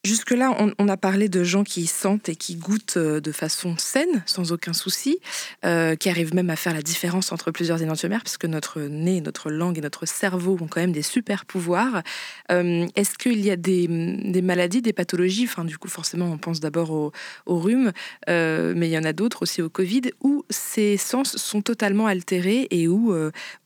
Jusque-là, 0.07 0.57
on, 0.79 0.89
a 0.89 0.97
parlé 0.97 1.29
de 1.29 1.43
gens 1.43 1.65
qui 1.65 1.89
sentent 1.89 2.29
et 2.29 2.37
qui 2.37 2.55
goûtent 2.55 2.97
euh, 2.97 3.21
de 3.21 3.33
façon 3.33 3.75
saine, 3.77 4.23
sans 4.25 4.53
aucun 4.53 4.73
souci, 4.73 5.19
euh, 5.65 5.97
qui 5.97 6.09
arrivent 6.09 6.33
même 6.33 6.49
à 6.49 6.55
faire 6.55 6.73
la 6.73 6.83
différence 6.83 7.33
entre 7.33 7.51
plusieurs 7.51 7.83
énantiomères, 7.83 8.23
parce 8.23 8.39
que 8.39 8.47
notre 8.47 8.83
nez, 8.83 9.21
notre 9.21 9.51
langue 9.51 9.79
et 9.79 9.81
notre 9.81 10.07
cerveau 10.07 10.57
ont 10.61 10.69
quand 10.69 10.81
même 10.81 10.93
des 10.93 11.03
super 11.03 11.45
pouvoirs. 11.45 12.05
Euh, 12.53 12.87
est-ce 12.95 13.19
qu'il 13.19 13.41
y 13.41 13.51
a 13.51 13.57
des, 13.57 13.89
maladies, 13.89 14.81
des 14.81 14.93
pathologies 14.93 15.47
Enfin, 15.47 15.65
du 15.65 15.77
coup, 15.77 15.89
forcément, 15.89 16.27
on 16.27 16.39
pense 16.39 16.61
d'abord 16.61 16.93
au, 16.93 17.13
rhume, 17.49 17.91
mais 18.29 18.89
il 18.89 18.93
y 18.93 18.99
en 18.99 19.05
a 19.05 19.13
d'autres 19.13 19.43
aussi 19.43 19.61
au 19.61 19.69
Covid, 19.69 20.13
où 20.23 20.45
ces 20.51 20.97
sens 20.99 21.37
sont 21.37 21.63
totalement 21.63 22.07
altérés 22.07 22.69
et 22.71 22.87
où 22.87 23.13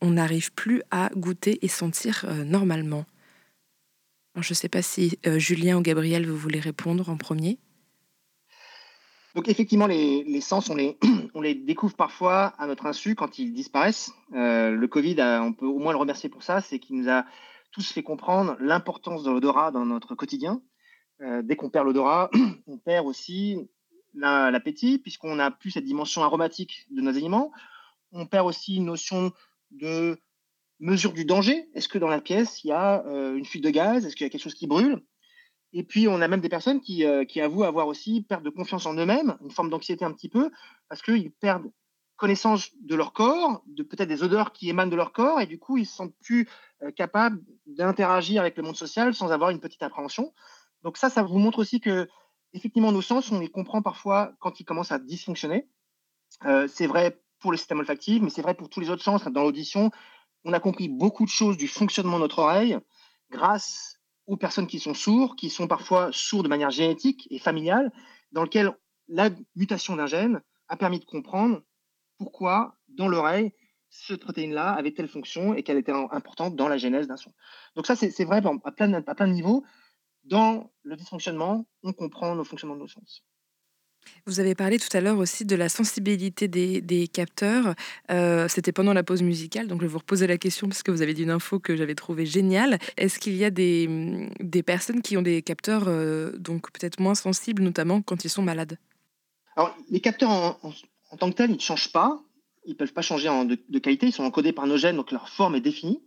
on 0.01 0.09
n'arrive 0.09 0.51
plus 0.53 0.81
à 0.89 1.11
goûter 1.15 1.59
et 1.61 1.67
sentir 1.67 2.25
normalement? 2.47 3.05
Je 4.37 4.51
ne 4.51 4.55
sais 4.55 4.69
pas 4.69 4.81
si 4.81 5.19
Julien 5.37 5.77
ou 5.77 5.81
Gabriel, 5.81 6.27
vous 6.27 6.37
voulez 6.37 6.59
répondre 6.59 7.09
en 7.09 7.17
premier. 7.17 7.59
Donc 9.35 9.47
effectivement, 9.47 9.87
les, 9.87 10.41
sens, 10.41 10.69
on 10.69 10.75
les, 10.75 10.97
on 11.33 11.41
les 11.41 11.55
découvre 11.55 11.95
parfois 11.95 12.47
à 12.57 12.67
notre 12.67 12.85
insu 12.85 13.15
quand 13.15 13.39
ils 13.39 13.53
disparaissent. 13.53 14.11
le 14.31 14.85
Covid, 14.87 15.15
on 15.19 15.53
peut 15.53 15.65
au 15.65 15.79
moins 15.79 15.93
le 15.93 15.97
remercier 15.97 16.29
pour 16.29 16.43
ça, 16.43 16.61
c'est 16.61 16.79
qu'il 16.79 16.97
nous 16.97 17.09
a 17.09 17.25
tous 17.71 17.91
fait 17.91 18.03
comprendre 18.03 18.57
l'importance 18.59 19.23
de 19.23 19.31
l'odorat 19.31 19.71
dans 19.71 19.85
notre 19.85 20.15
quotidien. 20.15 20.61
dès 21.43 21.55
qu'on 21.55 21.69
perd 21.69 21.85
l'odorat, 21.85 22.29
on 22.67 22.77
perd 22.77 23.05
aussi 23.05 23.57
l'appétit, 24.13 24.97
puisqu'on 24.97 25.35
n'a 25.35 25.51
plus 25.51 25.71
cette 25.71 25.85
dimension 25.85 26.23
aromatique 26.23 26.87
de 26.91 27.01
nos 27.01 27.11
aliments. 27.11 27.51
On 28.11 28.25
perd 28.25 28.47
aussi 28.47 28.75
une 28.75 28.85
notion 28.85 29.31
de 29.71 30.19
mesure 30.81 31.13
du 31.13 31.23
danger. 31.23 31.69
Est-ce 31.73 31.87
que 31.87 31.99
dans 31.99 32.09
la 32.09 32.19
pièce, 32.19 32.63
il 32.63 32.67
y 32.67 32.71
a 32.71 33.05
euh, 33.05 33.35
une 33.35 33.45
fuite 33.45 33.63
de 33.63 33.69
gaz? 33.69 34.05
Est-ce 34.05 34.15
qu'il 34.15 34.25
y 34.25 34.27
a 34.27 34.29
quelque 34.29 34.41
chose 34.41 34.55
qui 34.55 34.67
brûle? 34.67 35.01
Et 35.73 35.83
puis, 35.83 36.07
on 36.09 36.21
a 36.21 36.27
même 36.27 36.41
des 36.41 36.49
personnes 36.49 36.81
qui, 36.81 37.05
euh, 37.05 37.23
qui 37.23 37.39
avouent 37.39 37.63
avoir 37.63 37.87
aussi 37.87 38.23
perte 38.27 38.43
de 38.43 38.49
confiance 38.49 38.85
en 38.85 38.95
eux-mêmes, 38.95 39.37
une 39.41 39.51
forme 39.51 39.69
d'anxiété 39.69 40.03
un 40.03 40.11
petit 40.11 40.27
peu, 40.27 40.51
parce 40.89 41.01
qu'ils 41.01 41.31
perdent 41.31 41.71
connaissance 42.17 42.71
de 42.81 42.95
leur 42.95 43.13
corps, 43.13 43.63
de 43.67 43.83
peut-être 43.83 44.09
des 44.09 44.21
odeurs 44.21 44.51
qui 44.51 44.69
émanent 44.69 44.91
de 44.91 44.95
leur 44.95 45.13
corps, 45.13 45.39
et 45.39 45.45
du 45.45 45.59
coup, 45.59 45.77
ils 45.77 45.81
ne 45.81 45.85
sont 45.85 46.13
plus 46.23 46.49
euh, 46.83 46.91
capables 46.91 47.41
d'interagir 47.65 48.41
avec 48.41 48.57
le 48.57 48.63
monde 48.63 48.75
social 48.75 49.13
sans 49.13 49.31
avoir 49.31 49.49
une 49.51 49.59
petite 49.59 49.81
appréhension. 49.81 50.33
Donc 50.83 50.97
ça, 50.97 51.09
ça 51.09 51.23
vous 51.23 51.37
montre 51.37 51.59
aussi 51.59 51.79
que 51.79 52.09
effectivement, 52.53 52.91
nos 52.91 53.01
sens, 53.01 53.31
on 53.31 53.39
les 53.39 53.47
comprend 53.47 53.81
parfois 53.81 54.33
quand 54.39 54.59
ils 54.59 54.65
commencent 54.65 54.91
à 54.91 54.99
dysfonctionner. 54.99 55.69
C'est 56.67 56.87
vrai 56.87 57.21
pour 57.39 57.51
le 57.51 57.57
système 57.57 57.79
olfactif, 57.79 58.21
mais 58.21 58.29
c'est 58.29 58.41
vrai 58.41 58.55
pour 58.55 58.67
tous 58.69 58.81
les 58.81 58.89
autres 58.89 59.03
sens. 59.03 59.23
Dans 59.23 59.43
l'audition, 59.43 59.89
on 60.43 60.53
a 60.53 60.59
compris 60.59 60.89
beaucoup 60.89 61.25
de 61.25 61.29
choses 61.29 61.57
du 61.57 61.67
fonctionnement 61.67 62.17
de 62.17 62.23
notre 62.23 62.39
oreille 62.39 62.77
grâce 63.29 63.99
aux 64.27 64.37
personnes 64.37 64.67
qui 64.67 64.79
sont 64.79 64.93
sourds, 64.93 65.35
qui 65.35 65.49
sont 65.49 65.67
parfois 65.67 66.09
sourds 66.11 66.43
de 66.43 66.47
manière 66.47 66.71
génétique 66.71 67.27
et 67.31 67.39
familiale, 67.39 67.91
dans 68.31 68.43
lequel 68.43 68.71
la 69.07 69.29
mutation 69.55 69.95
d'un 69.95 70.07
gène 70.07 70.41
a 70.67 70.77
permis 70.77 70.99
de 70.99 71.05
comprendre 71.05 71.61
pourquoi 72.17 72.77
dans 72.87 73.07
l'oreille 73.07 73.51
cette 73.89 74.21
protéine-là 74.21 74.71
avait 74.71 74.93
telle 74.93 75.09
fonction 75.09 75.53
et 75.53 75.63
qu'elle 75.63 75.77
était 75.77 75.91
importante 75.91 76.55
dans 76.55 76.69
la 76.69 76.77
genèse 76.77 77.07
d'un 77.07 77.17
son. 77.17 77.33
Donc 77.75 77.85
ça, 77.85 77.95
c'est 77.95 78.23
vrai 78.23 78.41
à 78.63 78.71
plein, 78.71 78.93
à 78.93 79.15
plein 79.15 79.27
de 79.27 79.33
niveaux 79.33 79.65
dans 80.23 80.71
le 80.83 80.95
dysfonctionnement, 80.95 81.65
on 81.83 81.93
comprend 81.93 82.35
nos 82.35 82.43
fonctionnements 82.43 82.75
de 82.75 82.81
nos 82.81 82.87
sens. 82.87 83.25
Vous 84.25 84.39
avez 84.39 84.55
parlé 84.55 84.77
tout 84.77 84.95
à 84.95 85.01
l'heure 85.01 85.17
aussi 85.17 85.45
de 85.45 85.55
la 85.55 85.69
sensibilité 85.69 86.47
des, 86.47 87.07
capteurs. 87.07 87.75
Euh, 88.11 88.47
c'était 88.47 88.71
pendant 88.71 88.93
la 88.93 89.03
pause 89.03 89.21
musicale, 89.21 89.67
donc 89.67 89.81
je 89.81 89.85
vais 89.85 89.91
vous 89.91 89.97
reposer 89.97 90.27
la 90.27 90.37
question 90.37 90.67
parce 90.67 90.83
que 90.83 90.91
vous 90.91 91.01
avez 91.01 91.13
dit 91.13 91.23
une 91.23 91.31
info 91.31 91.59
que 91.59 91.75
j'avais 91.75 91.95
trouvée 91.95 92.25
géniale. 92.25 92.79
Est-ce 92.97 93.19
qu'il 93.19 93.35
y 93.35 93.43
a 93.43 93.49
des, 93.49 93.87
personnes 94.65 95.01
qui 95.01 95.17
ont 95.17 95.21
des 95.21 95.41
capteurs 95.41 95.85
euh, 95.87 96.31
donc 96.37 96.71
peut-être 96.71 96.99
moins 96.99 97.15
sensibles, 97.15 97.63
notamment 97.63 98.01
quand 98.01 98.23
ils 98.23 98.29
sont 98.29 98.43
malades? 98.43 98.77
Alors, 99.55 99.75
les 99.89 99.99
capteurs 99.99 100.29
en, 100.29 101.17
tant 101.17 101.29
que 101.29 101.35
tels, 101.35 101.51
ils 101.51 101.55
ne 101.55 101.59
changent 101.59 101.91
pas. 101.91 102.21
Ils 102.65 102.71
ne 102.71 102.75
peuvent 102.75 102.93
pas 102.93 103.01
changer 103.01 103.27
en, 103.27 103.45
de, 103.45 103.57
de, 103.69 103.79
qualité. 103.79 104.07
Ils 104.07 104.13
sont 104.13 104.23
encodés 104.23 104.53
par 104.53 104.67
nos 104.67 104.77
gènes, 104.77 104.97
donc 104.97 105.11
leur 105.11 105.29
forme 105.29 105.55
est 105.55 105.61
définie. 105.61 106.01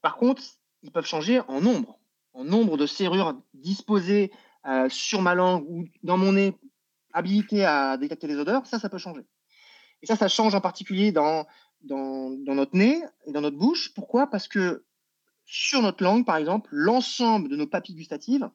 Par 0.00 0.16
contre, 0.16 0.42
ils 0.82 0.90
peuvent 0.90 1.06
changer 1.06 1.40
en 1.48 1.60
nombre 1.60 1.98
en 2.38 2.44
nombre 2.44 2.76
de 2.76 2.86
serrures 2.86 3.34
disposées 3.52 4.30
euh, 4.66 4.88
sur 4.88 5.22
ma 5.22 5.34
langue 5.34 5.64
ou 5.68 5.84
dans 6.04 6.16
mon 6.16 6.32
nez, 6.32 6.54
habilitées 7.18 7.64
à 7.64 7.96
détecter 7.96 8.26
les 8.26 8.36
odeurs, 8.36 8.66
ça, 8.66 8.78
ça 8.78 8.88
peut 8.88 8.98
changer. 8.98 9.22
Et 10.02 10.06
ça, 10.06 10.16
ça 10.16 10.28
change 10.28 10.54
en 10.54 10.60
particulier 10.60 11.12
dans, 11.12 11.46
dans, 11.82 12.30
notre 12.54 12.76
nez 12.76 13.02
et 13.26 13.32
dans 13.32 13.40
notre 13.40 13.56
bouche. 13.56 13.92
Pourquoi? 13.94 14.28
Parce 14.28 14.48
que 14.48 14.84
sur 15.44 15.82
notre 15.82 16.04
langue, 16.04 16.24
par 16.24 16.36
exemple, 16.36 16.68
l'ensemble 16.72 17.48
de 17.48 17.56
nos 17.56 17.66
papilles 17.66 17.96
gustatives 17.96 18.48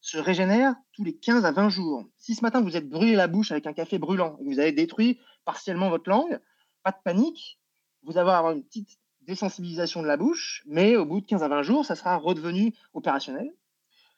se 0.00 0.18
régénère 0.18 0.74
tous 0.92 1.04
les 1.04 1.16
15 1.16 1.44
à 1.44 1.52
20 1.52 1.68
jours. 1.68 2.04
Si 2.18 2.34
ce 2.34 2.42
matin 2.42 2.60
vous 2.60 2.76
êtes 2.76 2.88
brûlé 2.88 3.14
la 3.14 3.28
bouche 3.28 3.52
avec 3.52 3.66
un 3.66 3.72
café 3.72 3.98
brûlant 3.98 4.36
et 4.40 4.44
vous 4.44 4.58
avez 4.58 4.72
détruit 4.72 5.20
partiellement 5.44 5.90
votre 5.90 6.10
langue, 6.10 6.40
pas 6.82 6.90
de 6.90 6.96
panique, 7.04 7.60
vous 8.02 8.18
allez 8.18 8.30
avoir 8.30 8.50
une 8.50 8.64
petite 8.64 8.98
désensibilisation 9.20 10.02
de 10.02 10.08
la 10.08 10.16
bouche, 10.16 10.64
mais 10.66 10.96
au 10.96 11.06
bout 11.06 11.20
de 11.20 11.26
15 11.26 11.44
à 11.44 11.48
20 11.48 11.62
jours, 11.62 11.86
ça 11.86 11.94
sera 11.94 12.16
redevenu 12.16 12.74
opérationnel. 12.92 13.52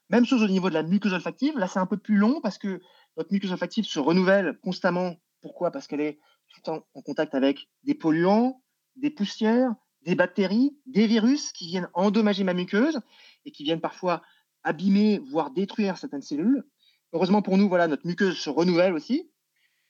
Même 0.08 0.24
chose 0.24 0.42
au 0.42 0.48
niveau 0.48 0.68
de 0.68 0.74
la 0.74 0.82
muqueuse 0.82 1.12
olfactive. 1.12 1.58
Là, 1.58 1.66
c'est 1.66 1.78
un 1.78 1.86
peu 1.86 1.96
plus 1.96 2.16
long 2.16 2.40
parce 2.40 2.58
que 2.58 2.80
notre 3.16 3.32
muqueuse 3.32 3.52
olfactive 3.52 3.84
se 3.84 3.98
renouvelle 3.98 4.58
constamment. 4.62 5.16
Pourquoi? 5.40 5.70
Parce 5.70 5.86
qu'elle 5.86 6.00
est 6.00 6.18
tout 6.48 6.58
le 6.58 6.62
temps 6.62 6.86
en 6.94 7.02
contact 7.02 7.34
avec 7.34 7.68
des 7.82 7.94
polluants, 7.94 8.62
des 8.96 9.10
poussières, 9.10 9.74
des 10.02 10.14
bactéries, 10.14 10.76
des 10.86 11.06
virus 11.06 11.52
qui 11.52 11.66
viennent 11.66 11.88
endommager 11.94 12.44
ma 12.44 12.54
muqueuse 12.54 13.00
et 13.44 13.50
qui 13.50 13.64
viennent 13.64 13.80
parfois 13.80 14.22
abîmer, 14.62 15.18
voire 15.18 15.50
détruire 15.50 15.98
certaines 15.98 16.22
cellules. 16.22 16.64
Heureusement 17.12 17.42
pour 17.42 17.56
nous, 17.56 17.68
voilà, 17.68 17.86
notre 17.88 18.06
muqueuse 18.06 18.36
se 18.36 18.50
renouvelle 18.50 18.92
aussi. 18.92 19.30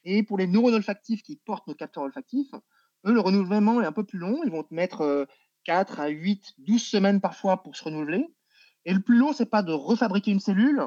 Et 0.03 0.23
pour 0.23 0.37
les 0.37 0.47
neurones 0.47 0.75
olfactifs 0.75 1.23
qui 1.23 1.37
portent 1.37 1.67
nos 1.67 1.73
capteurs 1.73 2.03
olfactifs, 2.03 2.53
eux, 3.05 3.13
le 3.13 3.19
renouvellement 3.19 3.81
est 3.81 3.85
un 3.85 3.91
peu 3.91 4.03
plus 4.03 4.19
long. 4.19 4.43
Ils 4.43 4.51
vont 4.51 4.63
te 4.63 4.73
mettre 4.73 5.27
4 5.63 5.99
à 5.99 6.07
8, 6.07 6.53
12 6.59 6.81
semaines 6.81 7.21
parfois 7.21 7.63
pour 7.63 7.75
se 7.75 7.83
renouveler. 7.83 8.27
Et 8.85 8.93
le 8.93 9.01
plus 9.01 9.17
long, 9.17 9.33
c'est 9.33 9.47
pas 9.47 9.63
de 9.63 9.71
refabriquer 9.71 10.31
une 10.31 10.39
cellule, 10.39 10.83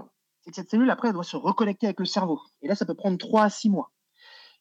que 0.50 0.56
cette 0.56 0.70
cellule, 0.70 0.90
après, 0.90 1.08
elle 1.08 1.14
doit 1.14 1.24
se 1.24 1.36
reconnecter 1.36 1.86
avec 1.86 2.00
le 2.00 2.06
cerveau. 2.06 2.40
Et 2.62 2.68
là, 2.68 2.74
ça 2.74 2.86
peut 2.86 2.94
prendre 2.94 3.18
3 3.18 3.44
à 3.44 3.50
6 3.50 3.70
mois. 3.70 3.90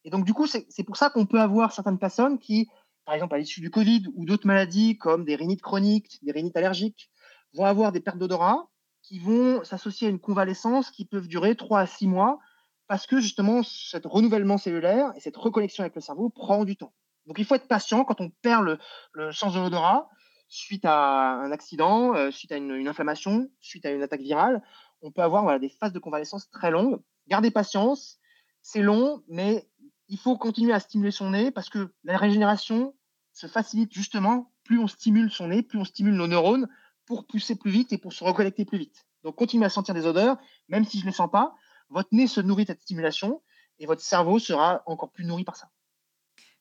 Et 0.04 0.10
donc, 0.10 0.26
du 0.26 0.34
coup, 0.34 0.48
c'est 0.48 0.84
pour 0.86 0.98
ça 0.98 1.10
qu'on 1.10 1.26
peut 1.26 1.42
avoir 1.42 1.72
certaines 1.74 2.00
personnes 2.00 2.40
qui, 2.40 2.70
par 3.06 3.16
exemple, 3.16 3.36
à 3.36 3.38
l'issue 3.38 3.62
du 3.62 3.70
Covid 3.70 4.04
ou 4.16 4.26
d'autres 4.26 4.48
maladies 4.48 4.98
comme 4.98 5.26
des 5.26 5.36
rhinites 5.36 5.62
chroniques, 5.62 6.20
des 6.24 6.32
rhinites 6.32 6.56
allergiques, 6.56 7.10
vont 7.54 7.66
avoir 7.66 7.92
des 7.92 8.00
pertes 8.00 8.18
d'odorat 8.18 8.70
qui 9.02 9.20
vont 9.20 9.64
s'associer 9.64 10.08
à 10.08 10.10
une 10.10 10.20
convalescence 10.20 10.92
qui 10.92 11.06
peuvent 11.06 11.28
durer 11.28 11.56
3 11.56 11.80
à 11.80 11.86
6 11.86 12.08
mois 12.08 12.40
parce 12.88 13.06
que 13.06 13.20
justement, 13.20 13.64
ce 13.64 13.98
renouvellement 14.06 14.58
cellulaire 14.58 15.12
et 15.16 15.20
cette 15.20 15.38
reconnexion 15.38 15.84
avec 15.84 15.96
le 15.96 16.02
cerveau 16.02 16.30
prend 16.30 16.64
du 16.64 16.78
temps. 16.78 16.94
Donc 17.26 17.40
il 17.40 17.46
faut 17.46 17.56
être 17.56 17.68
patient 17.68 18.06
quand 18.06 18.22
on 18.22 18.30
perd 18.42 18.80
le, 19.12 19.32
sens 19.32 19.54
de 19.54 19.60
l'odorat 19.60 20.10
suite 20.50 20.86
à 20.86 21.34
un 21.34 21.52
accident, 21.52 22.16
euh, 22.16 22.32
suite 22.32 22.54
à 22.54 22.58
une, 22.58 22.88
inflammation, 22.88 23.50
suite 23.60 23.86
à 23.86 23.92
une 23.92 24.02
attaque 24.02 24.22
virale. 24.22 24.64
On 25.02 25.12
peut 25.12 25.22
avoir 25.22 25.60
des 25.60 25.70
phases 25.70 25.94
de 25.94 26.00
convalescence 26.00 26.50
très 26.50 26.72
longues. 26.72 27.00
Gardez 27.28 27.52
patience, 27.52 28.20
c'est 28.62 28.82
long, 28.82 29.24
mais 29.28 29.70
il 30.08 30.18
faut 30.18 30.38
continuer 30.38 30.74
à 30.74 30.80
stimuler 30.80 31.12
son 31.12 31.32
nez 31.32 31.52
parce 31.52 31.70
que 31.70 31.94
la 32.04 32.18
régénération 32.18 32.96
se 33.34 33.48
facilite 33.48 33.94
justement 33.94 34.52
plus 34.64 34.80
on 34.80 34.88
stimule 34.88 35.32
son 35.32 35.48
nez, 35.48 35.64
plus 35.64 35.80
on 35.80 35.86
stimule 35.86 36.16
nos 36.16 36.28
neurones 36.28 36.68
pour 37.06 37.26
pousser 37.26 37.56
plus 37.56 37.72
vite 37.72 37.94
et 37.94 37.98
pour 37.98 38.14
se 38.14 38.24
reconnecter 38.24 38.66
plus 38.66 38.78
vite. 38.78 39.08
Donc 39.24 39.36
continuez 39.36 39.66
à 39.66 39.70
sentir 39.70 39.94
des 39.94 40.06
odeurs, 40.06 40.38
même 40.68 40.86
si 40.86 41.00
je 41.00 41.06
ne 41.06 41.10
les 41.10 41.16
sens 41.16 41.30
pas. 41.32 41.56
Votre 41.90 42.10
nez 42.12 42.28
se 42.28 42.42
nourrit 42.42 42.64
de 42.64 42.70
cette 42.70 42.82
stimulation 42.82 43.42
et 43.80 43.86
votre 43.86 44.02
cerveau 44.02 44.40
sera 44.40 44.84
encore 44.86 45.12
plus 45.12 45.26
nourri 45.26 45.44
par 45.44 45.56
ça. 45.56 45.70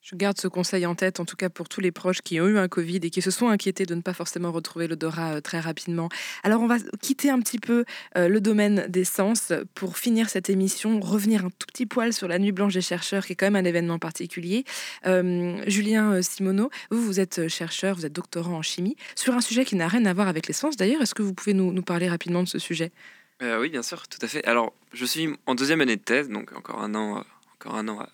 Je 0.09 0.15
garde 0.15 0.39
ce 0.39 0.47
conseil 0.47 0.87
en 0.87 0.95
tête, 0.95 1.19
en 1.19 1.25
tout 1.25 1.35
cas 1.35 1.49
pour 1.49 1.69
tous 1.69 1.81
les 1.81 1.91
proches 1.91 2.23
qui 2.23 2.41
ont 2.41 2.47
eu 2.47 2.59
un 2.59 2.69
Covid 2.69 2.99
et 3.03 3.11
qui 3.11 3.23
se 3.23 3.33
sont 3.33 3.49
inquiétés 3.49 3.87
de 3.87 3.95
ne 3.97 4.03
pas 4.03 4.13
forcément 4.13 4.53
retrouver 4.53 4.87
l'odorat 4.87 5.33
euh, 5.33 5.41
très 5.41 5.59
rapidement. 5.59 6.09
Alors 6.45 6.63
on 6.63 6.69
va 6.69 6.77
quitter 7.03 7.29
un 7.29 7.41
petit 7.41 7.59
peu 7.59 7.85
euh, 8.17 8.29
le 8.29 8.41
domaine 8.41 8.87
des 8.89 9.03
sens 9.03 9.53
pour 9.75 9.99
finir 9.99 10.29
cette 10.29 10.49
émission, 10.49 11.01
revenir 11.01 11.47
un 11.47 11.51
tout 11.51 11.67
petit 11.67 11.87
poil 11.87 12.13
sur 12.13 12.29
la 12.29 12.39
Nuit 12.39 12.53
Blanche 12.53 12.75
des 12.75 12.83
chercheurs, 12.83 13.27
qui 13.27 13.33
est 13.33 13.35
quand 13.35 13.47
même 13.47 13.57
un 13.57 13.69
événement 13.69 13.99
particulier. 13.99 14.65
Euh, 15.07 15.61
Julien 15.67 16.23
Simoneau, 16.23 16.71
vous, 16.93 17.03
vous 17.03 17.19
êtes 17.19 17.49
chercheur, 17.49 17.97
vous 17.97 18.07
êtes 18.07 18.13
doctorant 18.13 18.59
en 18.59 18.63
chimie, 18.63 18.95
sur 19.17 19.35
un 19.35 19.41
sujet 19.41 19.65
qui 19.65 19.75
n'a 19.75 19.89
rien 19.89 20.05
à 20.05 20.15
voir 20.15 20.29
avec 20.29 20.47
les 20.47 20.55
sens. 20.55 20.77
D'ailleurs, 20.77 21.03
est-ce 21.03 21.17
que 21.17 21.23
vous 21.25 21.35
pouvez 21.35 21.53
nous, 21.53 21.83
parler 21.83 22.09
rapidement 22.09 22.45
de 22.45 22.49
ce 22.49 22.61
sujet? 22.61 22.93
Oui, 23.41 23.71
bien 23.71 23.83
sûr, 23.83 24.07
tout 24.07 24.21
à 24.23 24.29
fait. 24.29 24.45
Alors, 24.45 24.73
je 24.93 25.05
suis 25.05 25.31
en 25.47 25.57
deuxième 25.57 25.81
année 25.81 25.97
de 25.97 26.01
thèse, 26.01 26.29
donc 26.29 26.53
encore 26.53 26.81
un 26.81 26.95
an, 26.95 27.25
encore 27.59 27.75
un 27.75 27.89
an 27.89 27.99
à 27.99 28.09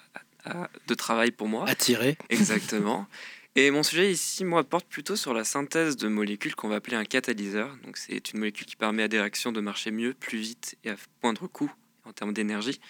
de 0.87 0.95
travail 0.95 1.31
pour 1.31 1.49
moi. 1.49 1.69
Attiré. 1.69 2.17
Exactement. 2.29 3.07
Et 3.55 3.71
mon 3.71 3.83
sujet 3.83 4.11
ici, 4.11 4.45
moi, 4.45 4.65
porte 4.65 4.87
plutôt 4.87 5.15
sur 5.15 5.35
la 5.35 5.45
synthèse 5.45 5.97
de 5.97 6.09
molécules 6.09 6.55
qu'on 6.55 6.69
va 6.69 6.77
appeler 6.77 6.97
un 6.97 7.05
catalyseur. 7.05 7.77
Donc, 7.85 7.99
c'est 7.99 8.33
une 8.33 8.39
molécule 8.39 8.67
qui 8.67 8.77
permet 8.77 9.03
à 9.03 9.09
des 9.09 9.19
réactions 9.19 9.53
de 9.53 9.61
marcher 9.61 9.91
mieux, 9.91 10.15
plus 10.15 10.39
vite 10.39 10.77
et 10.85 10.91
à 10.91 10.97
moindre 11.23 11.47
coût 11.49 11.71
en 12.05 12.13
termes 12.15 12.33
d'énergie. 12.33 12.81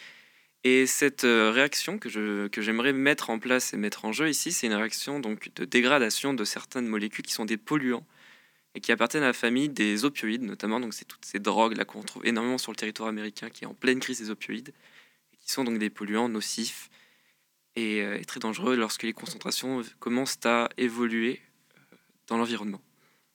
Et 0.63 0.87
cette 0.87 1.25
euh, 1.25 1.51
réaction 1.51 1.99
que, 1.99 2.09
je, 2.09 2.47
que 2.47 2.63
j'aimerais 2.63 2.93
mettre 2.93 3.31
en 3.31 3.41
place 3.41 3.75
et 3.75 3.77
mettre 3.77 4.05
en 4.05 4.13
jeu 4.13 4.29
ici, 4.29 4.53
c'est 4.53 4.69
une 4.69 4.75
réaction 4.75 5.19
donc 5.19 5.51
de 5.57 5.65
dégradation 5.65 6.33
de 6.33 6.45
certaines 6.45 6.87
molécules 6.87 7.25
qui 7.25 7.33
sont 7.33 7.45
des 7.45 7.57
polluants 7.57 8.07
et 8.77 8.81
qui 8.81 8.93
appartiennent 8.93 9.25
à 9.25 9.27
la 9.27 9.33
famille 9.33 9.69
des 9.69 10.05
opioïdes, 10.05 10.43
notamment. 10.43 10.79
Donc, 10.79 10.95
c'est 10.95 11.05
toutes 11.05 11.25
ces 11.25 11.41
drogues 11.41 11.77
là 11.77 11.85
qu'on 11.85 12.03
trouve 12.03 12.25
énormément 12.25 12.59
sur 12.59 12.71
le 12.71 12.77
territoire 12.77 13.09
américain, 13.09 13.51
qui 13.51 13.65
est 13.65 13.67
en 13.67 13.75
pleine 13.75 13.99
crise 13.99 14.21
des 14.21 14.31
opioïdes, 14.31 14.69
et 14.69 15.37
qui 15.39 15.51
sont 15.51 15.65
donc 15.65 15.79
des 15.79 15.91
polluants 15.91 16.29
nocifs 16.29 16.89
et 17.77 17.99
est 17.99 18.05
euh, 18.05 18.25
très 18.25 18.41
dangereux 18.41 18.77
lorsque 18.77 19.03
les 19.03 19.13
concentrations 19.13 19.83
commencent 19.99 20.39
à 20.45 20.69
évoluer 20.77 21.41
euh, 21.41 21.97
dans 22.29 22.37
l'environnement. 22.37 22.81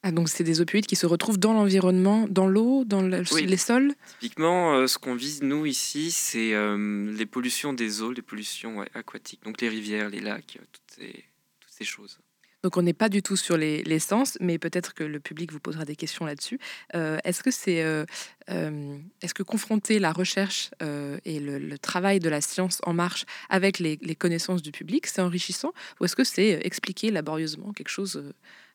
Ah, 0.03 0.11
donc 0.11 0.29
c'est 0.29 0.43
des 0.43 0.61
opioïdes 0.61 0.85
qui 0.85 0.95
se 0.95 1.05
retrouvent 1.05 1.39
dans 1.39 1.53
l'environnement, 1.53 2.27
dans 2.29 2.47
l'eau, 2.47 2.85
dans 2.85 3.01
les 3.01 3.57
sols? 3.57 3.93
Typiquement, 4.19 4.73
euh, 4.73 4.87
ce 4.87 4.97
qu'on 4.97 5.15
vise, 5.15 5.41
nous, 5.41 5.65
ici, 5.65 6.11
c'est 6.11 6.53
les 6.77 7.25
pollutions 7.25 7.73
des 7.73 8.01
eaux, 8.01 8.11
les 8.11 8.21
pollutions 8.21 8.81
aquatiques, 8.93 9.43
donc 9.43 9.59
les 9.59 9.69
rivières, 9.69 10.09
les 10.09 10.21
lacs, 10.21 10.59
toutes 10.71 10.81
ces, 10.95 11.25
toutes 11.59 11.71
ces 11.71 11.83
choses. 11.85 12.19
Donc 12.63 12.75
on 12.75 12.81
n'est 12.81 12.93
pas 12.93 13.09
du 13.09 13.21
tout 13.21 13.35
sur 13.35 13.55
les, 13.55 13.99
sens, 13.99 14.37
mais 14.41 14.57
peut-être 14.57 14.93
que 14.93 15.03
le 15.03 15.19
public 15.19 15.51
vous 15.51 15.59
posera 15.59 15.85
des 15.85 15.95
questions 15.95 16.25
là-dessus. 16.25 16.59
Euh, 16.95 17.17
est-ce 17.23 17.43
que 17.43 17.51
c'est, 17.51 17.83
euh, 17.83 18.05
euh, 18.49 18.97
est-ce 19.21 19.33
que 19.33 19.43
confronter 19.43 19.99
la 19.99 20.11
recherche 20.11 20.71
et 20.81 21.39
le, 21.39 21.77
travail 21.77 22.19
de 22.19 22.29
la 22.29 22.41
science 22.41 22.79
en 22.83 22.93
marche 22.93 23.25
avec 23.49 23.79
les, 23.79 23.97
connaissances 24.15 24.61
du 24.61 24.71
public, 24.71 25.05
c'est 25.07 25.21
enrichissant, 25.21 25.73
ou 25.99 26.05
est-ce 26.05 26.15
que 26.15 26.23
c'est 26.23 26.59
expliquer 26.65 27.11
laborieusement 27.11 27.71
quelque 27.73 27.89
chose 27.89 28.23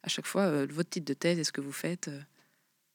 à 0.04 0.08
chaque 0.08 0.26
fois, 0.26 0.64
votre 0.66 0.90
titre 0.90 1.06
de 1.06 1.14
thèse, 1.14 1.38
est-ce 1.38 1.52
que 1.52 1.60
vous 1.60 1.72
faites 1.72 2.10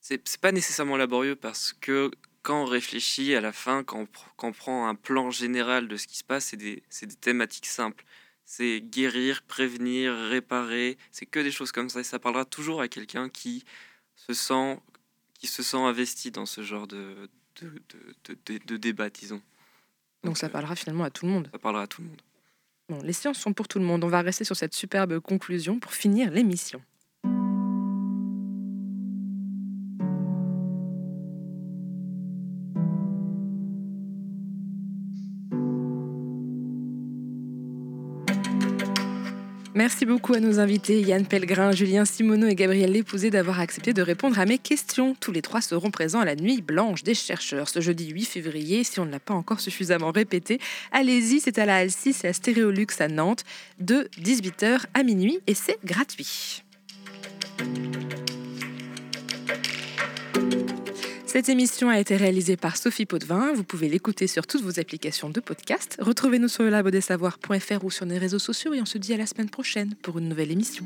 C'est 0.02 0.38
pas 0.40 0.52
nécessairement 0.52 0.98
laborieux 0.98 1.36
parce 1.36 1.74
que 1.74 2.12
quand 2.42 2.64
on 2.64 2.66
réfléchit 2.66 3.36
à 3.36 3.42
la 3.42 3.52
fin, 3.52 3.84
quand 3.84 4.08
on, 4.42 4.52
prend 4.54 4.88
un 4.88 4.96
plan 4.96 5.32
général 5.32 5.90
de 5.90 5.98
ce 5.98 6.08
qui 6.08 6.18
se 6.18 6.24
passe, 6.24 6.46
c'est 6.46 6.58
des, 6.58 6.82
c'est 6.90 7.06
des 7.06 7.16
thématiques 7.16 7.66
simples. 7.66 8.06
C'est 8.50 8.80
guérir, 8.80 9.42
prévenir, 9.44 10.14
réparer. 10.30 10.98
C'est 11.12 11.26
que 11.26 11.40
des 11.42 11.52
choses 11.52 11.74
comme 11.74 11.90
ça. 11.90 12.00
Et 12.00 12.04
ça 12.06 12.18
parlera 12.18 12.46
toujours 12.46 12.80
à 12.80 12.88
quelqu'un 12.88 13.28
qui 13.28 13.66
se 14.16 14.34
sent, 14.34 14.80
qui 15.34 15.48
se 15.48 15.62
sent 15.62 15.76
investi 15.78 16.32
dans 16.32 16.46
ce 16.46 16.64
genre 16.64 16.88
de, 16.88 17.30
de, 17.62 17.68
de, 17.68 18.16
de- 18.24 18.38
de- 18.58 18.66
de 18.66 18.78
débat, 18.78 19.10
disons. 19.10 19.42
Donc 20.24 20.38
ça 20.38 20.48
euh, 20.48 20.50
parlera 20.50 20.78
finalement 20.78 21.04
à 21.04 21.10
tout 21.10 21.26
le 21.26 21.32
monde. 21.34 21.50
ça 21.52 21.60
parlera 21.60 21.84
à 21.84 21.88
tout 21.88 22.02
le 22.02 22.08
monde. 22.08 22.22
Bon, 22.88 23.02
les 23.02 23.12
sciences 23.12 23.38
sont 23.38 23.52
pour 23.52 23.68
tout 23.68 23.80
le 23.80 23.86
monde. 23.86 24.06
On 24.06 24.08
va 24.08 24.22
rester 24.22 24.46
sur 24.46 24.56
cette 24.56 24.74
superbe 24.74 25.20
conclusion 25.20 25.78
pour 25.78 25.94
finir 25.94 26.32
l'émission. 26.32 26.82
Merci 39.88 40.06
beaucoup 40.06 40.34
à 40.34 40.42
nos 40.42 40.60
invités 40.60 41.00
Yann 41.00 41.26
Pellegrin, 41.26 41.72
Julien 41.72 42.04
Simoneau 42.04 42.48
et 42.48 42.56
Gabriel 42.56 42.92
Lépousé 42.92 43.30
d'avoir 43.30 43.62
accepté 43.62 43.94
de 43.94 44.02
répondre 44.02 44.38
à 44.38 44.46
mes 44.46 44.58
questions. 44.58 45.16
Tous 45.18 45.32
les 45.32 45.42
trois 45.42 45.62
seront 45.62 45.92
présents 45.92 46.20
à 46.20 46.26
la 46.26 46.36
Nuit 46.36 46.62
Blanche 46.62 47.04
des 47.04 47.14
chercheurs 47.14 47.70
ce 47.70 47.80
jeudi 47.80 48.10
8 48.10 48.26
février. 48.26 48.84
Si 48.84 49.00
on 49.00 49.06
ne 49.06 49.12
l'a 49.12 49.22
pas 49.22 49.34
encore 49.34 49.62
suffisamment 49.62 50.12
répété, 50.12 50.60
allez-y, 50.92 51.40
c'est 51.40 51.58
à 51.58 51.66
la 51.66 51.78
Halle 51.78 51.90
6 51.90 52.26
et 52.26 52.28
à 52.28 52.34
Stéréolux 52.34 52.88
à 53.00 53.08
Nantes 53.08 53.46
de 53.80 54.10
18h 54.22 54.82
à 54.94 55.04
minuit 55.04 55.40
et 55.48 55.54
c'est 55.54 55.78
gratuit. 55.86 56.64
Cette 61.38 61.50
émission 61.50 61.90
a 61.90 62.00
été 62.00 62.18
réalisée 62.18 62.58
par 62.58 62.78
Sophie 62.78 63.06
Potvin. 63.06 63.54
Vous 63.54 63.64
pouvez 63.64 63.88
l'écouter 63.88 64.26
sur 64.26 64.48
toutes 64.48 64.64
vos 64.64 64.80
applications 64.80 65.30
de 65.30 65.40
podcast. 65.40 65.96
Retrouvez-nous 66.00 66.48
sur 66.48 66.64
le 66.64 66.70
labodesavoirs.fr 66.70 67.86
ou 67.86 67.92
sur 67.92 68.08
les 68.08 68.18
réseaux 68.18 68.40
sociaux 68.40 68.74
et 68.74 68.82
on 68.82 68.86
se 68.86 68.98
dit 68.98 69.14
à 69.14 69.18
la 69.18 69.28
semaine 69.28 69.48
prochaine 69.48 69.94
pour 70.02 70.18
une 70.18 70.30
nouvelle 70.30 70.50
émission. 70.50 70.86